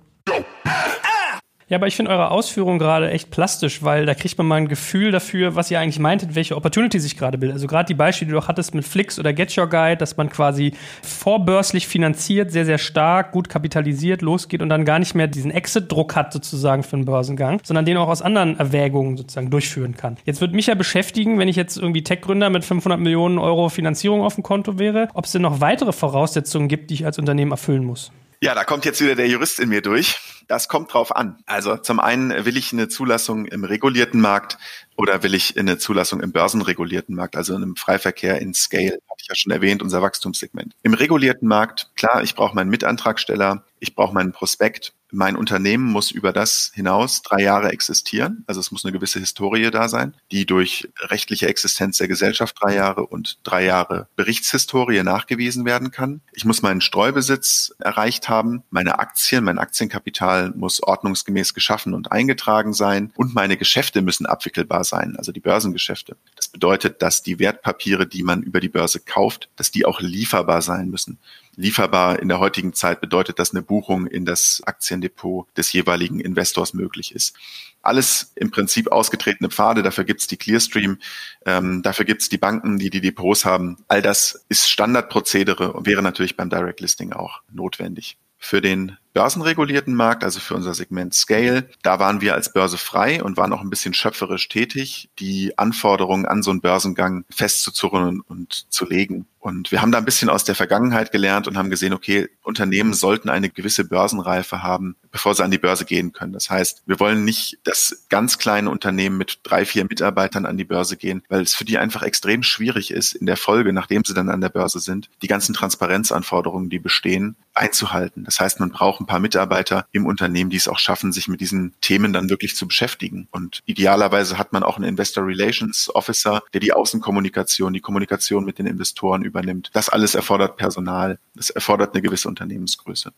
Ja, 1.69 1.77
aber 1.77 1.85
ich 1.85 1.95
finde 1.95 2.09
eure 2.09 2.31
Ausführungen 2.31 2.79
gerade 2.79 3.11
echt 3.11 3.29
plastisch, 3.29 3.83
weil 3.83 4.07
da 4.07 4.15
kriegt 4.15 4.39
man 4.39 4.47
mal 4.47 4.55
ein 4.55 4.67
Gefühl 4.67 5.11
dafür, 5.11 5.53
was 5.53 5.69
ihr 5.69 5.79
eigentlich 5.79 5.99
meintet, 5.99 6.33
welche 6.33 6.57
Opportunity 6.57 6.99
sich 6.99 7.15
gerade 7.15 7.37
bildet. 7.37 7.53
Also 7.53 7.67
gerade 7.67 7.85
die 7.85 7.93
Beispiele, 7.93 8.29
die 8.29 8.31
du 8.33 8.39
auch 8.39 8.47
hattest 8.47 8.73
mit 8.73 8.85
Flix 8.85 9.19
oder 9.19 9.33
Get 9.33 9.55
Your 9.55 9.67
Guide, 9.67 9.97
dass 9.97 10.17
man 10.17 10.29
quasi 10.29 10.73
vorbörslich 11.03 11.87
finanziert, 11.87 12.51
sehr, 12.51 12.65
sehr 12.65 12.79
stark, 12.79 13.31
gut 13.31 13.49
kapitalisiert 13.49 14.23
losgeht 14.23 14.63
und 14.63 14.69
dann 14.69 14.83
gar 14.83 14.97
nicht 14.97 15.13
mehr 15.13 15.27
diesen 15.27 15.51
Exit-Druck 15.51 16.15
hat 16.15 16.33
sozusagen 16.33 16.81
für 16.81 16.95
den 16.95 17.05
Börsengang, 17.05 17.61
sondern 17.63 17.85
den 17.85 17.97
auch 17.97 18.07
aus 18.07 18.23
anderen 18.23 18.57
Erwägungen 18.57 19.15
sozusagen 19.15 19.51
durchführen 19.51 19.95
kann. 19.95 20.17
Jetzt 20.25 20.41
würde 20.41 20.55
mich 20.55 20.65
ja 20.65 20.73
beschäftigen, 20.73 21.37
wenn 21.37 21.49
ich 21.49 21.55
jetzt 21.55 21.77
irgendwie 21.77 22.03
Tech-Gründer 22.03 22.49
mit 22.49 22.65
500 22.65 22.99
Millionen 22.99 23.37
Euro 23.37 23.69
Finanzierung 23.69 24.23
auf 24.23 24.33
dem 24.33 24.43
Konto 24.43 24.79
wäre, 24.79 25.09
ob 25.13 25.25
es 25.25 25.33
denn 25.33 25.43
noch 25.43 25.61
weitere 25.61 25.91
Voraussetzungen 25.91 26.67
gibt, 26.67 26.89
die 26.89 26.95
ich 26.95 27.05
als 27.05 27.19
Unternehmen 27.19 27.51
erfüllen 27.51 27.85
muss. 27.85 28.11
Ja, 28.41 28.55
da 28.55 28.63
kommt 28.63 28.85
jetzt 28.85 29.01
wieder 29.01 29.15
der 29.15 29.27
Jurist 29.27 29.59
in 29.59 29.67
mir 29.67 29.81
durch. 29.81 30.17
Das 30.47 30.69
kommt 30.69 30.93
drauf 30.93 31.13
an. 31.13 31.43
Also 31.45 31.75
zum 31.75 31.99
einen 31.99 32.45
will 32.45 32.55
ich 32.55 32.71
eine 32.71 32.87
Zulassung 32.87 33.45
im 33.45 33.65
regulierten 33.65 34.21
Markt 34.21 34.57
oder 34.95 35.23
will 35.23 35.33
ich 35.33 35.59
eine 35.59 35.77
Zulassung 35.77 36.21
im 36.21 36.31
börsenregulierten 36.31 37.13
Markt, 37.15 37.35
also 37.35 37.53
einem 37.53 37.75
Freiverkehr 37.75 38.39
in 38.39 38.53
Scale, 38.53 38.93
hatte 39.09 39.21
ich 39.21 39.27
ja 39.27 39.35
schon 39.35 39.51
erwähnt, 39.51 39.81
unser 39.81 40.01
Wachstumssegment. 40.01 40.73
Im 40.83 40.93
regulierten 40.93 41.49
Markt, 41.49 41.91
klar, 41.97 42.23
ich 42.23 42.33
brauche 42.33 42.55
meinen 42.55 42.69
Mitantragsteller, 42.69 43.65
ich 43.79 43.93
brauche 43.93 44.13
meinen 44.13 44.31
Prospekt, 44.31 44.93
mein 45.11 45.35
Unternehmen 45.35 45.85
muss 45.85 46.11
über 46.11 46.31
das 46.31 46.71
hinaus 46.73 47.21
drei 47.21 47.41
Jahre 47.41 47.71
existieren. 47.71 48.43
Also 48.47 48.59
es 48.59 48.71
muss 48.71 48.85
eine 48.85 48.91
gewisse 48.91 49.19
Historie 49.19 49.71
da 49.71 49.87
sein, 49.89 50.13
die 50.31 50.45
durch 50.45 50.89
rechtliche 50.99 51.47
Existenz 51.47 51.97
der 51.97 52.07
Gesellschaft 52.07 52.55
drei 52.59 52.75
Jahre 52.75 53.05
und 53.05 53.39
drei 53.43 53.65
Jahre 53.65 54.07
Berichtshistorie 54.15 55.03
nachgewiesen 55.03 55.65
werden 55.65 55.91
kann. 55.91 56.21
Ich 56.33 56.45
muss 56.45 56.61
meinen 56.61 56.81
Streubesitz 56.81 57.73
erreicht 57.79 58.29
haben. 58.29 58.63
Meine 58.69 58.99
Aktien, 58.99 59.43
mein 59.43 59.59
Aktienkapital 59.59 60.51
muss 60.55 60.81
ordnungsgemäß 60.81 61.53
geschaffen 61.53 61.93
und 61.93 62.11
eingetragen 62.11 62.73
sein. 62.73 63.11
Und 63.15 63.33
meine 63.33 63.57
Geschäfte 63.57 64.01
müssen 64.01 64.25
abwickelbar 64.25 64.83
sein, 64.83 65.15
also 65.17 65.31
die 65.31 65.39
Börsengeschäfte. 65.39 66.15
Das 66.35 66.47
bedeutet, 66.47 67.01
dass 67.01 67.23
die 67.23 67.39
Wertpapiere, 67.39 68.07
die 68.07 68.23
man 68.23 68.43
über 68.43 68.59
die 68.59 68.69
Börse 68.69 68.99
kauft, 68.99 69.49
dass 69.55 69.71
die 69.71 69.85
auch 69.85 70.01
lieferbar 70.01 70.61
sein 70.61 70.89
müssen 70.89 71.17
lieferbar 71.59 72.19
in 72.19 72.29
der 72.29 72.39
heutigen 72.39 72.73
Zeit 72.73 73.01
bedeutet, 73.01 73.37
dass 73.37 73.51
eine 73.51 73.61
Buchung 73.61 74.07
in 74.07 74.25
das 74.25 74.61
Aktiendepot 74.65 75.45
des 75.57 75.73
jeweiligen 75.73 76.21
Investors 76.21 76.73
möglich 76.73 77.13
ist. 77.13 77.35
Alles 77.81 78.31
im 78.35 78.49
Prinzip 78.49 78.89
ausgetretene 78.91 79.49
Pfade, 79.49 79.83
dafür 79.83 80.05
gibt's 80.05 80.27
die 80.27 80.37
Clearstream, 80.37 80.99
ähm, 81.45 81.81
dafür 81.83 82.05
gibt's 82.05 82.29
die 82.29 82.37
Banken, 82.37 82.79
die 82.79 82.89
die 82.89 83.01
Depots 83.01 83.43
haben. 83.43 83.77
All 83.89 84.01
das 84.01 84.45
ist 84.47 84.69
Standardprozedere 84.69 85.73
und 85.73 85.85
wäre 85.85 86.01
natürlich 86.01 86.37
beim 86.37 86.49
Direct 86.49 86.79
Listing 86.79 87.11
auch 87.11 87.41
notwendig. 87.51 88.17
Für 88.37 88.61
den 88.61 88.97
börsenregulierten 89.19 89.95
Markt, 89.95 90.23
also 90.23 90.39
für 90.39 90.55
unser 90.55 90.73
Segment 90.73 91.13
Scale. 91.13 91.67
Da 91.81 91.99
waren 91.99 92.21
wir 92.21 92.35
als 92.35 92.53
Börse 92.53 92.77
frei 92.77 93.21
und 93.21 93.35
waren 93.35 93.51
auch 93.51 93.59
ein 93.59 93.69
bisschen 93.69 93.93
schöpferisch 93.93 94.47
tätig, 94.47 95.09
die 95.19 95.57
Anforderungen 95.57 96.25
an 96.25 96.41
so 96.41 96.51
einen 96.51 96.61
Börsengang 96.61 97.25
festzuzurren 97.29 98.21
und 98.21 98.71
zu 98.71 98.87
legen. 98.87 99.25
Und 99.39 99.71
wir 99.71 99.81
haben 99.81 99.91
da 99.91 99.97
ein 99.97 100.05
bisschen 100.05 100.29
aus 100.29 100.43
der 100.43 100.55
Vergangenheit 100.55 101.13
gelernt 101.13 101.47
und 101.47 101.57
haben 101.57 101.69
gesehen, 101.69 101.93
okay, 101.93 102.29
Unternehmen 102.43 102.93
sollten 102.93 103.29
eine 103.29 103.49
gewisse 103.49 103.85
Börsenreife 103.85 104.63
haben, 104.63 104.97
bevor 105.11 105.33
sie 105.33 105.43
an 105.43 105.51
die 105.51 105.57
Börse 105.57 105.85
gehen 105.85 106.11
können. 106.11 106.33
Das 106.33 106.49
heißt, 106.49 106.83
wir 106.85 106.99
wollen 106.99 107.23
nicht, 107.23 107.57
dass 107.63 108.05
ganz 108.09 108.37
kleine 108.37 108.69
Unternehmen 108.69 109.17
mit 109.17 109.39
drei, 109.43 109.63
vier 109.65 109.85
Mitarbeitern 109.85 110.45
an 110.45 110.57
die 110.57 110.65
Börse 110.65 110.97
gehen, 110.97 111.23
weil 111.29 111.41
es 111.41 111.55
für 111.55 111.63
die 111.63 111.77
einfach 111.77 112.03
extrem 112.03 112.43
schwierig 112.43 112.91
ist, 112.91 113.13
in 113.13 113.25
der 113.25 113.37
Folge, 113.37 113.71
nachdem 113.71 114.03
sie 114.03 114.13
dann 114.13 114.29
an 114.29 114.41
der 114.41 114.49
Börse 114.49 114.79
sind, 114.79 115.09
die 115.21 115.27
ganzen 115.27 115.55
Transparenzanforderungen, 115.55 116.69
die 116.69 116.79
bestehen, 116.79 117.37
einzuhalten. 117.53 118.25
Das 118.25 118.39
heißt, 118.39 118.59
man 118.59 118.71
braucht 118.71 118.99
ein 118.99 119.05
paar 119.09 119.19
Mitarbeiter 119.19 119.87
im 119.91 120.05
Unternehmen, 120.05 120.51
die 120.51 120.57
es 120.57 120.67
auch 120.67 120.77
schaffen, 120.77 121.11
sich 121.11 121.27
mit 121.27 121.41
diesen 121.41 121.73
Themen 121.81 122.13
dann 122.13 122.29
wirklich 122.29 122.55
zu 122.55 122.67
beschäftigen. 122.67 123.27
Und 123.31 123.61
idealerweise 123.65 124.37
hat 124.37 124.53
man 124.53 124.61
auch 124.61 124.77
einen 124.77 124.87
Investor 124.87 125.25
Relations 125.25 125.89
Officer, 125.95 126.43
der 126.53 126.61
die 126.61 126.73
Außenkommunikation, 126.73 127.73
die 127.73 127.81
Kommunikation 127.81 128.45
mit 128.45 128.59
den 128.59 128.67
Investoren 128.67 129.23
übernimmt. 129.23 129.71
Das 129.73 129.89
alles 129.89 130.13
erfordert 130.13 130.57
Personal. 130.57 131.17
Das 131.33 131.49
erfordert 131.49 131.95
eine 131.95 132.03
gewisse 132.03 132.27
Unternehmensgröße. 132.27 133.11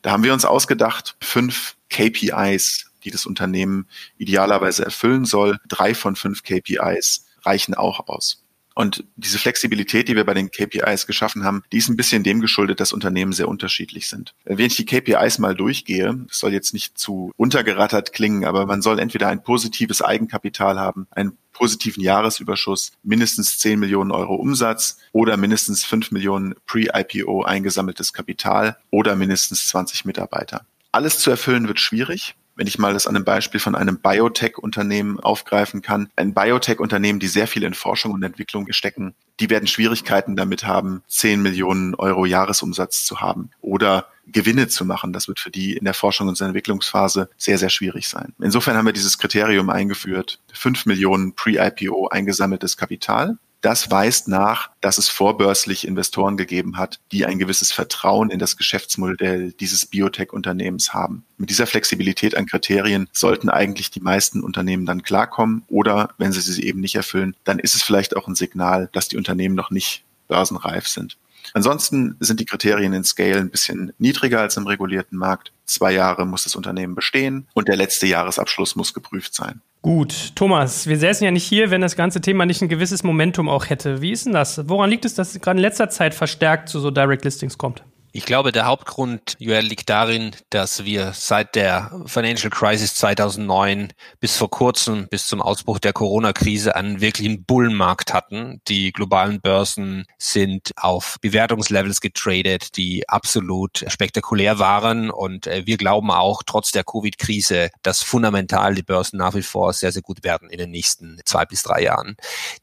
Da 0.00 0.12
haben 0.12 0.24
wir 0.24 0.32
uns 0.32 0.46
ausgedacht, 0.46 1.14
fünf 1.20 1.76
KPIs, 1.90 2.90
die 3.04 3.10
das 3.10 3.26
Unternehmen 3.26 3.86
idealerweise 4.16 4.82
erfüllen 4.82 5.26
soll. 5.26 5.58
Drei 5.68 5.94
von 5.94 6.16
fünf 6.16 6.42
KPIs 6.42 7.26
reichen 7.42 7.74
auch 7.74 8.08
aus. 8.08 8.43
Und 8.74 9.04
diese 9.16 9.38
Flexibilität, 9.38 10.08
die 10.08 10.16
wir 10.16 10.24
bei 10.24 10.34
den 10.34 10.50
KPIs 10.50 11.06
geschaffen 11.06 11.44
haben, 11.44 11.62
die 11.72 11.78
ist 11.78 11.88
ein 11.88 11.96
bisschen 11.96 12.24
dem 12.24 12.40
geschuldet, 12.40 12.80
dass 12.80 12.92
Unternehmen 12.92 13.32
sehr 13.32 13.48
unterschiedlich 13.48 14.08
sind. 14.08 14.34
Wenn 14.44 14.66
ich 14.66 14.76
die 14.76 14.84
KPIs 14.84 15.38
mal 15.38 15.54
durchgehe, 15.54 16.24
das 16.28 16.38
soll 16.38 16.52
jetzt 16.52 16.74
nicht 16.74 16.98
zu 16.98 17.32
untergerattert 17.36 18.12
klingen, 18.12 18.44
aber 18.44 18.66
man 18.66 18.82
soll 18.82 18.98
entweder 18.98 19.28
ein 19.28 19.42
positives 19.42 20.02
Eigenkapital 20.02 20.78
haben, 20.78 21.06
einen 21.12 21.38
positiven 21.52 22.02
Jahresüberschuss, 22.02 22.92
mindestens 23.04 23.58
10 23.58 23.78
Millionen 23.78 24.10
Euro 24.10 24.34
Umsatz 24.34 24.98
oder 25.12 25.36
mindestens 25.36 25.84
5 25.84 26.10
Millionen 26.10 26.54
Pre-IPO 26.66 27.44
eingesammeltes 27.44 28.12
Kapital 28.12 28.76
oder 28.90 29.14
mindestens 29.14 29.68
20 29.68 30.04
Mitarbeiter. 30.04 30.66
Alles 30.90 31.20
zu 31.20 31.30
erfüllen 31.30 31.68
wird 31.68 31.78
schwierig 31.78 32.34
wenn 32.56 32.66
ich 32.66 32.78
mal 32.78 32.92
das 32.92 33.06
an 33.06 33.16
einem 33.16 33.24
Beispiel 33.24 33.60
von 33.60 33.74
einem 33.74 33.98
Biotech-Unternehmen 33.98 35.20
aufgreifen 35.20 35.82
kann. 35.82 36.08
Ein 36.16 36.34
Biotech-Unternehmen, 36.34 37.20
die 37.20 37.26
sehr 37.26 37.46
viel 37.46 37.64
in 37.64 37.74
Forschung 37.74 38.12
und 38.12 38.22
Entwicklung 38.22 38.66
stecken, 38.70 39.14
die 39.40 39.50
werden 39.50 39.66
Schwierigkeiten 39.66 40.36
damit 40.36 40.64
haben, 40.64 41.02
10 41.08 41.42
Millionen 41.42 41.94
Euro 41.94 42.24
Jahresumsatz 42.26 43.04
zu 43.04 43.20
haben 43.20 43.50
oder 43.60 44.08
Gewinne 44.26 44.68
zu 44.68 44.84
machen. 44.84 45.12
Das 45.12 45.28
wird 45.28 45.40
für 45.40 45.50
die 45.50 45.76
in 45.76 45.84
der 45.84 45.94
Forschung 45.94 46.28
und 46.28 46.40
Entwicklungsphase 46.40 47.28
sehr, 47.36 47.58
sehr 47.58 47.70
schwierig 47.70 48.08
sein. 48.08 48.32
Insofern 48.40 48.76
haben 48.76 48.86
wir 48.86 48.92
dieses 48.92 49.18
Kriterium 49.18 49.70
eingeführt, 49.70 50.40
5 50.52 50.86
Millionen 50.86 51.34
Pre-IPO 51.34 52.08
eingesammeltes 52.08 52.76
Kapital 52.76 53.38
das 53.64 53.90
weist 53.90 54.28
nach, 54.28 54.70
dass 54.80 54.98
es 54.98 55.08
vorbörslich 55.08 55.86
Investoren 55.86 56.36
gegeben 56.36 56.76
hat, 56.76 57.00
die 57.12 57.24
ein 57.24 57.38
gewisses 57.38 57.72
Vertrauen 57.72 58.30
in 58.30 58.38
das 58.38 58.56
Geschäftsmodell 58.56 59.52
dieses 59.52 59.86
Biotech-Unternehmens 59.86 60.92
haben. 60.92 61.24
Mit 61.38 61.48
dieser 61.48 61.66
Flexibilität 61.66 62.36
an 62.36 62.46
Kriterien 62.46 63.08
sollten 63.12 63.48
eigentlich 63.48 63.90
die 63.90 64.00
meisten 64.00 64.42
Unternehmen 64.42 64.84
dann 64.84 65.02
klarkommen 65.02 65.62
oder 65.68 66.10
wenn 66.18 66.32
sie 66.32 66.40
sie 66.40 66.64
eben 66.64 66.80
nicht 66.80 66.94
erfüllen, 66.94 67.34
dann 67.44 67.58
ist 67.58 67.74
es 67.74 67.82
vielleicht 67.82 68.16
auch 68.16 68.28
ein 68.28 68.34
Signal, 68.34 68.90
dass 68.92 69.08
die 69.08 69.16
Unternehmen 69.16 69.54
noch 69.54 69.70
nicht 69.70 70.04
börsenreif 70.28 70.86
sind. 70.86 71.16
Ansonsten 71.52 72.16
sind 72.20 72.40
die 72.40 72.46
Kriterien 72.46 72.92
in 72.92 73.04
Scale 73.04 73.38
ein 73.38 73.50
bisschen 73.50 73.92
niedriger 73.98 74.40
als 74.40 74.56
im 74.56 74.66
regulierten 74.66 75.18
Markt. 75.18 75.52
Zwei 75.66 75.92
Jahre 75.92 76.26
muss 76.26 76.44
das 76.44 76.56
Unternehmen 76.56 76.94
bestehen 76.94 77.46
und 77.54 77.68
der 77.68 77.76
letzte 77.76 78.06
Jahresabschluss 78.06 78.76
muss 78.76 78.94
geprüft 78.94 79.34
sein. 79.34 79.60
Gut, 79.84 80.34
Thomas, 80.34 80.86
wir 80.86 80.96
säßen 80.96 81.26
ja 81.26 81.30
nicht 81.30 81.44
hier, 81.44 81.70
wenn 81.70 81.82
das 81.82 81.94
ganze 81.94 82.22
Thema 82.22 82.46
nicht 82.46 82.62
ein 82.62 82.70
gewisses 82.70 83.02
Momentum 83.02 83.50
auch 83.50 83.68
hätte. 83.68 84.00
Wie 84.00 84.12
ist 84.12 84.24
denn 84.24 84.32
das? 84.32 84.66
Woran 84.66 84.88
liegt 84.88 85.04
es, 85.04 85.14
dass 85.14 85.34
es 85.34 85.42
gerade 85.42 85.58
in 85.58 85.60
letzter 85.60 85.90
Zeit 85.90 86.14
verstärkt 86.14 86.70
zu 86.70 86.80
so 86.80 86.90
Direct 86.90 87.22
Listings 87.22 87.58
kommt? 87.58 87.84
Ich 88.16 88.26
glaube, 88.26 88.52
der 88.52 88.66
Hauptgrund, 88.66 89.34
Joel, 89.40 89.66
liegt 89.66 89.90
darin, 89.90 90.36
dass 90.50 90.84
wir 90.84 91.12
seit 91.14 91.56
der 91.56 91.90
Financial 92.06 92.48
Crisis 92.48 92.94
2009 92.94 93.92
bis 94.20 94.36
vor 94.36 94.48
kurzem, 94.48 95.08
bis 95.08 95.26
zum 95.26 95.42
Ausbruch 95.42 95.80
der 95.80 95.92
Corona-Krise, 95.92 96.76
einen 96.76 97.00
wirklichen 97.00 97.44
Bullenmarkt 97.44 98.14
hatten. 98.14 98.60
Die 98.68 98.92
globalen 98.92 99.40
Börsen 99.40 100.06
sind 100.16 100.70
auf 100.76 101.16
Bewertungslevels 101.22 102.00
getradet, 102.00 102.76
die 102.76 103.08
absolut 103.08 103.84
spektakulär 103.88 104.60
waren. 104.60 105.10
Und 105.10 105.48
äh, 105.48 105.66
wir 105.66 105.76
glauben 105.76 106.12
auch, 106.12 106.44
trotz 106.46 106.70
der 106.70 106.84
Covid-Krise, 106.84 107.70
dass 107.82 108.04
fundamental 108.04 108.76
die 108.76 108.84
Börsen 108.84 109.16
nach 109.16 109.34
wie 109.34 109.42
vor 109.42 109.72
sehr, 109.72 109.90
sehr 109.90 110.02
gut 110.02 110.22
werden 110.22 110.50
in 110.50 110.58
den 110.58 110.70
nächsten 110.70 111.20
zwei 111.24 111.46
bis 111.46 111.64
drei 111.64 111.82
Jahren. 111.82 112.16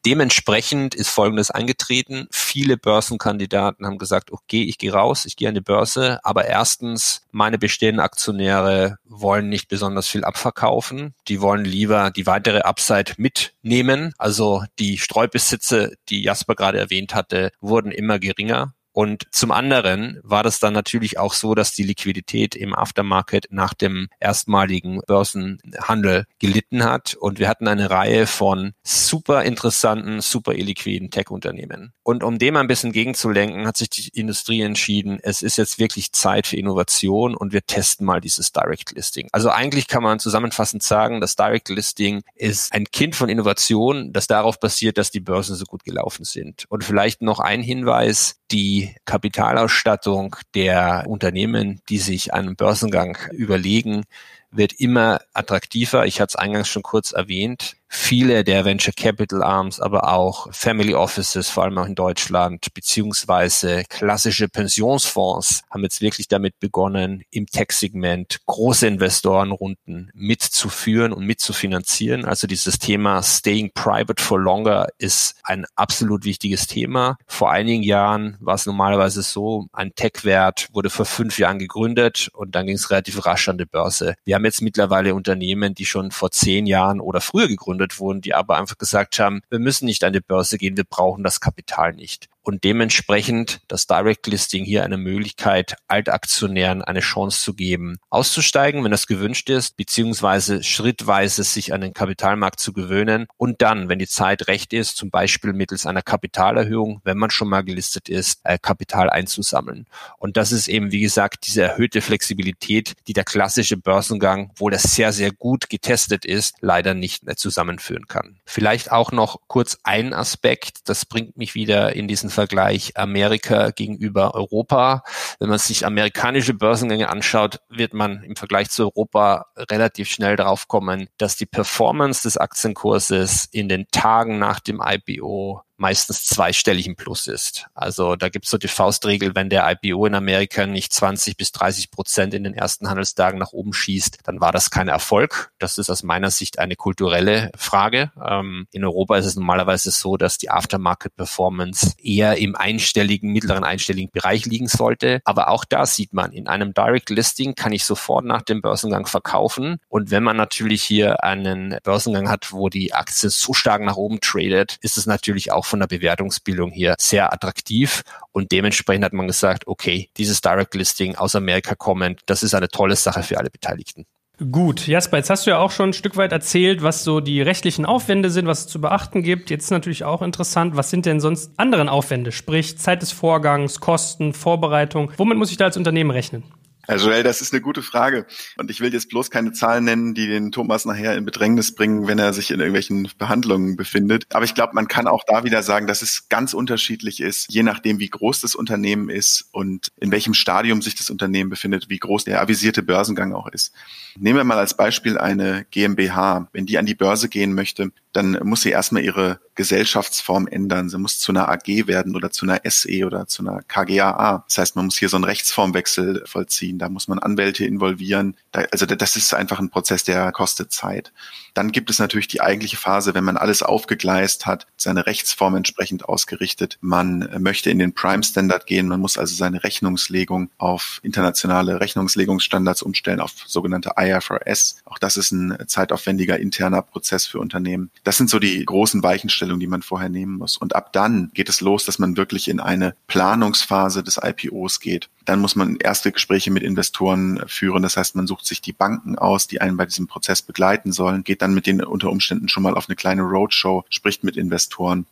Dementsprechend 0.05 0.95
ist 0.95 1.09
Folgendes 1.09 1.51
eingetreten. 1.51 2.29
Viele 2.31 2.77
Börsenkandidaten 2.77 3.85
haben 3.85 3.97
gesagt, 3.97 4.31
okay, 4.31 4.63
ich 4.63 4.77
gehe 4.77 4.93
raus, 4.93 5.25
ich 5.25 5.40
gehe 5.41 5.49
an 5.49 5.55
die 5.55 5.61
Börse, 5.61 6.19
aber 6.23 6.45
erstens, 6.45 7.23
meine 7.31 7.57
bestehenden 7.57 7.99
Aktionäre 7.99 8.97
wollen 9.05 9.49
nicht 9.49 9.69
besonders 9.69 10.07
viel 10.07 10.23
abverkaufen. 10.23 11.15
Die 11.27 11.41
wollen 11.41 11.65
lieber 11.65 12.11
die 12.11 12.27
weitere 12.27 12.59
Upside 12.59 13.13
mitnehmen. 13.17 14.13
Also 14.19 14.63
die 14.77 14.99
Streubesitze, 14.99 15.95
die 16.09 16.21
Jasper 16.21 16.53
gerade 16.53 16.77
erwähnt 16.77 17.15
hatte, 17.15 17.51
wurden 17.59 17.91
immer 17.91 18.19
geringer. 18.19 18.75
Und 18.93 19.27
zum 19.31 19.51
anderen 19.51 20.19
war 20.23 20.43
das 20.43 20.59
dann 20.59 20.73
natürlich 20.73 21.17
auch 21.17 21.33
so, 21.33 21.55
dass 21.55 21.73
die 21.73 21.83
Liquidität 21.83 22.55
im 22.55 22.75
Aftermarket 22.75 23.47
nach 23.49 23.73
dem 23.73 24.09
erstmaligen 24.19 25.01
Börsenhandel 25.07 26.25
gelitten 26.39 26.83
hat. 26.83 27.15
Und 27.15 27.39
wir 27.39 27.47
hatten 27.47 27.67
eine 27.67 27.89
Reihe 27.89 28.27
von 28.27 28.73
super 28.83 29.43
interessanten, 29.43 30.21
super 30.21 30.53
illiquiden 30.53 31.09
Tech-Unternehmen. 31.09 31.93
Und 32.03 32.23
um 32.23 32.39
dem 32.39 32.57
ein 32.57 32.67
bisschen 32.67 32.91
gegenzulenken, 32.91 33.67
hat 33.67 33.77
sich 33.77 33.89
die 33.89 34.09
Industrie 34.09 34.61
entschieden, 34.61 35.19
es 35.21 35.41
ist 35.41 35.57
jetzt 35.57 35.79
wirklich 35.79 36.11
Zeit 36.11 36.47
für 36.47 36.57
Innovation 36.57 37.35
und 37.35 37.53
wir 37.53 37.65
testen 37.65 38.05
mal 38.05 38.21
dieses 38.21 38.51
Direct 38.51 38.91
Listing. 38.91 39.29
Also 39.31 39.49
eigentlich 39.49 39.87
kann 39.87 40.03
man 40.03 40.19
zusammenfassend 40.19 40.83
sagen, 40.83 41.21
das 41.21 41.35
Direct 41.35 41.69
Listing 41.69 42.23
ist 42.35 42.73
ein 42.73 42.85
Kind 42.85 43.15
von 43.15 43.29
Innovation, 43.29 44.11
das 44.13 44.27
darauf 44.27 44.59
basiert, 44.59 44.97
dass 44.97 45.11
die 45.11 45.19
Börsen 45.19 45.55
so 45.55 45.65
gut 45.65 45.83
gelaufen 45.83 46.25
sind. 46.25 46.65
Und 46.69 46.83
vielleicht 46.83 47.21
noch 47.21 47.39
ein 47.39 47.61
Hinweis, 47.61 48.41
die 48.51 48.80
Kapitalausstattung 49.05 50.35
der 50.53 51.05
Unternehmen, 51.07 51.81
die 51.89 51.97
sich 51.97 52.33
einen 52.33 52.55
Börsengang 52.55 53.17
überlegen, 53.31 54.03
wird 54.51 54.73
immer 54.73 55.21
attraktiver. 55.33 56.05
Ich 56.05 56.19
hatte 56.19 56.31
es 56.31 56.35
eingangs 56.35 56.67
schon 56.67 56.83
kurz 56.83 57.11
erwähnt 57.11 57.77
viele 57.91 58.45
der 58.45 58.63
Venture 58.63 58.93
Capital 58.95 59.43
Arms, 59.43 59.81
aber 59.81 60.07
auch 60.07 60.47
Family 60.53 60.95
Offices, 60.95 61.49
vor 61.49 61.63
allem 61.63 61.77
auch 61.77 61.85
in 61.85 61.93
Deutschland, 61.93 62.73
beziehungsweise 62.73 63.83
klassische 63.89 64.47
Pensionsfonds 64.47 65.63
haben 65.69 65.83
jetzt 65.83 65.99
wirklich 65.99 66.29
damit 66.29 66.57
begonnen, 66.59 67.23
im 67.31 67.47
Tech-Segment 67.47 68.39
große 68.45 68.87
Investorenrunden 68.87 70.09
mitzuführen 70.13 71.11
und 71.11 71.25
mitzufinanzieren. 71.25 72.23
Also 72.23 72.47
dieses 72.47 72.79
Thema 72.79 73.21
Staying 73.21 73.71
Private 73.73 74.23
for 74.23 74.39
Longer 74.39 74.87
ist 74.97 75.35
ein 75.43 75.65
absolut 75.75 76.23
wichtiges 76.23 76.67
Thema. 76.67 77.17
Vor 77.27 77.51
einigen 77.51 77.83
Jahren 77.83 78.37
war 78.39 78.55
es 78.55 78.65
normalerweise 78.65 79.21
so, 79.21 79.67
ein 79.73 79.93
Tech-Wert 79.95 80.69
wurde 80.71 80.89
vor 80.89 81.05
fünf 81.05 81.37
Jahren 81.39 81.59
gegründet 81.59 82.29
und 82.33 82.55
dann 82.55 82.67
ging 82.67 82.75
es 82.75 82.89
relativ 82.89 83.25
rasch 83.25 83.49
an 83.49 83.57
die 83.57 83.65
Börse. 83.65 84.15
Wir 84.23 84.35
haben 84.35 84.45
jetzt 84.45 84.61
mittlerweile 84.61 85.13
Unternehmen, 85.13 85.75
die 85.75 85.85
schon 85.85 86.11
vor 86.11 86.31
zehn 86.31 86.65
Jahren 86.65 87.01
oder 87.01 87.19
früher 87.19 87.49
gegründet 87.49 87.80
gegründet 87.81 87.99
wurden, 87.99 88.21
die 88.21 88.33
aber 88.33 88.57
einfach 88.57 88.77
gesagt 88.77 89.19
haben, 89.19 89.41
wir 89.49 89.59
müssen 89.59 89.85
nicht 89.85 90.03
an 90.03 90.13
die 90.13 90.19
Börse 90.19 90.57
gehen, 90.57 90.77
wir 90.77 90.83
brauchen 90.83 91.23
das 91.23 91.41
Kapital 91.41 91.93
nicht 91.93 92.29
und 92.43 92.63
dementsprechend 92.63 93.61
das 93.67 93.87
Direct 93.87 94.27
Listing 94.27 94.65
hier 94.65 94.83
eine 94.83 94.97
Möglichkeit, 94.97 95.75
Altaktionären 95.87 96.81
eine 96.81 97.01
Chance 97.01 97.43
zu 97.43 97.53
geben, 97.53 97.97
auszusteigen, 98.09 98.83
wenn 98.83 98.91
das 98.91 99.07
gewünscht 99.07 99.49
ist, 99.49 99.77
beziehungsweise 99.77 100.63
schrittweise 100.63 101.43
sich 101.43 101.73
an 101.73 101.81
den 101.81 101.93
Kapitalmarkt 101.93 102.59
zu 102.59 102.73
gewöhnen 102.73 103.27
und 103.37 103.61
dann, 103.61 103.89
wenn 103.89 103.99
die 103.99 104.07
Zeit 104.07 104.47
recht 104.47 104.73
ist, 104.73 104.97
zum 104.97 105.11
Beispiel 105.11 105.53
mittels 105.53 105.85
einer 105.85 106.01
Kapitalerhöhung, 106.01 107.01
wenn 107.03 107.17
man 107.17 107.29
schon 107.29 107.49
mal 107.49 107.63
gelistet 107.63 108.09
ist, 108.09 108.41
äh, 108.43 108.57
Kapital 108.59 109.09
einzusammeln. 109.09 109.85
Und 110.17 110.37
das 110.37 110.51
ist 110.51 110.67
eben, 110.67 110.91
wie 110.91 111.01
gesagt, 111.01 111.45
diese 111.45 111.63
erhöhte 111.63 112.01
Flexibilität, 112.01 112.93
die 113.07 113.13
der 113.13 113.23
klassische 113.23 113.77
Börsengang, 113.77 114.51
wo 114.55 114.69
das 114.69 114.83
sehr, 114.83 115.13
sehr 115.13 115.31
gut 115.31 115.69
getestet 115.69 116.25
ist, 116.25 116.55
leider 116.61 116.93
nicht 116.93 117.25
mehr 117.25 117.35
zusammenführen 117.35 118.07
kann. 118.07 118.39
Vielleicht 118.45 118.91
auch 118.91 119.11
noch 119.11 119.41
kurz 119.47 119.77
ein 119.83 120.13
Aspekt, 120.13 120.89
das 120.89 121.05
bringt 121.05 121.37
mich 121.37 121.55
wieder 121.55 121.95
in 121.95 122.07
diesen 122.07 122.30
Vergleich 122.31 122.97
Amerika 122.97 123.69
gegenüber 123.69 124.33
Europa. 124.33 125.03
Wenn 125.39 125.49
man 125.49 125.59
sich 125.59 125.85
amerikanische 125.85 126.53
Börsengänge 126.53 127.09
anschaut, 127.09 127.59
wird 127.69 127.93
man 127.93 128.23
im 128.23 128.35
Vergleich 128.35 128.69
zu 128.69 128.83
Europa 128.85 129.45
relativ 129.57 130.09
schnell 130.09 130.35
drauf 130.35 130.67
kommen, 130.67 131.07
dass 131.17 131.35
die 131.35 131.45
Performance 131.45 132.23
des 132.23 132.37
Aktienkurses 132.37 133.47
in 133.51 133.69
den 133.69 133.85
Tagen 133.91 134.39
nach 134.39 134.59
dem 134.59 134.81
IPO 134.83 135.61
meistens 135.81 136.23
zweistellig 136.25 136.87
im 136.87 136.95
Plus 136.95 137.27
ist. 137.27 137.65
Also 137.73 138.15
da 138.15 138.29
gibt 138.29 138.45
es 138.45 138.51
so 138.51 138.57
die 138.57 138.67
Faustregel, 138.67 139.35
wenn 139.35 139.49
der 139.49 139.69
IPO 139.69 140.05
in 140.05 140.15
Amerika 140.15 140.67
nicht 140.67 140.93
20 140.93 141.35
bis 141.35 141.51
30 141.51 141.89
Prozent 141.89 142.33
in 142.35 142.43
den 142.43 142.53
ersten 142.53 142.87
Handelstagen 142.87 143.39
nach 143.39 143.51
oben 143.51 143.73
schießt, 143.73 144.19
dann 144.23 144.39
war 144.39 144.51
das 144.51 144.69
kein 144.69 144.87
Erfolg. 144.87 145.51
Das 145.57 145.79
ist 145.79 145.89
aus 145.89 146.03
meiner 146.03 146.29
Sicht 146.29 146.59
eine 146.59 146.75
kulturelle 146.75 147.51
Frage. 147.57 148.11
Ähm, 148.23 148.67
in 148.71 148.85
Europa 148.85 149.17
ist 149.17 149.25
es 149.25 149.35
normalerweise 149.35 149.89
so, 149.89 150.17
dass 150.17 150.37
die 150.37 150.51
Aftermarket-Performance 150.51 151.95
eher 151.97 152.37
im 152.37 152.55
einstelligen, 152.55 153.31
mittleren 153.31 153.63
einstelligen 153.63 154.11
Bereich 154.11 154.45
liegen 154.45 154.67
sollte. 154.67 155.21
Aber 155.25 155.49
auch 155.49 155.65
da 155.65 155.87
sieht 155.87 156.13
man, 156.13 156.31
in 156.31 156.47
einem 156.47 156.75
Direct 156.75 157.09
Listing 157.09 157.55
kann 157.55 157.73
ich 157.73 157.85
sofort 157.85 158.23
nach 158.23 158.43
dem 158.43 158.61
Börsengang 158.61 159.07
verkaufen. 159.07 159.77
Und 159.89 160.11
wenn 160.11 160.21
man 160.21 160.37
natürlich 160.37 160.83
hier 160.83 161.23
einen 161.23 161.77
Börsengang 161.83 162.29
hat, 162.29 162.51
wo 162.53 162.69
die 162.69 162.93
Aktie 162.93 163.31
so 163.31 163.53
stark 163.53 163.81
nach 163.81 163.95
oben 163.95 164.21
tradet, 164.21 164.77
ist 164.81 164.97
es 164.97 165.07
natürlich 165.07 165.51
auch 165.51 165.70
von 165.71 165.79
der 165.79 165.87
Bewertungsbildung 165.87 166.69
hier 166.71 166.93
sehr 166.99 167.33
attraktiv. 167.33 168.03
Und 168.31 168.51
dementsprechend 168.51 169.03
hat 169.03 169.13
man 169.13 169.27
gesagt, 169.27 169.65
okay, 169.65 170.09
dieses 170.17 170.41
Direct 170.41 170.75
Listing 170.75 171.15
aus 171.15 171.35
Amerika 171.35 171.73
kommend, 171.73 172.21
das 172.27 172.43
ist 172.43 172.53
eine 172.53 172.67
tolle 172.67 172.95
Sache 172.95 173.23
für 173.23 173.39
alle 173.39 173.49
Beteiligten. 173.49 174.05
Gut, 174.49 174.87
Jasper, 174.87 175.17
jetzt 175.17 175.29
hast 175.29 175.45
du 175.45 175.51
ja 175.51 175.59
auch 175.59 175.69
schon 175.69 175.89
ein 175.89 175.93
Stück 175.93 176.17
weit 176.17 176.31
erzählt, 176.31 176.81
was 176.81 177.03
so 177.03 177.19
die 177.19 177.43
rechtlichen 177.43 177.85
Aufwände 177.85 178.31
sind, 178.31 178.47
was 178.47 178.61
es 178.61 178.67
zu 178.67 178.81
beachten 178.81 179.21
gibt. 179.21 179.51
Jetzt 179.51 179.65
ist 179.65 179.71
natürlich 179.71 180.03
auch 180.03 180.23
interessant, 180.23 180.75
was 180.75 180.89
sind 180.89 181.05
denn 181.05 181.19
sonst 181.19 181.51
anderen 181.57 181.89
Aufwände? 181.89 182.31
Sprich, 182.31 182.77
Zeit 182.79 183.03
des 183.03 183.11
Vorgangs, 183.11 183.79
Kosten, 183.79 184.33
Vorbereitung. 184.33 185.11
Womit 185.17 185.37
muss 185.37 185.51
ich 185.51 185.57
da 185.57 185.65
als 185.65 185.77
Unternehmen 185.77 186.09
rechnen? 186.09 186.43
Also 186.91 187.09
Joel, 187.09 187.23
das 187.23 187.39
ist 187.39 187.53
eine 187.53 187.61
gute 187.61 187.81
Frage. 187.81 188.25
Und 188.57 188.69
ich 188.69 188.81
will 188.81 188.93
jetzt 188.93 189.07
bloß 189.07 189.31
keine 189.31 189.53
Zahlen 189.53 189.85
nennen, 189.85 190.13
die 190.13 190.27
den 190.27 190.51
Thomas 190.51 190.83
nachher 190.83 191.15
in 191.15 191.23
Bedrängnis 191.23 191.73
bringen, 191.73 192.05
wenn 192.07 192.19
er 192.19 192.33
sich 192.33 192.51
in 192.51 192.59
irgendwelchen 192.59 193.09
Behandlungen 193.17 193.77
befindet. 193.77 194.25
Aber 194.33 194.43
ich 194.43 194.55
glaube, 194.55 194.73
man 194.73 194.89
kann 194.89 195.07
auch 195.07 195.23
da 195.25 195.45
wieder 195.45 195.63
sagen, 195.63 195.87
dass 195.87 196.01
es 196.01 196.27
ganz 196.27 196.53
unterschiedlich 196.53 197.21
ist, 197.21 197.45
je 197.49 197.63
nachdem, 197.63 197.99
wie 197.99 198.09
groß 198.09 198.41
das 198.41 198.55
Unternehmen 198.55 199.09
ist 199.09 199.45
und 199.53 199.87
in 200.01 200.11
welchem 200.11 200.33
Stadium 200.33 200.81
sich 200.81 200.95
das 200.95 201.09
Unternehmen 201.09 201.49
befindet, 201.49 201.87
wie 201.87 201.97
groß 201.97 202.25
der 202.25 202.41
avisierte 202.41 202.83
Börsengang 202.83 203.33
auch 203.33 203.47
ist. 203.47 203.71
Nehmen 204.19 204.35
wir 204.35 204.43
mal 204.43 204.57
als 204.57 204.75
Beispiel 204.75 205.17
eine 205.17 205.65
GmbH. 205.71 206.49
Wenn 206.51 206.65
die 206.65 206.77
an 206.77 206.85
die 206.85 206.95
Börse 206.95 207.29
gehen 207.29 207.53
möchte, 207.53 207.93
dann 208.11 208.37
muss 208.43 208.63
sie 208.63 208.71
erstmal 208.71 209.05
ihre 209.05 209.39
Gesellschaftsform 209.55 210.47
ändern. 210.47 210.89
Sie 210.89 210.97
muss 210.97 211.19
zu 211.19 211.31
einer 211.31 211.49
AG 211.49 211.87
werden 211.87 212.15
oder 212.15 212.31
zu 212.31 212.45
einer 212.45 212.61
SE 212.63 213.05
oder 213.05 213.27
zu 213.27 213.43
einer 213.43 213.61
KGAA. 213.67 214.43
Das 214.47 214.57
heißt, 214.57 214.75
man 214.75 214.85
muss 214.85 214.97
hier 214.97 215.09
so 215.09 215.17
einen 215.17 215.25
Rechtsformwechsel 215.25 216.23
vollziehen. 216.25 216.79
Da 216.79 216.89
muss 216.89 217.07
man 217.07 217.19
Anwälte 217.19 217.65
involvieren. 217.65 218.35
Da, 218.51 218.61
also 218.71 218.85
das 218.85 219.15
ist 219.15 219.33
einfach 219.33 219.59
ein 219.59 219.69
Prozess, 219.69 220.03
der 220.03 220.31
kostet 220.31 220.71
Zeit. 220.71 221.11
Dann 221.53 221.71
gibt 221.71 221.89
es 221.89 221.99
natürlich 221.99 222.27
die 222.27 222.41
eigentliche 222.41 222.77
Phase, 222.77 223.13
wenn 223.13 223.23
man 223.23 223.37
alles 223.37 223.61
aufgegleist 223.61 224.45
hat, 224.45 224.67
seine 224.77 225.05
Rechtsform 225.05 225.55
entsprechend 225.55 226.07
ausgerichtet. 226.07 226.77
Man 226.81 227.29
möchte 227.39 227.69
in 227.69 227.79
den 227.79 227.93
Prime 227.93 228.23
Standard 228.23 228.65
gehen. 228.65 228.87
Man 228.87 229.01
muss 229.01 229.17
also 229.17 229.35
seine 229.35 229.63
Rechnungslegung 229.63 230.49
auf 230.57 230.99
internationale 231.03 231.81
Rechnungslegungsstandards 231.81 232.81
umstellen, 232.81 233.19
auf 233.19 233.33
sogenannte 233.45 233.91
IFRS. 233.97 234.77
Auch 234.85 234.97
das 234.97 235.17
ist 235.17 235.31
ein 235.31 235.57
zeitaufwendiger 235.67 236.39
interner 236.39 236.81
Prozess 236.81 237.27
für 237.27 237.39
Unternehmen. 237.39 237.91
Das 238.03 238.17
sind 238.17 238.29
so 238.29 238.39
die 238.39 238.63
großen 238.63 239.03
Weichenstellungen, 239.41 239.59
die 239.59 239.67
man 239.67 239.81
vorher 239.81 240.09
nehmen 240.09 240.37
muss. 240.37 240.57
Und 240.57 240.75
ab 240.75 240.93
dann 240.93 241.31
geht 241.33 241.49
es 241.49 241.61
los, 241.61 241.85
dass 241.85 241.99
man 241.99 242.17
wirklich 242.17 242.47
in 242.47 242.59
eine 242.59 242.95
Planungsphase 243.07 244.03
des 244.03 244.19
IPOs 244.21 244.79
geht. 244.79 245.09
Dann 245.25 245.39
muss 245.39 245.55
man 245.55 245.77
erste 245.77 246.11
Gespräche 246.11 246.51
mit 246.51 246.63
Investoren 246.63 247.41
führen. 247.47 247.83
Das 247.83 247.97
heißt, 247.97 248.15
man 248.15 248.27
sucht 248.27 248.45
sich 248.45 248.61
die 248.61 248.73
Banken 248.73 249.17
aus, 249.17 249.47
die 249.47 249.61
einen 249.61 249.77
bei 249.77 249.85
diesem 249.85 250.07
Prozess 250.07 250.41
begleiten 250.41 250.91
sollen, 250.91 251.23
geht 251.23 251.41
dann 251.41 251.53
mit 251.53 251.65
denen 251.65 251.83
unter 251.83 252.09
Umständen 252.09 252.49
schon 252.49 252.63
mal 252.63 252.75
auf 252.75 252.87
eine 252.87 252.95
kleine 252.95 253.23
Roadshow, 253.23 253.83
spricht 253.89 254.23
mit 254.23 254.37
Investoren. 254.37 255.05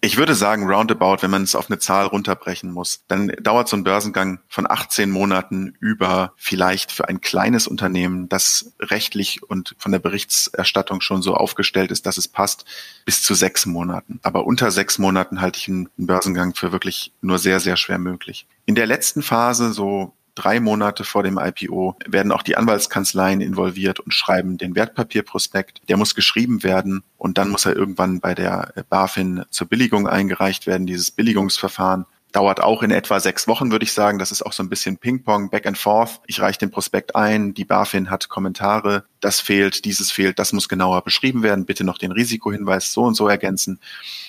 Ich 0.00 0.16
würde 0.16 0.36
sagen, 0.36 0.70
roundabout, 0.70 1.22
wenn 1.22 1.30
man 1.32 1.42
es 1.42 1.56
auf 1.56 1.68
eine 1.68 1.80
Zahl 1.80 2.06
runterbrechen 2.06 2.70
muss, 2.70 3.02
dann 3.08 3.32
dauert 3.40 3.68
so 3.68 3.76
ein 3.76 3.82
Börsengang 3.82 4.38
von 4.48 4.70
18 4.70 5.10
Monaten 5.10 5.74
über 5.80 6.34
vielleicht 6.36 6.92
für 6.92 7.08
ein 7.08 7.20
kleines 7.20 7.66
Unternehmen, 7.66 8.28
das 8.28 8.72
rechtlich 8.78 9.42
und 9.42 9.74
von 9.76 9.90
der 9.90 9.98
Berichterstattung 9.98 11.00
schon 11.00 11.20
so 11.20 11.34
aufgestellt 11.34 11.90
ist, 11.90 12.06
dass 12.06 12.16
es 12.16 12.28
passt, 12.28 12.64
bis 13.06 13.22
zu 13.22 13.34
sechs 13.34 13.66
Monaten. 13.66 14.20
Aber 14.22 14.46
unter 14.46 14.70
sechs 14.70 14.98
Monaten 14.98 15.40
halte 15.40 15.58
ich 15.58 15.66
einen 15.66 15.88
Börsengang 15.96 16.54
für 16.54 16.70
wirklich 16.70 17.12
nur 17.20 17.40
sehr, 17.40 17.58
sehr 17.58 17.76
schwer 17.76 17.98
möglich. 17.98 18.46
In 18.66 18.76
der 18.76 18.86
letzten 18.86 19.22
Phase, 19.22 19.72
so 19.72 20.14
drei 20.38 20.60
Monate 20.60 21.04
vor 21.04 21.22
dem 21.24 21.38
IPO 21.38 21.96
werden 22.06 22.30
auch 22.30 22.42
die 22.42 22.56
Anwaltskanzleien 22.56 23.40
involviert 23.40 23.98
und 23.98 24.14
schreiben 24.14 24.56
den 24.56 24.76
Wertpapierprospekt. 24.76 25.82
Der 25.88 25.96
muss 25.96 26.14
geschrieben 26.14 26.62
werden 26.62 27.02
und 27.16 27.38
dann 27.38 27.48
muss 27.48 27.66
er 27.66 27.74
irgendwann 27.74 28.20
bei 28.20 28.34
der 28.34 28.72
BaFin 28.88 29.44
zur 29.50 29.66
Billigung 29.66 30.06
eingereicht 30.06 30.66
werden, 30.66 30.86
dieses 30.86 31.10
Billigungsverfahren 31.10 32.06
dauert 32.32 32.60
auch 32.60 32.82
in 32.82 32.90
etwa 32.90 33.20
sechs 33.20 33.48
Wochen, 33.48 33.70
würde 33.70 33.84
ich 33.84 33.92
sagen. 33.92 34.18
Das 34.18 34.32
ist 34.32 34.42
auch 34.42 34.52
so 34.52 34.62
ein 34.62 34.68
bisschen 34.68 34.98
Ping-Pong, 34.98 35.50
back 35.50 35.66
and 35.66 35.78
forth. 35.78 36.20
Ich 36.26 36.40
reiche 36.40 36.58
den 36.58 36.70
Prospekt 36.70 37.16
ein, 37.16 37.54
die 37.54 37.64
BaFin 37.64 38.10
hat 38.10 38.28
Kommentare, 38.28 39.04
das 39.20 39.40
fehlt, 39.40 39.84
dieses 39.84 40.10
fehlt, 40.10 40.38
das 40.38 40.52
muss 40.52 40.68
genauer 40.68 41.02
beschrieben 41.02 41.42
werden, 41.42 41.64
bitte 41.64 41.84
noch 41.84 41.98
den 41.98 42.12
Risikohinweis 42.12 42.92
so 42.92 43.02
und 43.02 43.14
so 43.14 43.28
ergänzen. 43.28 43.80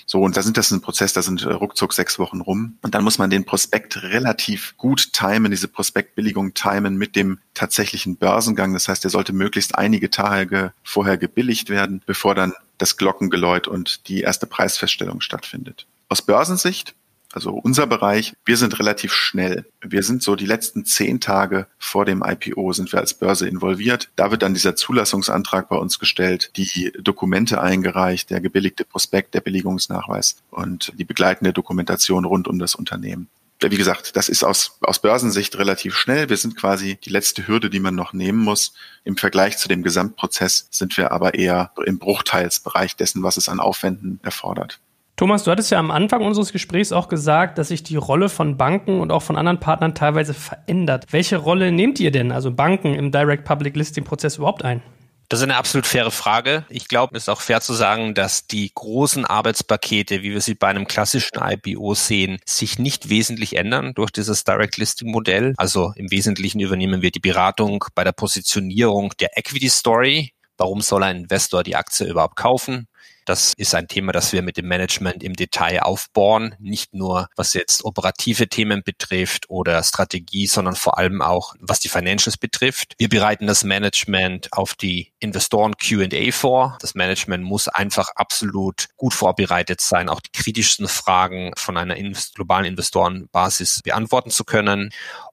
So, 0.06 0.22
und 0.22 0.38
da 0.38 0.42
sind 0.42 0.58
das 0.58 0.72
ein 0.72 0.82
Prozess, 0.82 1.14
da 1.14 1.22
sind 1.22 1.44
äh, 1.44 1.52
ruckzuck 1.52 1.94
sechs 1.94 2.18
Wochen 2.18 2.42
rum. 2.42 2.78
Und 2.82 2.96
dann 2.96 3.04
muss 3.04 3.20
man 3.20 3.30
den 3.30 3.46
Prospekt 3.46 4.02
relativ 4.02 4.76
gut 4.78 5.14
timen, 5.14 5.52
diese 5.52 5.68
Prospektbilligung 5.68 6.54
timen 6.54 6.98
mit 6.98 7.16
dem 7.16 7.40
tatsächlichen 7.54 8.16
Börsengang. 8.16 8.74
Das 8.74 8.88
heißt, 8.88 9.04
der 9.04 9.12
sollte 9.12 9.34
möglichst 9.34 9.78
einige 9.78 10.10
Tage 10.10 10.74
vorher 10.84 11.18
gebilligt 11.18 11.70
werden, 11.70 12.02
bevor 12.06 12.34
dann 12.34 12.54
das 12.80 12.98
Glockengeläut 12.98 13.68
und 13.68 14.08
die 14.08 14.22
erste 14.22 14.48
Preisfeststellung 14.48 15.22
stattfindet. 15.22 15.86
Aus 16.08 16.24
Börsensicht 16.24 16.96
also 17.32 17.52
unser 17.52 17.86
Bereich, 17.86 18.34
wir 18.44 18.58
sind 18.58 18.80
relativ 18.80 19.14
schnell. 19.14 19.66
Wir 19.82 20.02
sind 20.04 20.24
so 20.24 20.36
die 20.36 20.48
letzten 20.48 20.86
zehn 20.86 21.20
Tage 21.20 21.68
vor 21.78 22.06
dem 22.06 22.24
IPO 22.26 22.74
sind 22.74 22.92
wir 22.92 23.00
als 23.00 23.14
Börse 23.14 23.48
involviert. 23.48 24.10
Da 24.16 24.32
wird 24.32 24.42
dann 24.42 24.56
dieser 24.56 24.76
Zulassungsantrag 24.76 25.70
bei 25.70 25.76
uns 25.76 26.00
gestellt, 26.00 26.52
die 26.56 26.92
Dokumente 27.00 27.62
eingereicht, 27.62 28.32
der 28.32 28.42
gebilligte 28.42 28.84
Prospekt, 28.84 29.36
der 29.36 29.42
Billigungsnachweis 29.42 30.38
und 30.50 30.92
die 30.98 31.06
begleitende 31.06 31.54
Dokumentation 31.54 32.26
rund 32.26 32.48
um 32.48 32.58
das 32.58 32.74
Unternehmen. 32.74 33.30
Wie 33.62 33.76
gesagt, 33.76 34.16
das 34.16 34.30
ist 34.30 34.44
aus, 34.44 34.78
aus 34.80 35.00
Börsensicht 35.00 35.58
relativ 35.58 35.94
schnell. 35.94 36.30
Wir 36.30 36.38
sind 36.38 36.56
quasi 36.56 36.96
die 36.96 37.10
letzte 37.10 37.46
Hürde, 37.46 37.70
die 37.70 37.82
man 37.82 37.94
noch 37.94 38.14
nehmen 38.14 38.40
muss. 38.40 38.74
Im 39.04 39.18
Vergleich 39.18 39.58
zu 39.58 39.68
dem 39.68 39.84
Gesamtprozess 39.84 40.70
sind 40.72 40.96
wir 40.96 41.12
aber 41.12 41.34
eher 41.34 41.74
im 41.86 42.00
Bruchteilsbereich 42.00 42.96
dessen, 42.96 43.22
was 43.22 43.36
es 43.36 43.50
an 43.50 43.60
Aufwänden 43.60 44.22
erfordert. 44.24 44.80
Thomas, 45.20 45.44
du 45.44 45.52
hattest 45.52 45.70
ja 45.70 45.80
am 45.80 45.92
Anfang 45.92 46.22
unseres 46.22 46.54
Gesprächs 46.54 46.94
auch 46.94 47.10
gesagt, 47.10 47.58
dass 47.58 47.68
sich 47.68 47.84
die 47.84 47.98
Rolle 47.98 48.30
von 48.30 48.56
Banken 48.56 49.02
und 49.02 49.12
auch 49.12 49.22
von 49.22 49.36
anderen 49.36 49.60
Partnern 49.60 49.94
teilweise 49.94 50.34
verändert. 50.34 51.08
Welche 51.12 51.36
Rolle 51.36 51.74
nehmt 51.74 52.00
ihr 52.00 52.12
denn, 52.12 52.32
also 52.32 52.52
Banken, 52.52 52.96
im 52.96 53.12
Direct 53.12 53.44
Public 53.44 53.76
Listing 53.76 54.06
Prozess 54.06 54.38
überhaupt 54.38 54.64
ein? 54.64 54.82
Das 55.28 55.42
ist 55.42 55.44
eine 55.44 55.58
absolut 55.58 55.86
faire 55.86 56.12
Frage. 56.12 56.64
Ich 56.70 56.88
glaube, 56.88 57.18
es 57.18 57.24
ist 57.24 57.30
auch 57.30 57.42
fair 57.42 57.60
zu 57.60 57.74
sagen, 57.74 58.14
dass 58.14 58.48
die 58.48 58.72
großen 58.74 59.26
Arbeitspakete, 59.26 60.22
wie 60.24 60.32
wir 60.32 60.40
sie 60.40 60.56
bei 60.56 60.70
einem 60.70 60.88
klassischen 60.88 61.38
IPO 61.38 61.96
sehen, 61.96 62.40
sich 62.46 62.80
nicht 62.80 63.10
wesentlich 63.10 63.58
ändern 63.58 63.92
durch 63.96 64.12
dieses 64.12 64.46
Direct 64.46 64.78
Listing 64.78 65.12
Modell. 65.12 65.54
Also 65.58 65.92
im 65.98 66.10
Wesentlichen 66.12 66.62
übernehmen 66.62 67.02
wir 67.02 67.12
die 67.12 67.20
Beratung 67.20 67.84
bei 67.94 68.06
der 68.06 68.14
Positionierung 68.14 69.12
der 69.20 69.38
Equity 69.38 69.68
Story. 69.68 70.32
Warum 70.56 70.80
soll 70.80 71.04
ein 71.04 71.18
Investor 71.24 71.64
die 71.64 71.76
Aktie 71.76 72.08
überhaupt 72.08 72.38
kaufen? 72.38 72.88
Das 73.30 73.54
ist 73.54 73.76
ein 73.76 73.88
Thema, 73.88 74.12
das 74.12 74.34
wir 74.34 74.42
mit 74.42 74.58
dem 74.58 74.68
Management 74.68 75.22
im 75.22 75.36
Detail 75.36 75.84
aufbauen. 75.84 76.56
Nicht 76.58 76.96
nur, 76.96 77.30
was 77.36 77.54
jetzt 77.54 77.86
operative 77.86 78.48
Themen 78.48 78.82
betrifft 78.84 79.52
oder 79.52 79.84
Strategie, 79.84 80.48
sondern 80.48 80.76
vor 80.76 80.98
allem 80.98 81.22
auch, 81.22 81.54
was 81.60 81.80
die 81.80 81.90
Financials 81.90 82.38
betrifft. 82.38 82.96
Wir 82.98 83.08
bereiten 83.08 83.46
das 83.46 83.64
Management 83.64 84.52
auf 84.52 84.74
die 84.74 85.14
Investoren 85.20 85.76
Q&A 85.78 86.32
vor. 86.32 86.80
Das 86.82 86.96
Management 86.96 87.44
muss 87.44 87.68
einfach 87.68 88.10
absolut 88.16 88.88
gut 88.98 89.14
vorbereitet 89.14 89.80
sein, 89.80 90.10
auch 90.10 90.22
die 90.22 90.32
kritischsten 90.32 90.88
Fragen 90.88 91.52
von 91.56 91.78
einer 91.78 91.98
globalen 92.34 92.66
Investorenbasis 92.66 93.82
beantworten 93.84 94.32
zu 94.32 94.44
können. 94.44 94.90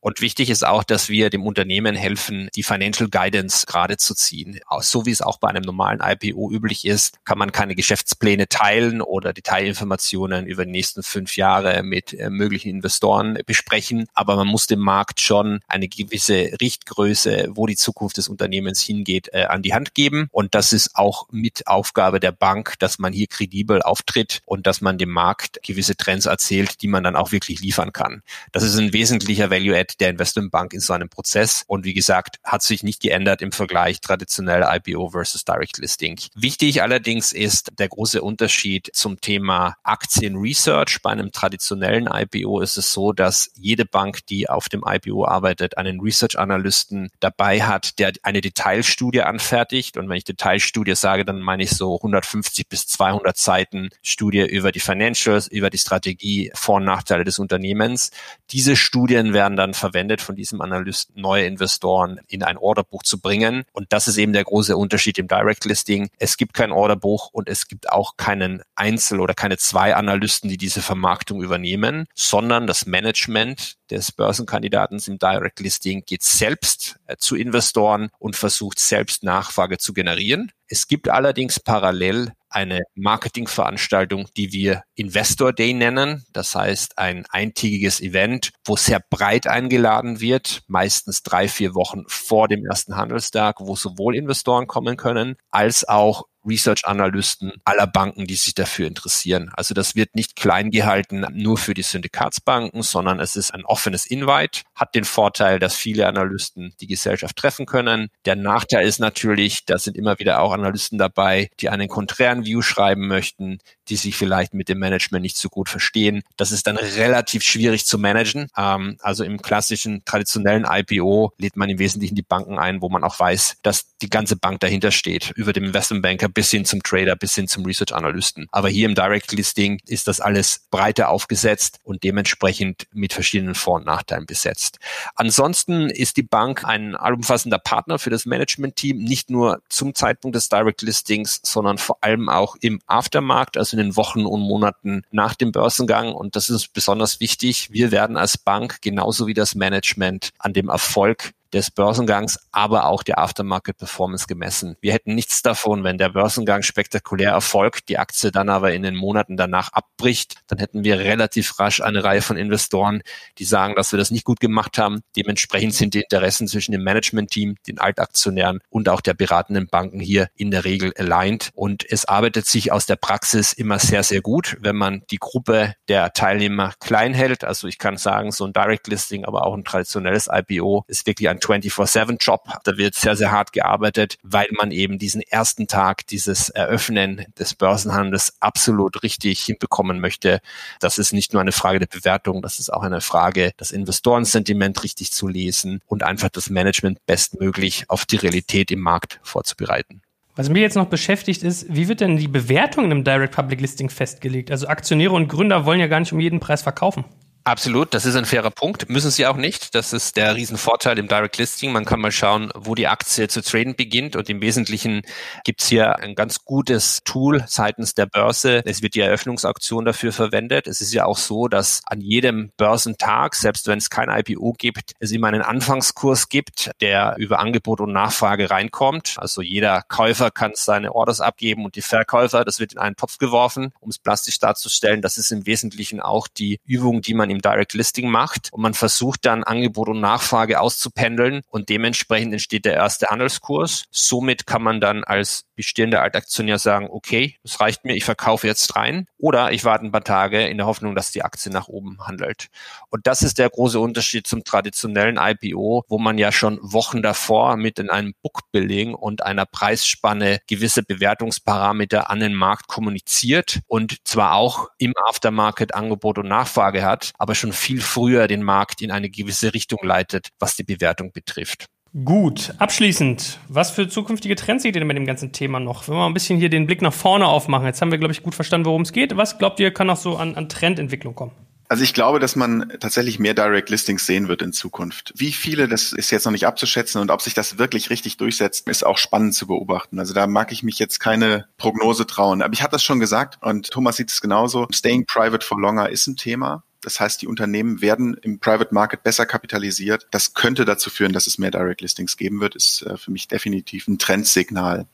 Und 0.07 0.21
wichtig 0.21 0.51
ist 0.51 0.65
auch, 0.65 0.85
dass 0.85 1.09
wir 1.09 1.31
dem 1.31 1.43
Unternehmen 1.43 1.97
helfen, 1.97 2.49
die 2.55 2.63
Financial 2.63 3.11
Guidance 3.11 3.67
gerade 3.67 3.97
zu 3.97 4.15
ziehen. 4.15 4.61
So 4.79 5.05
wie 5.05 5.11
es 5.11 5.21
auch 5.21 5.39
bei 5.39 5.49
einem 5.49 5.65
normalen 5.65 5.99
IPO 6.01 6.49
üblich 6.53 6.85
ist, 6.85 7.19
kann 7.25 7.39
man 7.39 7.51
keine 7.51 7.75
Geschäftspläne 7.75 8.47
teilen 8.47 9.03
oder 9.03 9.33
Detailinformationen 9.33 10.47
über 10.47 10.65
die 10.65 10.71
nächsten 10.71 11.03
fünf 11.03 11.37
Jahre 11.37 11.83
mit 11.83 12.13
äh, 12.13 12.31
möglichen 12.31 12.69
Investoren 12.69 13.37
besprechen. 13.47 14.07
Aber 14.15 14.37
man 14.37 14.47
muss 14.47 14.69
dem 14.69 14.79
Markt 14.79 15.21
schon 15.21 15.59
eine 15.67 15.89
gewisse 15.89 16.53
Richtgröße, 16.61 17.49
wo 17.51 17.67
die 17.67 17.75
Zukunft 17.75 18.17
des 18.17 18.29
Unternehmens 18.29 18.81
hingeht, 18.81 19.31
äh, 19.33 19.47
an 19.47 19.63
die 19.63 19.75
Hand 19.75 19.93
geben. 19.95 20.29
Und 20.31 20.55
das 20.55 20.73
ist 20.73 20.95
auch 20.95 21.27
mit 21.33 21.67
Aufgabe 21.67 22.21
der 22.21 22.31
Bank, 22.31 22.75
dass 22.79 23.01
man 23.01 23.13
hier 23.13 23.27
kredibel 23.27 23.83
auftritt 23.83 24.41
und 24.47 24.69
dass 24.69 24.81
man 24.81 24.99
dem 24.99 25.11
Markt 25.11 25.59
gewisse 25.65 25.97
Trends 25.97 26.27
erzählt, 26.27 26.81
die 26.81 26.87
man 26.87 27.03
dann 27.03 27.17
auch 27.17 27.33
wirklich 27.33 27.59
liefern 27.59 27.93
kann. 27.93 28.23
Das 28.53 28.63
ist 28.63 28.79
ein 28.79 28.93
wesentlicher 28.93 29.51
Value-Add 29.51 29.96
der 30.01 30.11
Investmentbank 30.11 30.73
in 30.73 30.81
so 30.81 30.93
einem 30.93 31.09
Prozess. 31.09 31.65
Und 31.67 31.85
wie 31.85 31.95
gesagt, 31.95 32.37
hat 32.45 32.63
sich 32.63 32.83
nicht 32.83 33.01
geändert 33.01 33.43
im 33.43 33.53
Vergleich 33.53 34.01
traditionell 34.01 34.65
IPO 34.67 35.11
versus 35.11 35.45
Direct 35.45 35.79
Listing. 35.79 36.21
Wichtig 36.35 36.83
allerdings 36.83 37.33
ist, 37.33 37.57
ist 37.57 37.79
der 37.79 37.89
große 37.89 38.21
Unterschied 38.23 38.91
zum 38.93 39.21
Thema 39.21 39.77
Aktienresearch. 39.83 41.01
Bei 41.03 41.11
einem 41.11 41.33
traditionellen 41.33 42.09
IPO 42.13 42.61
ist 42.61 42.77
es 42.77 42.93
so, 42.93 43.13
dass 43.13 43.51
jede 43.55 43.85
Bank, 43.85 44.27
die 44.27 44.49
auf 44.49 44.69
dem 44.69 44.83
IPO 44.87 45.25
arbeitet, 45.25 45.79
einen 45.79 46.01
Research-Analysten 46.01 47.11
dabei 47.21 47.63
hat, 47.63 47.99
der 47.99 48.13
eine 48.23 48.41
Detailstudie 48.41 49.23
anfertigt. 49.23 49.97
Und 49.97 50.09
wenn 50.09 50.17
ich 50.17 50.25
Detailstudie 50.25 50.95
sage, 50.95 51.25
dann 51.25 51.41
meine 51.41 51.63
ich 51.63 51.71
so 51.71 51.97
150 51.97 52.69
bis 52.69 52.87
200 52.89 53.37
Seiten 53.37 53.89
Studie 54.03 54.45
über 54.45 54.73
die 54.73 54.81
Financials, 54.81 55.47
über 55.47 55.71
die 55.71 55.79
Strategie, 55.79 56.51
Vor- 56.55 56.77
und 56.77 56.85
Nachteile 56.85 57.25
des 57.25 57.39
Unternehmens. 57.39 58.11
Diese 58.51 58.77
Studien 58.77 59.33
werden 59.33 59.57
dann 59.57 59.73
verwendet 59.87 60.21
von 60.21 60.35
diesem 60.35 60.61
Analysten, 60.61 61.21
neue 61.21 61.47
Investoren 61.47 62.21
in 62.27 62.43
ein 62.43 62.57
Orderbuch 62.57 63.05
zu 63.05 63.21
bringen. 63.21 63.65
Und 63.73 63.93
das 63.93 64.09
ist 64.09 64.19
eben 64.19 64.33
der 64.33 64.45
große 64.45 64.77
Unterschied 64.77 65.19
im 65.19 65.29
Direct 65.29 65.65
Listing. 65.65 66.09
Es 66.19 66.37
gibt 66.37 66.55
kein 66.55 66.73
Orderbuch 66.73 67.31
und 67.33 67.49
es 67.49 67.69
gibt 67.69 67.91
auch 67.91 68.17
keinen 68.17 68.63
Einzel- 68.75 69.21
oder 69.21 69.35
keine 69.35 69.59
zwei 69.59 69.95
Analysten, 69.95 70.51
die 70.51 70.57
diese 70.57 70.83
Vermarktung 70.83 71.43
übernehmen, 71.43 72.07
sondern 72.15 72.67
das 72.67 72.87
Management 72.87 73.77
des 73.91 74.11
Börsenkandidaten 74.11 75.01
im 75.07 75.19
Direct 75.19 75.61
Listing 75.61 76.03
geht 76.05 76.25
selbst 76.25 76.97
äh, 77.07 77.17
zu 77.17 77.37
Investoren 77.37 78.09
und 78.19 78.35
versucht 78.35 78.81
selbst 78.81 79.23
Nachfrage 79.23 79.79
zu 79.79 79.93
generieren. 79.93 80.51
Es 80.67 80.89
gibt 80.89 81.09
allerdings 81.09 81.61
parallel 81.61 82.33
eine 82.57 82.85
Marketingveranstaltung, 82.95 84.29
die 84.35 84.51
wir 84.51 84.83
Investor 84.95 85.53
Day 85.53 85.75
nennen. 85.75 86.25
Das 86.33 86.55
heißt, 86.55 86.97
ein 86.97 87.27
eintägiges 87.29 88.01
Event, 88.01 88.53
wo 88.65 88.77
sehr 88.77 89.01
breit 89.11 89.47
eingeladen 89.47 90.23
wird, 90.23 90.63
meistens 90.67 91.23
drei, 91.23 91.49
vier 91.49 91.75
Wochen 91.75 92.05
vor 92.09 92.49
dem 92.49 92.65
ersten 92.65 92.97
Handelstag, 92.97 93.57
wo 93.61 93.77
sowohl 93.77 94.17
Investoren 94.17 94.67
kommen 94.67 94.97
können, 94.97 95.37
als 95.51 95.87
auch 95.87 96.25
Research-Analysten 96.47 97.53
aller 97.65 97.87
Banken, 97.87 98.27
die 98.27 98.37
sich 98.37 98.55
dafür 98.55 98.87
interessieren. 98.87 99.51
Also 99.55 99.75
das 99.75 99.95
wird 99.95 100.15
nicht 100.15 100.37
klein 100.37 100.71
gehalten 100.71 101.27
nur 101.33 101.59
für 101.59 101.75
die 101.75 101.83
Syndikatsbanken, 101.83 102.83
sondern 102.83 103.21
es 103.21 103.37
ist 103.37 103.53
ein 103.53 103.65
offenes 103.65 104.07
Invite, 104.07 104.63
hat 104.75 104.95
den 104.95 105.05
Vorteil, 105.05 105.59
dass 105.59 105.75
viele 105.75 106.07
Analysten 106.07 106.75
die 106.81 106.87
Gesellschaft 106.87 107.37
treffen 107.37 107.67
können. 107.67 108.09
Der 108.25 108.37
Nachteil 108.37 108.87
ist 108.87 108.99
natürlich, 108.99 109.65
da 109.67 109.79
sind 109.79 109.97
immer 109.97 110.19
wieder 110.19 110.41
auch 110.41 110.53
Analysten 110.53 110.99
dabei, 110.99 111.51
die 111.61 111.69
einen 111.69 111.89
konträren 111.89 112.45
View 112.45 112.63
schreiben 112.63 113.07
möchten, 113.07 113.59
die 113.89 113.97
sich 113.97 114.17
vielleicht 114.17 114.55
mit 114.55 114.69
dem 114.69 114.79
Management 114.79 115.23
nicht 115.23 115.37
so 115.37 115.49
gut 115.49 115.69
verstehen. 115.69 116.23
Das 116.37 116.53
ist 116.53 116.67
dann 116.67 116.77
relativ 116.77 117.43
schwierig 117.43 117.87
zu 117.87 117.99
managen. 117.99 118.49
Ähm, 118.57 118.97
also 119.01 119.25
im 119.25 119.41
klassischen, 119.41 120.05
traditionellen 120.05 120.67
IPO 120.69 121.33
lädt 121.39 121.57
man 121.57 121.69
im 121.69 121.79
Wesentlichen 121.79 122.15
die 122.15 122.23
Banken 122.23 122.59
ein, 122.59 122.83
wo 122.83 122.89
man 122.89 123.05
auch 123.05 123.19
weiß, 123.19 123.57
dass 123.63 123.97
die 124.03 124.11
ganze 124.11 124.37
Bank 124.37 124.61
dahinter 124.61 124.91
steht, 124.91 125.33
über 125.37 125.53
dem 125.53 125.65
Investmentbanker 125.65 126.29
bis 126.37 126.51
hin 126.51 126.67
zum 126.67 126.83
Trader, 126.83 127.17
bis 127.17 127.35
hin 127.35 127.49
zum 127.49 127.65
Research 127.65 127.95
Analysten. 127.95 128.47
Aber 128.53 128.69
hier 128.69 128.87
im 128.87 128.95
Direct 128.95 129.33
Listing 129.33 129.81
ist 129.87 130.07
das 130.07 130.21
alles 130.21 130.67
breiter 130.71 131.09
aufgesetzt 131.09 131.81
und 131.83 132.05
dementsprechend 132.05 132.87
mit 132.93 133.15
verschiedenen 133.15 133.55
Vor- 133.55 133.77
und 133.77 133.87
Nachteilen 133.87 134.27
besetzt. 134.27 134.79
Ansonsten 135.15 135.89
ist 135.89 136.19
die 136.19 136.23
Bank 136.23 136.63
ein 136.63 136.95
allumfassender 136.95 137.59
Partner 137.59 137.99
für 137.99 138.11
das 138.11 138.27
Management-Team, 138.27 138.99
nicht 138.99 139.31
nur 139.31 139.63
zum 139.71 139.95
Zeitpunkt 139.95 140.35
des 140.35 140.51
Direct 140.51 140.83
Listings, 140.83 141.41
sondern 141.43 141.79
vor 141.79 141.97
allem 142.03 142.29
auch 142.29 142.57
im 142.61 142.83
Aftermarkt, 142.87 143.57
also 143.57 143.79
in 143.79 143.83
den 143.83 143.97
Wochen 143.97 144.27
und 144.27 144.43
Monaten 144.43 145.05
nach 145.11 145.37
dem 145.37 145.53
Börsengang. 145.53 146.13
Und 146.13 146.37
das 146.37 146.51
ist 146.51 146.75
besonders 146.75 147.19
wichtig. 147.19 147.73
Wir 147.73 147.93
werden 147.93 148.19
als 148.19 148.37
Bank 148.37 148.83
genauso 148.83 149.27
wie 149.27 149.35
das 149.35 149.55
Management 149.55 150.35
an 150.39 150.53
dem 150.53 150.69
Erfolg 150.69 151.33
des 151.57 151.71
Börsengangs, 151.71 152.39
aber 152.53 152.87
auch 152.87 153.03
der 153.03 153.19
Aftermarket-Performance 153.19 154.27
gemessen. 154.27 154.77
Wir 154.81 154.93
hätten 154.93 155.15
nichts 155.15 155.43
davon, 155.43 155.85
wenn 155.85 155.99
der 155.99 156.11
Börsengang 156.11 156.63
spektakulär 156.63 157.31
erfolgt, 157.31 157.89
die 157.89 157.99
Aktie 157.99 158.31
dann 158.31 158.49
aber 158.49 158.73
in 158.73 158.83
den 158.83 158.95
Monaten 158.95 159.37
danach 159.37 159.73
abbricht, 159.73 160.37
dann 160.47 160.59
hätten 160.59 160.85
wir 160.85 160.99
relativ 160.99 161.59
rasch 161.59 161.81
eine 161.81 162.05
Reihe 162.05 162.23
von 162.23 162.37
Investoren, 162.37 163.03
die 163.39 163.45
sagen, 163.45 163.75
dass 163.75 163.93
wir 163.93 163.99
das 163.99 164.11
nicht 164.11 164.25
gut 164.25 164.41
gemacht 164.41 164.79
haben. 164.79 165.01
Dementsprechend 165.17 165.75
sind 165.75 165.95
die 165.95 166.03
Interessen 166.03 166.47
zwischen 166.47 166.73
dem 166.73 166.85
Management-Team, 166.85 167.57
den 167.67 167.79
Altaktionären 167.79 168.61
und 168.69 168.89
auch 168.89 169.01
der 169.01 169.15
beratenden 169.15 169.69
Banken 169.69 170.01
hier 170.01 170.29
in 170.35 170.51
der 170.51 170.65
Regel 170.65 170.93
aligned. 170.99 171.51
Und 171.55 171.85
es 171.91 172.05
arbeitet 172.05 172.47
sich 172.47 172.73
aus 172.73 172.87
der 172.87 172.97
Praxis 172.97 173.53
immer 173.53 173.79
sehr, 173.79 174.03
sehr 174.03 174.21
gut, 174.21 174.57
wenn 174.61 174.77
man 174.77 175.03
die 175.11 175.19
Gruppe 175.19 175.75
der 175.89 176.13
Teilnehmer 176.13 176.75
klein 176.81 177.15
hält. 177.15 177.45
Also 177.45 177.67
ich 177.67 177.79
kann 177.79 177.97
sagen, 177.97 178.33
so 178.33 178.45
ein 178.45 178.53
Direct 178.53 178.89
Listing, 178.89 179.25
aber 179.25 179.47
auch 179.47 179.55
ein 179.55 179.65
traditionelles 179.65 180.29
IPO 180.31 180.85
ist 180.89 181.07
wirklich 181.07 181.29
ein 181.29 181.41
24-7-Job. 181.47 182.43
Da 182.65 182.77
wird 182.77 182.95
sehr, 182.95 183.17
sehr 183.17 183.31
hart 183.31 183.53
gearbeitet, 183.53 184.17
weil 184.23 184.49
man 184.53 184.71
eben 184.71 184.99
diesen 184.99 185.23
ersten 185.23 185.67
Tag, 185.67 186.07
dieses 186.09 186.49
Eröffnen 186.51 187.27
des 187.39 187.55
Börsenhandels 187.55 188.35
absolut 188.41 189.03
richtig 189.03 189.43
hinbekommen 189.45 190.01
möchte. 190.01 190.41
Das 190.81 190.99
ist 190.99 191.13
nicht 191.13 191.33
nur 191.33 191.43
eine 191.43 191.53
Frage 191.53 191.79
der 191.79 191.87
Bewertung, 191.87 192.43
das 192.43 192.59
ist 192.59 192.73
auch 192.73 192.83
eine 192.83 193.01
Frage, 193.01 193.53
das 193.57 193.71
Investorensentiment 193.71 194.83
richtig 194.83 195.13
zu 195.13 195.29
lesen 195.29 195.81
und 195.87 196.03
einfach 196.03 196.29
das 196.29 196.51
Management 196.51 197.05
bestmöglich 197.07 197.85
auf 197.89 198.05
die 198.05 198.17
Realität 198.17 198.71
im 198.71 198.81
Markt 198.81 199.21
vorzubereiten. 199.23 200.03
Was 200.37 200.51
mich 200.51 200.61
jetzt 200.61 200.77
noch 200.77 200.87
beschäftigt 200.87 201.43
ist, 201.43 201.67
wie 201.75 201.89
wird 201.89 202.01
denn 202.01 202.19
die 202.19 202.29
Bewertung 202.29 202.85
in 202.85 202.91
einem 202.91 203.05
Direct 203.05 203.35
Public 203.35 203.59
Listing 203.59 203.89
festgelegt? 203.89 204.51
Also 204.51 204.67
Aktionäre 204.67 205.15
und 205.15 205.29
Gründer 205.29 205.65
wollen 205.65 205.81
ja 205.81 205.87
gar 205.87 205.99
nicht 205.99 206.13
um 206.13 206.21
jeden 206.21 206.41
Preis 206.41 206.61
verkaufen. 206.61 207.07
Absolut, 207.47 207.95
das 207.95 208.05
ist 208.07 208.17
ein 208.17 208.25
fairer 208.25 208.51
Punkt. 208.51 208.89
Müssen 208.91 209.13
sie 209.13 209.25
auch 209.25 209.37
nicht. 209.37 209.77
Das 209.77 209.93
ist 209.93 210.17
der 210.17 210.35
Riesenvorteil 210.35 210.99
im 210.99 211.07
Direct 211.07 211.39
Listing. 211.39 211.71
Man 211.71 211.85
kann 211.85 212.01
mal 212.01 212.11
schauen, 212.11 212.51
wo 212.57 212.75
die 212.75 212.89
Aktie 212.89 213.29
zu 213.29 213.41
traden 213.41 213.77
beginnt. 213.77 214.17
Und 214.17 214.29
im 214.29 214.41
Wesentlichen 214.41 215.03
gibt's 215.45 215.69
hier 215.69 216.01
ein 216.01 216.17
ganz 216.17 216.45
gutes 216.45 217.03
Tool 217.05 217.45
seitens 217.47 217.95
der 217.95 218.07
Börse. 218.07 218.63
Es 218.65 218.83
wird 218.83 218.97
die 218.97 219.01
Eröffnungsauktion 219.01 219.85
dafür 219.85 220.13
verwendet. 220.13 220.67
Es 220.67 220.81
ist 220.81 220.93
ja 220.93 221.05
auch 221.05 221.19
so, 221.19 221.47
dass 221.47 221.83
an 221.87 222.01
jedem 222.01 222.51
Börsentag, 222.57 223.37
selbst 223.37 223.69
wenn 223.69 223.79
es 223.79 223.91
kein 223.91 224.09
IPO 224.09 224.55
gibt, 224.59 224.95
es 224.99 225.13
immer 225.13 225.29
einen 225.29 225.43
Anfangskurs 225.43 226.29
gibt, 226.29 226.73
der 226.81 227.15
über 227.17 227.39
Angebot 227.39 227.81
und 227.81 227.93
Nachfrage 227.93 228.51
reinkommt. 228.51 229.19
Also 229.19 229.41
jeder 229.41 229.83
Käufer 229.83 230.33
kann 230.33 230.51
seine 230.57 230.97
Orders 230.97 231.21
abgeben 231.21 231.65
und 231.65 231.77
die 231.77 231.83
Verkäufer, 231.83 232.45
das 232.45 232.59
wird 232.59 232.73
in 232.73 232.81
einen 232.81 232.97
Topf 232.97 233.19
geworfen, 233.19 233.73
um 233.79 233.91
es 233.91 234.01
plastisch 234.01 234.41
darzustellen. 234.41 235.01
Das 235.01 235.17
ist 235.17 235.31
im 235.31 235.47
Wesentlichen 235.47 236.01
auch 236.01 236.27
die 236.27 236.59
Übung, 236.67 237.03
die 237.03 237.15
man 237.15 237.36
im 237.37 237.43
Direct 237.43 237.75
Listing 237.75 238.09
macht 238.09 238.49
und 238.53 238.63
man 238.63 238.75
versucht 238.75 239.25
dann 239.27 239.45
Angebot 239.45 239.89
und 239.89 240.01
Nachfrage 240.01 240.61
auszupendeln 240.61 241.43
und 241.49 241.69
dementsprechend 241.69 242.33
entsteht 242.33 242.65
der 242.65 242.75
erste 242.75 243.09
Handelskurs. 243.09 243.85
Somit 243.91 244.47
kann 244.47 244.63
man 244.63 244.81
dann 244.81 245.05
als 245.05 245.45
bestehender 245.55 246.03
Altaktionär 246.03 246.59
sagen, 246.59 246.89
okay, 246.91 247.37
das 247.43 247.61
reicht 247.61 247.85
mir, 247.85 247.95
ich 247.95 248.05
verkaufe 248.05 248.47
jetzt 248.47 248.77
rein 248.77 249.07
oder 249.19 249.53
ich 249.53 249.65
warte 249.65 249.87
ein 249.87 249.93
paar 249.93 250.05
Tage 250.05 250.47
in 250.47 250.59
der 250.59 250.67
Hoffnung, 250.67 250.95
dass 250.95 251.11
die 251.11 251.23
Aktie 251.23 251.51
nach 251.51 251.69
oben 251.69 251.99
handelt. 252.07 252.49
Und 252.91 253.07
das 253.07 253.23
ist 253.23 253.39
der 253.39 253.51
große 253.51 253.81
Unterschied 253.81 254.27
zum 254.27 254.45
traditionellen 254.45 255.19
IPO, 255.19 255.85
wo 255.89 255.99
man 255.99 256.19
ja 256.19 256.31
schon 256.31 256.59
Wochen 256.63 257.03
davor 257.03 257.57
mit 257.57 257.79
in 257.79 257.91
einem 257.91 258.15
Book-Billing 258.23 258.95
und 258.95 259.23
einer 259.23 259.47
Preisspanne 259.47 260.39
gewisse 260.47 260.83
Bewertungsparameter 260.83 262.11
an 262.11 262.21
den 262.21 262.35
Markt 262.35 262.69
kommuniziert 262.69 263.61
und 263.67 264.07
zwar 264.07 264.35
auch 264.35 264.69
im 264.79 264.95
Aftermarket 265.07 265.75
Angebot 265.75 266.19
und 266.19 266.29
Nachfrage 266.29 266.85
hat, 266.85 267.13
aber 267.27 267.35
schon 267.35 267.53
viel 267.53 267.81
früher 267.81 268.29
den 268.29 268.45
Markt 268.45 268.81
in 268.83 268.93
eine 268.93 269.11
gewisse 269.11 269.53
Richtung 269.53 269.81
leitet, 269.83 270.29
was 270.39 270.55
die 270.55 270.63
Bewertung 270.63 271.11
betrifft. 271.11 271.67
Gut, 272.05 272.55
abschließend, 272.59 273.41
was 273.49 273.73
für 273.73 273.89
zukünftige 273.89 274.37
Trends 274.37 274.63
seht 274.63 274.77
ihr 274.77 274.81
denn 274.81 274.87
mit 274.87 274.97
dem 274.97 275.07
ganzen 275.07 275.33
Thema 275.33 275.59
noch? 275.59 275.89
Wenn 275.89 275.95
wir 275.95 276.01
mal 276.01 276.07
ein 276.07 276.15
bisschen 276.15 276.39
hier 276.39 276.51
den 276.51 276.69
Blick 276.69 276.83
nach 276.83 276.93
vorne 276.93 277.27
aufmachen, 277.27 277.67
jetzt 277.67 277.81
haben 277.83 277.91
wir, 277.91 277.99
glaube 277.99 278.13
ich, 278.13 278.23
gut 278.23 278.37
verstanden, 278.37 278.67
worum 278.67 278.83
es 278.83 278.93
geht. 278.93 279.17
Was 279.17 279.39
glaubt 279.39 279.59
ihr, 279.59 279.73
kann 279.73 279.89
noch 279.89 279.97
so 279.97 280.17
an, 280.17 280.37
an 280.37 280.49
Trendentwicklung 280.49 281.17
kommen? 281.17 281.33
Also 281.69 281.83
ich 281.83 281.95
glaube, 281.95 282.21
dass 282.21 282.37
man 282.37 282.73
tatsächlich 282.79 283.19
mehr 283.19 283.35
Direct 283.35 283.71
Listings 283.71 284.07
sehen 284.07 284.29
wird 284.29 284.41
in 284.41 284.53
Zukunft. 284.53 285.13
Wie 285.17 285.33
viele, 285.33 285.67
das 285.67 285.93
ist 285.93 286.13
jetzt 286.13 286.27
noch 286.27 286.33
nicht 286.33 286.47
abzuschätzen 286.47 287.01
und 287.01 287.11
ob 287.11 287.23
sich 287.23 287.35
das 287.35 287.59
wirklich 287.59 287.91
richtig 287.91 288.19
durchsetzt, 288.19 288.69
ist 288.69 288.87
auch 288.87 288.99
spannend 288.99 289.35
zu 289.35 289.49
beobachten. 289.49 289.99
Also 289.99 290.15
da 290.15 290.29
mag 290.29 290.53
ich 290.53 290.63
mich 290.63 290.79
jetzt 290.79 291.01
keine 291.01 291.47
Prognose 291.57 292.07
trauen. 292.07 292.41
Aber 292.41 292.53
ich 292.53 292.63
hatte 292.63 292.73
das 292.73 292.85
schon 292.85 293.01
gesagt 293.01 293.39
und 293.43 293.71
Thomas 293.71 293.97
sieht 293.97 294.13
es 294.13 294.21
genauso. 294.21 294.69
Staying 294.73 295.07
private 295.07 295.45
for 295.45 295.61
longer 295.61 295.89
ist 295.89 296.07
ein 296.07 296.17
Thema. 296.17 296.63
Das 296.81 297.01
heißt, 297.01 297.23
die 297.23 297.27
Unternehmen 297.27 297.81
werden 297.81 298.15
im 298.23 298.39
Private 298.39 298.73
Market 298.73 299.03
besser 299.03 299.27
kapitalisiert. 299.27 300.07
Das 300.11 300.35
könnte 300.35 300.65
dazu 300.65 300.91
führen, 300.91 301.13
dass 301.13 301.27
es 301.27 301.39
mehr 301.39 301.51
Direct 301.51 301.81
Listings 301.81 302.17
geben 302.17 302.41
wird, 302.41 302.55
ist 302.55 302.83
äh, 302.83 302.97
für 302.97 303.11
mich 303.11 303.29
definitiv 303.29 303.89
ein 303.89 303.99
Trendsignal. 303.99 304.87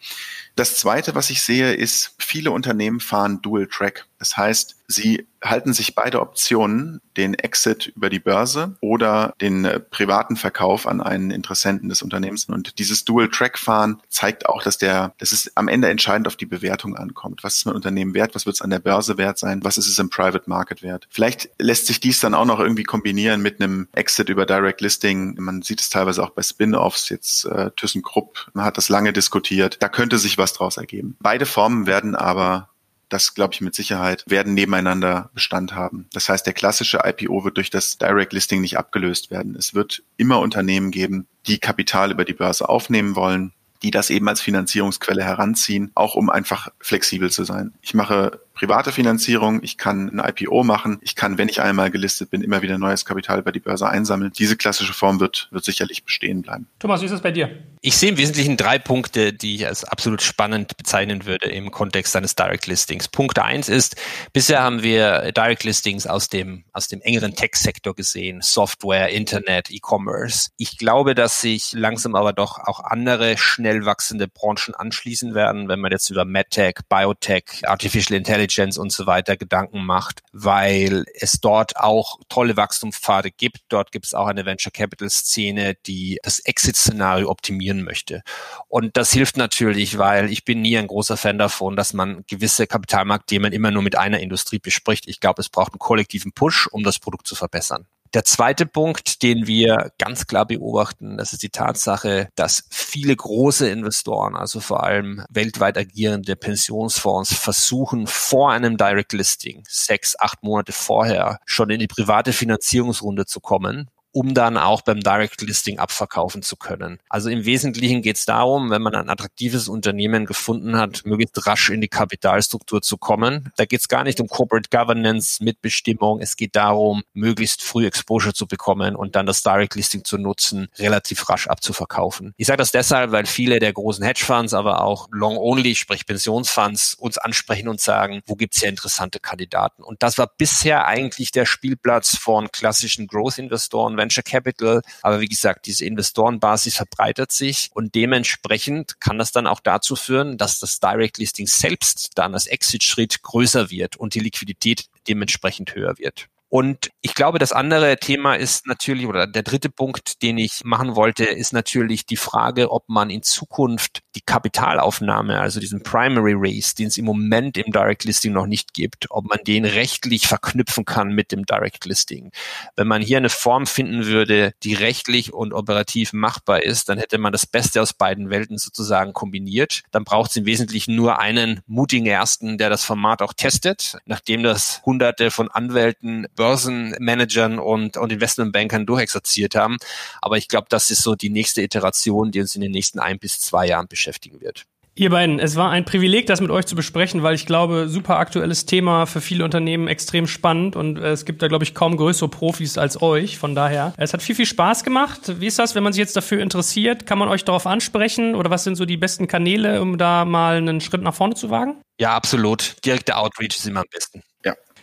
Das 0.54 0.76
zweite, 0.76 1.14
was 1.14 1.30
ich 1.30 1.42
sehe, 1.42 1.74
ist, 1.74 2.14
viele 2.18 2.50
Unternehmen 2.50 3.00
fahren 3.00 3.42
Dual 3.42 3.66
Track. 3.66 4.06
Das 4.18 4.36
heißt, 4.36 4.76
sie 4.86 5.26
halten 5.42 5.72
sich 5.72 5.94
beide 5.94 6.20
Optionen 6.20 7.00
den 7.16 7.34
Exit 7.34 7.92
über 7.96 8.10
die 8.10 8.18
Börse 8.18 8.76
oder 8.80 9.34
den 9.40 9.64
äh, 9.64 9.80
privaten 9.80 10.36
Verkauf 10.36 10.86
an 10.86 11.00
einen 11.00 11.30
Interessenten 11.30 11.88
des 11.88 12.02
Unternehmens. 12.02 12.44
Und 12.46 12.78
dieses 12.78 13.04
Dual-Track-Fahren 13.04 14.00
zeigt 14.08 14.46
auch, 14.46 14.62
dass 14.62 14.78
der, 14.78 15.14
dass 15.18 15.32
es 15.32 15.52
am 15.56 15.68
Ende 15.68 15.88
entscheidend 15.88 16.26
auf 16.26 16.36
die 16.36 16.46
Bewertung 16.46 16.96
ankommt. 16.96 17.44
Was 17.44 17.56
ist 17.56 17.66
mein 17.66 17.74
Unternehmen 17.74 18.14
wert? 18.14 18.34
Was 18.34 18.46
wird 18.46 18.56
es 18.56 18.62
an 18.62 18.70
der 18.70 18.78
Börse 18.78 19.18
wert 19.18 19.38
sein? 19.38 19.64
Was 19.64 19.78
ist 19.78 19.88
es 19.88 19.98
im 19.98 20.10
Private 20.10 20.48
Market 20.48 20.82
wert? 20.82 21.06
Vielleicht 21.10 21.50
lässt 21.58 21.86
sich 21.86 22.00
dies 22.00 22.20
dann 22.20 22.34
auch 22.34 22.44
noch 22.44 22.60
irgendwie 22.60 22.84
kombinieren 22.84 23.42
mit 23.42 23.60
einem 23.60 23.88
Exit 23.92 24.28
über 24.28 24.46
Direct 24.46 24.80
Listing. 24.80 25.36
Man 25.38 25.62
sieht 25.62 25.80
es 25.80 25.90
teilweise 25.90 26.22
auch 26.22 26.30
bei 26.30 26.42
Spin-offs. 26.42 27.08
Jetzt 27.08 27.44
äh, 27.46 27.70
ThyssenKrupp 27.76 28.50
man 28.54 28.64
hat 28.64 28.76
das 28.76 28.88
lange 28.88 29.12
diskutiert. 29.12 29.82
Da 29.82 29.88
könnte 29.88 30.18
sich 30.18 30.38
was 30.38 30.52
draus 30.52 30.76
ergeben. 30.76 31.16
Beide 31.20 31.46
Formen 31.46 31.86
werden 31.86 32.14
aber 32.14 32.68
das 33.12 33.34
glaube 33.34 33.54
ich 33.54 33.60
mit 33.60 33.74
Sicherheit, 33.74 34.24
werden 34.26 34.54
nebeneinander 34.54 35.30
Bestand 35.34 35.74
haben. 35.74 36.08
Das 36.12 36.28
heißt, 36.28 36.46
der 36.46 36.54
klassische 36.54 37.00
IPO 37.04 37.44
wird 37.44 37.56
durch 37.56 37.70
das 37.70 37.98
Direct 37.98 38.32
Listing 38.32 38.60
nicht 38.60 38.78
abgelöst 38.78 39.30
werden. 39.30 39.54
Es 39.56 39.74
wird 39.74 40.02
immer 40.16 40.40
Unternehmen 40.40 40.90
geben, 40.90 41.26
die 41.46 41.58
Kapital 41.58 42.10
über 42.10 42.24
die 42.24 42.32
Börse 42.32 42.68
aufnehmen 42.68 43.16
wollen, 43.16 43.52
die 43.82 43.90
das 43.90 44.10
eben 44.10 44.28
als 44.28 44.40
Finanzierungsquelle 44.40 45.24
heranziehen, 45.24 45.90
auch 45.94 46.14
um 46.14 46.30
einfach 46.30 46.68
flexibel 46.78 47.30
zu 47.30 47.44
sein. 47.44 47.72
Ich 47.82 47.94
mache 47.94 48.40
private 48.62 48.92
Finanzierung, 48.92 49.60
ich 49.64 49.76
kann 49.76 50.08
ein 50.08 50.22
IPO 50.24 50.62
machen, 50.62 51.00
ich 51.02 51.16
kann, 51.16 51.36
wenn 51.36 51.48
ich 51.48 51.60
einmal 51.60 51.90
gelistet 51.90 52.30
bin, 52.30 52.42
immer 52.42 52.62
wieder 52.62 52.78
neues 52.78 53.04
Kapital 53.04 53.40
über 53.40 53.50
die 53.50 53.58
Börse 53.58 53.88
einsammeln. 53.88 54.30
Diese 54.38 54.56
klassische 54.56 54.92
Form 54.92 55.18
wird, 55.18 55.48
wird 55.50 55.64
sicherlich 55.64 56.04
bestehen 56.04 56.42
bleiben. 56.42 56.68
Thomas, 56.78 57.00
wie 57.00 57.06
ist 57.06 57.12
es 57.12 57.20
bei 57.20 57.32
dir? 57.32 57.50
Ich 57.80 57.96
sehe 57.96 58.10
im 58.10 58.18
Wesentlichen 58.18 58.56
drei 58.56 58.78
Punkte, 58.78 59.32
die 59.32 59.56
ich 59.56 59.66
als 59.66 59.82
absolut 59.82 60.22
spannend 60.22 60.76
bezeichnen 60.76 61.26
würde 61.26 61.48
im 61.48 61.72
Kontext 61.72 62.14
eines 62.14 62.36
Direct 62.36 62.68
Listings. 62.68 63.08
Punkt 63.08 63.40
eins 63.40 63.68
ist, 63.68 63.96
bisher 64.32 64.62
haben 64.62 64.84
wir 64.84 65.32
Direct 65.32 65.64
Listings 65.64 66.06
aus 66.06 66.28
dem, 66.28 66.62
aus 66.72 66.86
dem 66.86 67.00
engeren 67.00 67.34
Tech-Sektor 67.34 67.96
gesehen, 67.96 68.42
Software, 68.42 69.08
Internet, 69.08 69.72
E-Commerce. 69.72 70.50
Ich 70.56 70.78
glaube, 70.78 71.16
dass 71.16 71.40
sich 71.40 71.72
langsam 71.72 72.14
aber 72.14 72.32
doch 72.32 72.60
auch 72.60 72.78
andere 72.84 73.36
schnell 73.36 73.84
wachsende 73.84 74.28
Branchen 74.28 74.76
anschließen 74.76 75.34
werden, 75.34 75.66
wenn 75.66 75.80
man 75.80 75.90
jetzt 75.90 76.08
über 76.10 76.24
MedTech, 76.24 76.76
Biotech, 76.88 77.62
Artificial 77.64 78.16
Intelligence 78.16 78.51
Intelligence 78.52 78.78
und 78.78 78.92
so 78.92 79.06
weiter 79.06 79.36
Gedanken 79.36 79.84
macht, 79.84 80.22
weil 80.32 81.04
es 81.14 81.40
dort 81.40 81.76
auch 81.76 82.20
tolle 82.28 82.56
Wachstumspfade 82.56 83.30
gibt. 83.30 83.60
Dort 83.68 83.92
gibt 83.92 84.06
es 84.06 84.14
auch 84.14 84.26
eine 84.26 84.44
Venture 84.44 84.72
Capital 84.72 85.10
Szene, 85.10 85.74
die 85.86 86.18
das 86.22 86.38
Exit-Szenario 86.40 87.28
optimieren 87.28 87.82
möchte. 87.82 88.22
Und 88.68 88.96
das 88.96 89.12
hilft 89.12 89.36
natürlich, 89.36 89.98
weil 89.98 90.30
ich 90.30 90.44
bin 90.44 90.62
nie 90.62 90.76
ein 90.76 90.86
großer 90.86 91.16
Fan 91.16 91.38
davon, 91.38 91.76
dass 91.76 91.92
man 91.92 92.24
gewisse 92.26 92.66
Kapitalmarktthemen 92.66 93.52
immer 93.52 93.70
nur 93.70 93.82
mit 93.82 93.96
einer 93.96 94.20
Industrie 94.20 94.58
bespricht. 94.58 95.08
Ich 95.08 95.20
glaube, 95.20 95.40
es 95.40 95.48
braucht 95.48 95.72
einen 95.72 95.78
kollektiven 95.78 96.32
Push, 96.32 96.68
um 96.68 96.84
das 96.84 96.98
Produkt 96.98 97.26
zu 97.26 97.34
verbessern. 97.34 97.86
Der 98.14 98.24
zweite 98.24 98.66
Punkt, 98.66 99.22
den 99.22 99.46
wir 99.46 99.90
ganz 99.98 100.26
klar 100.26 100.44
beobachten, 100.44 101.16
das 101.16 101.32
ist 101.32 101.42
die 101.42 101.48
Tatsache, 101.48 102.28
dass 102.34 102.64
viele 102.70 103.16
große 103.16 103.70
Investoren, 103.70 104.36
also 104.36 104.60
vor 104.60 104.82
allem 104.82 105.24
weltweit 105.30 105.78
agierende 105.78 106.36
Pensionsfonds, 106.36 107.32
versuchen 107.32 108.06
vor 108.06 108.52
einem 108.52 108.76
Direct 108.76 109.14
Listing 109.14 109.62
sechs, 109.66 110.14
acht 110.18 110.42
Monate 110.42 110.72
vorher 110.72 111.38
schon 111.46 111.70
in 111.70 111.78
die 111.78 111.86
private 111.86 112.34
Finanzierungsrunde 112.34 113.24
zu 113.24 113.40
kommen 113.40 113.88
um 114.12 114.34
dann 114.34 114.56
auch 114.56 114.82
beim 114.82 115.00
Direct 115.00 115.40
Listing 115.42 115.78
abverkaufen 115.78 116.42
zu 116.42 116.56
können. 116.56 116.98
Also 117.08 117.30
im 117.30 117.44
Wesentlichen 117.44 118.02
geht 118.02 118.16
es 118.16 118.24
darum, 118.24 118.70
wenn 118.70 118.82
man 118.82 118.94
ein 118.94 119.08
attraktives 119.08 119.68
Unternehmen 119.68 120.26
gefunden 120.26 120.76
hat, 120.76 121.02
möglichst 121.04 121.46
rasch 121.46 121.70
in 121.70 121.80
die 121.80 121.88
Kapitalstruktur 121.88 122.82
zu 122.82 122.98
kommen. 122.98 123.50
Da 123.56 123.64
geht 123.64 123.80
es 123.80 123.88
gar 123.88 124.04
nicht 124.04 124.20
um 124.20 124.28
Corporate 124.28 124.68
Governance, 124.70 125.42
Mitbestimmung. 125.42 126.20
Es 126.20 126.36
geht 126.36 126.54
darum, 126.56 127.02
möglichst 127.14 127.62
früh 127.62 127.86
Exposure 127.86 128.34
zu 128.34 128.46
bekommen 128.46 128.94
und 128.96 129.16
dann 129.16 129.26
das 129.26 129.42
Direct 129.42 129.74
Listing 129.74 130.04
zu 130.04 130.18
nutzen, 130.18 130.68
relativ 130.78 131.28
rasch 131.28 131.46
abzuverkaufen. 131.46 132.34
Ich 132.36 132.46
sage 132.46 132.58
das 132.58 132.72
deshalb, 132.72 133.12
weil 133.12 133.26
viele 133.26 133.58
der 133.58 133.72
großen 133.72 134.04
Hedgefonds, 134.04 134.54
aber 134.54 134.82
auch 134.82 135.08
Long-Only, 135.10 135.74
sprich 135.74 136.06
Pensionsfonds, 136.06 136.94
uns 136.94 137.18
ansprechen 137.18 137.68
und 137.68 137.80
sagen, 137.80 138.22
wo 138.26 138.34
gibt's 138.34 138.60
hier 138.60 138.68
interessante 138.68 139.20
Kandidaten? 139.20 139.82
Und 139.82 140.02
das 140.02 140.18
war 140.18 140.30
bisher 140.36 140.86
eigentlich 140.86 141.32
der 141.32 141.46
Spielplatz 141.46 142.16
von 142.16 142.50
klassischen 142.52 143.06
Growth-Investoren, 143.06 143.96
Venture 144.02 144.22
Capital. 144.22 144.82
Aber 145.02 145.20
wie 145.20 145.28
gesagt, 145.28 145.66
diese 145.66 145.84
Investorenbasis 145.84 146.76
verbreitert 146.76 147.32
sich 147.32 147.70
und 147.74 147.94
dementsprechend 147.94 149.00
kann 149.00 149.18
das 149.18 149.32
dann 149.32 149.46
auch 149.46 149.60
dazu 149.60 149.96
führen, 149.96 150.38
dass 150.38 150.58
das 150.58 150.80
Direct 150.80 151.18
Listing 151.18 151.46
selbst 151.46 152.10
dann 152.16 152.34
als 152.34 152.46
Exit-Schritt 152.46 153.22
größer 153.22 153.70
wird 153.70 153.96
und 153.96 154.14
die 154.14 154.20
Liquidität 154.20 154.86
dementsprechend 155.08 155.74
höher 155.74 155.98
wird. 155.98 156.28
Und 156.54 156.90
ich 157.00 157.14
glaube, 157.14 157.38
das 157.38 157.52
andere 157.52 157.96
Thema 157.96 158.34
ist 158.34 158.66
natürlich, 158.66 159.06
oder 159.06 159.26
der 159.26 159.42
dritte 159.42 159.70
Punkt, 159.70 160.20
den 160.20 160.36
ich 160.36 160.60
machen 160.64 160.96
wollte, 160.96 161.24
ist 161.24 161.54
natürlich 161.54 162.04
die 162.04 162.18
Frage, 162.18 162.70
ob 162.70 162.90
man 162.90 163.08
in 163.08 163.22
Zukunft 163.22 164.00
die 164.16 164.20
Kapitalaufnahme, 164.20 165.40
also 165.40 165.60
diesen 165.60 165.82
Primary 165.82 166.34
Raise, 166.36 166.74
den 166.74 166.88
es 166.88 166.98
im 166.98 167.06
Moment 167.06 167.56
im 167.56 167.72
Direct 167.72 168.04
Listing 168.04 168.34
noch 168.34 168.46
nicht 168.46 168.74
gibt, 168.74 169.10
ob 169.10 169.30
man 169.30 169.38
den 169.46 169.64
rechtlich 169.64 170.26
verknüpfen 170.26 170.84
kann 170.84 171.14
mit 171.14 171.32
dem 171.32 171.46
Direct 171.46 171.86
Listing. 171.86 172.32
Wenn 172.76 172.86
man 172.86 173.00
hier 173.00 173.16
eine 173.16 173.30
Form 173.30 173.66
finden 173.66 174.04
würde, 174.04 174.52
die 174.62 174.74
rechtlich 174.74 175.32
und 175.32 175.54
operativ 175.54 176.12
machbar 176.12 176.62
ist, 176.62 176.90
dann 176.90 176.98
hätte 176.98 177.16
man 177.16 177.32
das 177.32 177.46
Beste 177.46 177.80
aus 177.80 177.94
beiden 177.94 178.28
Welten 178.28 178.58
sozusagen 178.58 179.14
kombiniert. 179.14 179.84
Dann 179.90 180.04
braucht 180.04 180.32
es 180.32 180.36
im 180.36 180.44
Wesentlichen 180.44 180.96
nur 180.96 181.18
einen 181.18 181.62
mutigen 181.66 182.04
Ersten, 182.06 182.58
der 182.58 182.68
das 182.68 182.84
Format 182.84 183.22
auch 183.22 183.32
testet, 183.32 183.96
nachdem 184.04 184.42
das 184.42 184.82
hunderte 184.84 185.30
von 185.30 185.50
Anwälten 185.50 186.26
Börsenmanagern 186.42 187.60
und, 187.60 187.96
und 187.96 188.10
Investmentbankern 188.10 188.84
durchexerziert 188.84 189.54
haben. 189.54 189.76
Aber 190.20 190.38
ich 190.38 190.48
glaube, 190.48 190.66
das 190.68 190.90
ist 190.90 191.04
so 191.04 191.14
die 191.14 191.30
nächste 191.30 191.62
Iteration, 191.62 192.32
die 192.32 192.40
uns 192.40 192.56
in 192.56 192.62
den 192.62 192.72
nächsten 192.72 192.98
ein 192.98 193.20
bis 193.20 193.38
zwei 193.38 193.68
Jahren 193.68 193.86
beschäftigen 193.86 194.40
wird. 194.40 194.64
Ihr 194.94 195.08
beiden, 195.08 195.38
es 195.38 195.54
war 195.56 195.70
ein 195.70 195.84
Privileg, 195.84 196.26
das 196.26 196.40
mit 196.40 196.50
euch 196.50 196.66
zu 196.66 196.74
besprechen, 196.74 197.22
weil 197.22 197.34
ich 197.36 197.46
glaube, 197.46 197.88
super 197.88 198.18
aktuelles 198.18 198.66
Thema 198.66 199.06
für 199.06 199.20
viele 199.22 199.44
Unternehmen 199.44 199.88
extrem 199.88 200.26
spannend 200.26 200.74
und 200.76 200.98
es 200.98 201.24
gibt 201.24 201.40
da, 201.42 201.48
glaube 201.48 201.64
ich, 201.64 201.74
kaum 201.74 201.96
größere 201.96 202.28
Profis 202.28 202.76
als 202.76 203.00
euch. 203.00 203.38
Von 203.38 203.54
daher, 203.54 203.94
es 203.96 204.12
hat 204.12 204.20
viel, 204.20 204.34
viel 204.34 204.44
Spaß 204.44 204.84
gemacht. 204.84 205.40
Wie 205.40 205.46
ist 205.46 205.58
das, 205.58 205.74
wenn 205.74 205.82
man 205.82 205.94
sich 205.94 206.00
jetzt 206.00 206.16
dafür 206.16 206.42
interessiert? 206.42 207.06
Kann 207.06 207.18
man 207.18 207.28
euch 207.28 207.44
darauf 207.44 207.66
ansprechen 207.66 208.34
oder 208.34 208.50
was 208.50 208.64
sind 208.64 208.74
so 208.74 208.84
die 208.84 208.98
besten 208.98 209.28
Kanäle, 209.28 209.80
um 209.80 209.96
da 209.96 210.26
mal 210.26 210.56
einen 210.56 210.82
Schritt 210.82 211.02
nach 211.02 211.14
vorne 211.14 211.36
zu 211.36 211.48
wagen? 211.48 211.80
Ja, 211.98 212.14
absolut. 212.14 212.74
Direkter 212.84 213.18
Outreach 213.18 213.56
ist 213.56 213.66
immer 213.66 213.80
am 213.80 213.86
besten. 213.90 214.22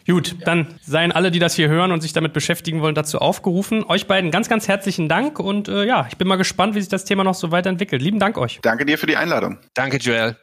Gut, 0.10 0.38
dann 0.44 0.66
seien 0.82 1.12
alle, 1.12 1.30
die 1.30 1.38
das 1.38 1.54
hier 1.54 1.70
hören 1.70 1.92
und 1.92 2.02
sich 2.02 2.14
damit 2.14 2.34
beschäftigen 2.34 2.82
wollen, 2.82 2.96
dazu 2.96 3.20
aufgerufen. 3.20 3.84
Euch 3.88 4.08
beiden 4.08 4.32
ganz, 4.32 4.50
ganz 4.50 4.68
herzlichen 4.68 5.08
Dank 5.08 5.40
und 5.40 5.68
äh, 5.68 5.86
ja, 5.86 6.08
ich 6.10 6.18
bin 6.18 6.28
mal 6.28 6.36
gespannt, 6.36 6.74
wie 6.74 6.80
sich 6.80 6.90
das 6.90 7.06
Thema 7.06 7.24
noch 7.24 7.36
so 7.36 7.52
weiterentwickelt. 7.52 8.02
Lieben 8.02 8.18
Dank 8.18 8.38
euch. 8.40 8.60
Danke 8.64 8.86
dir 8.86 8.98
für 8.98 9.06
die 9.06 9.18
Einladung. 9.18 9.60
Danke, 9.76 9.98
Joel. 9.98 10.36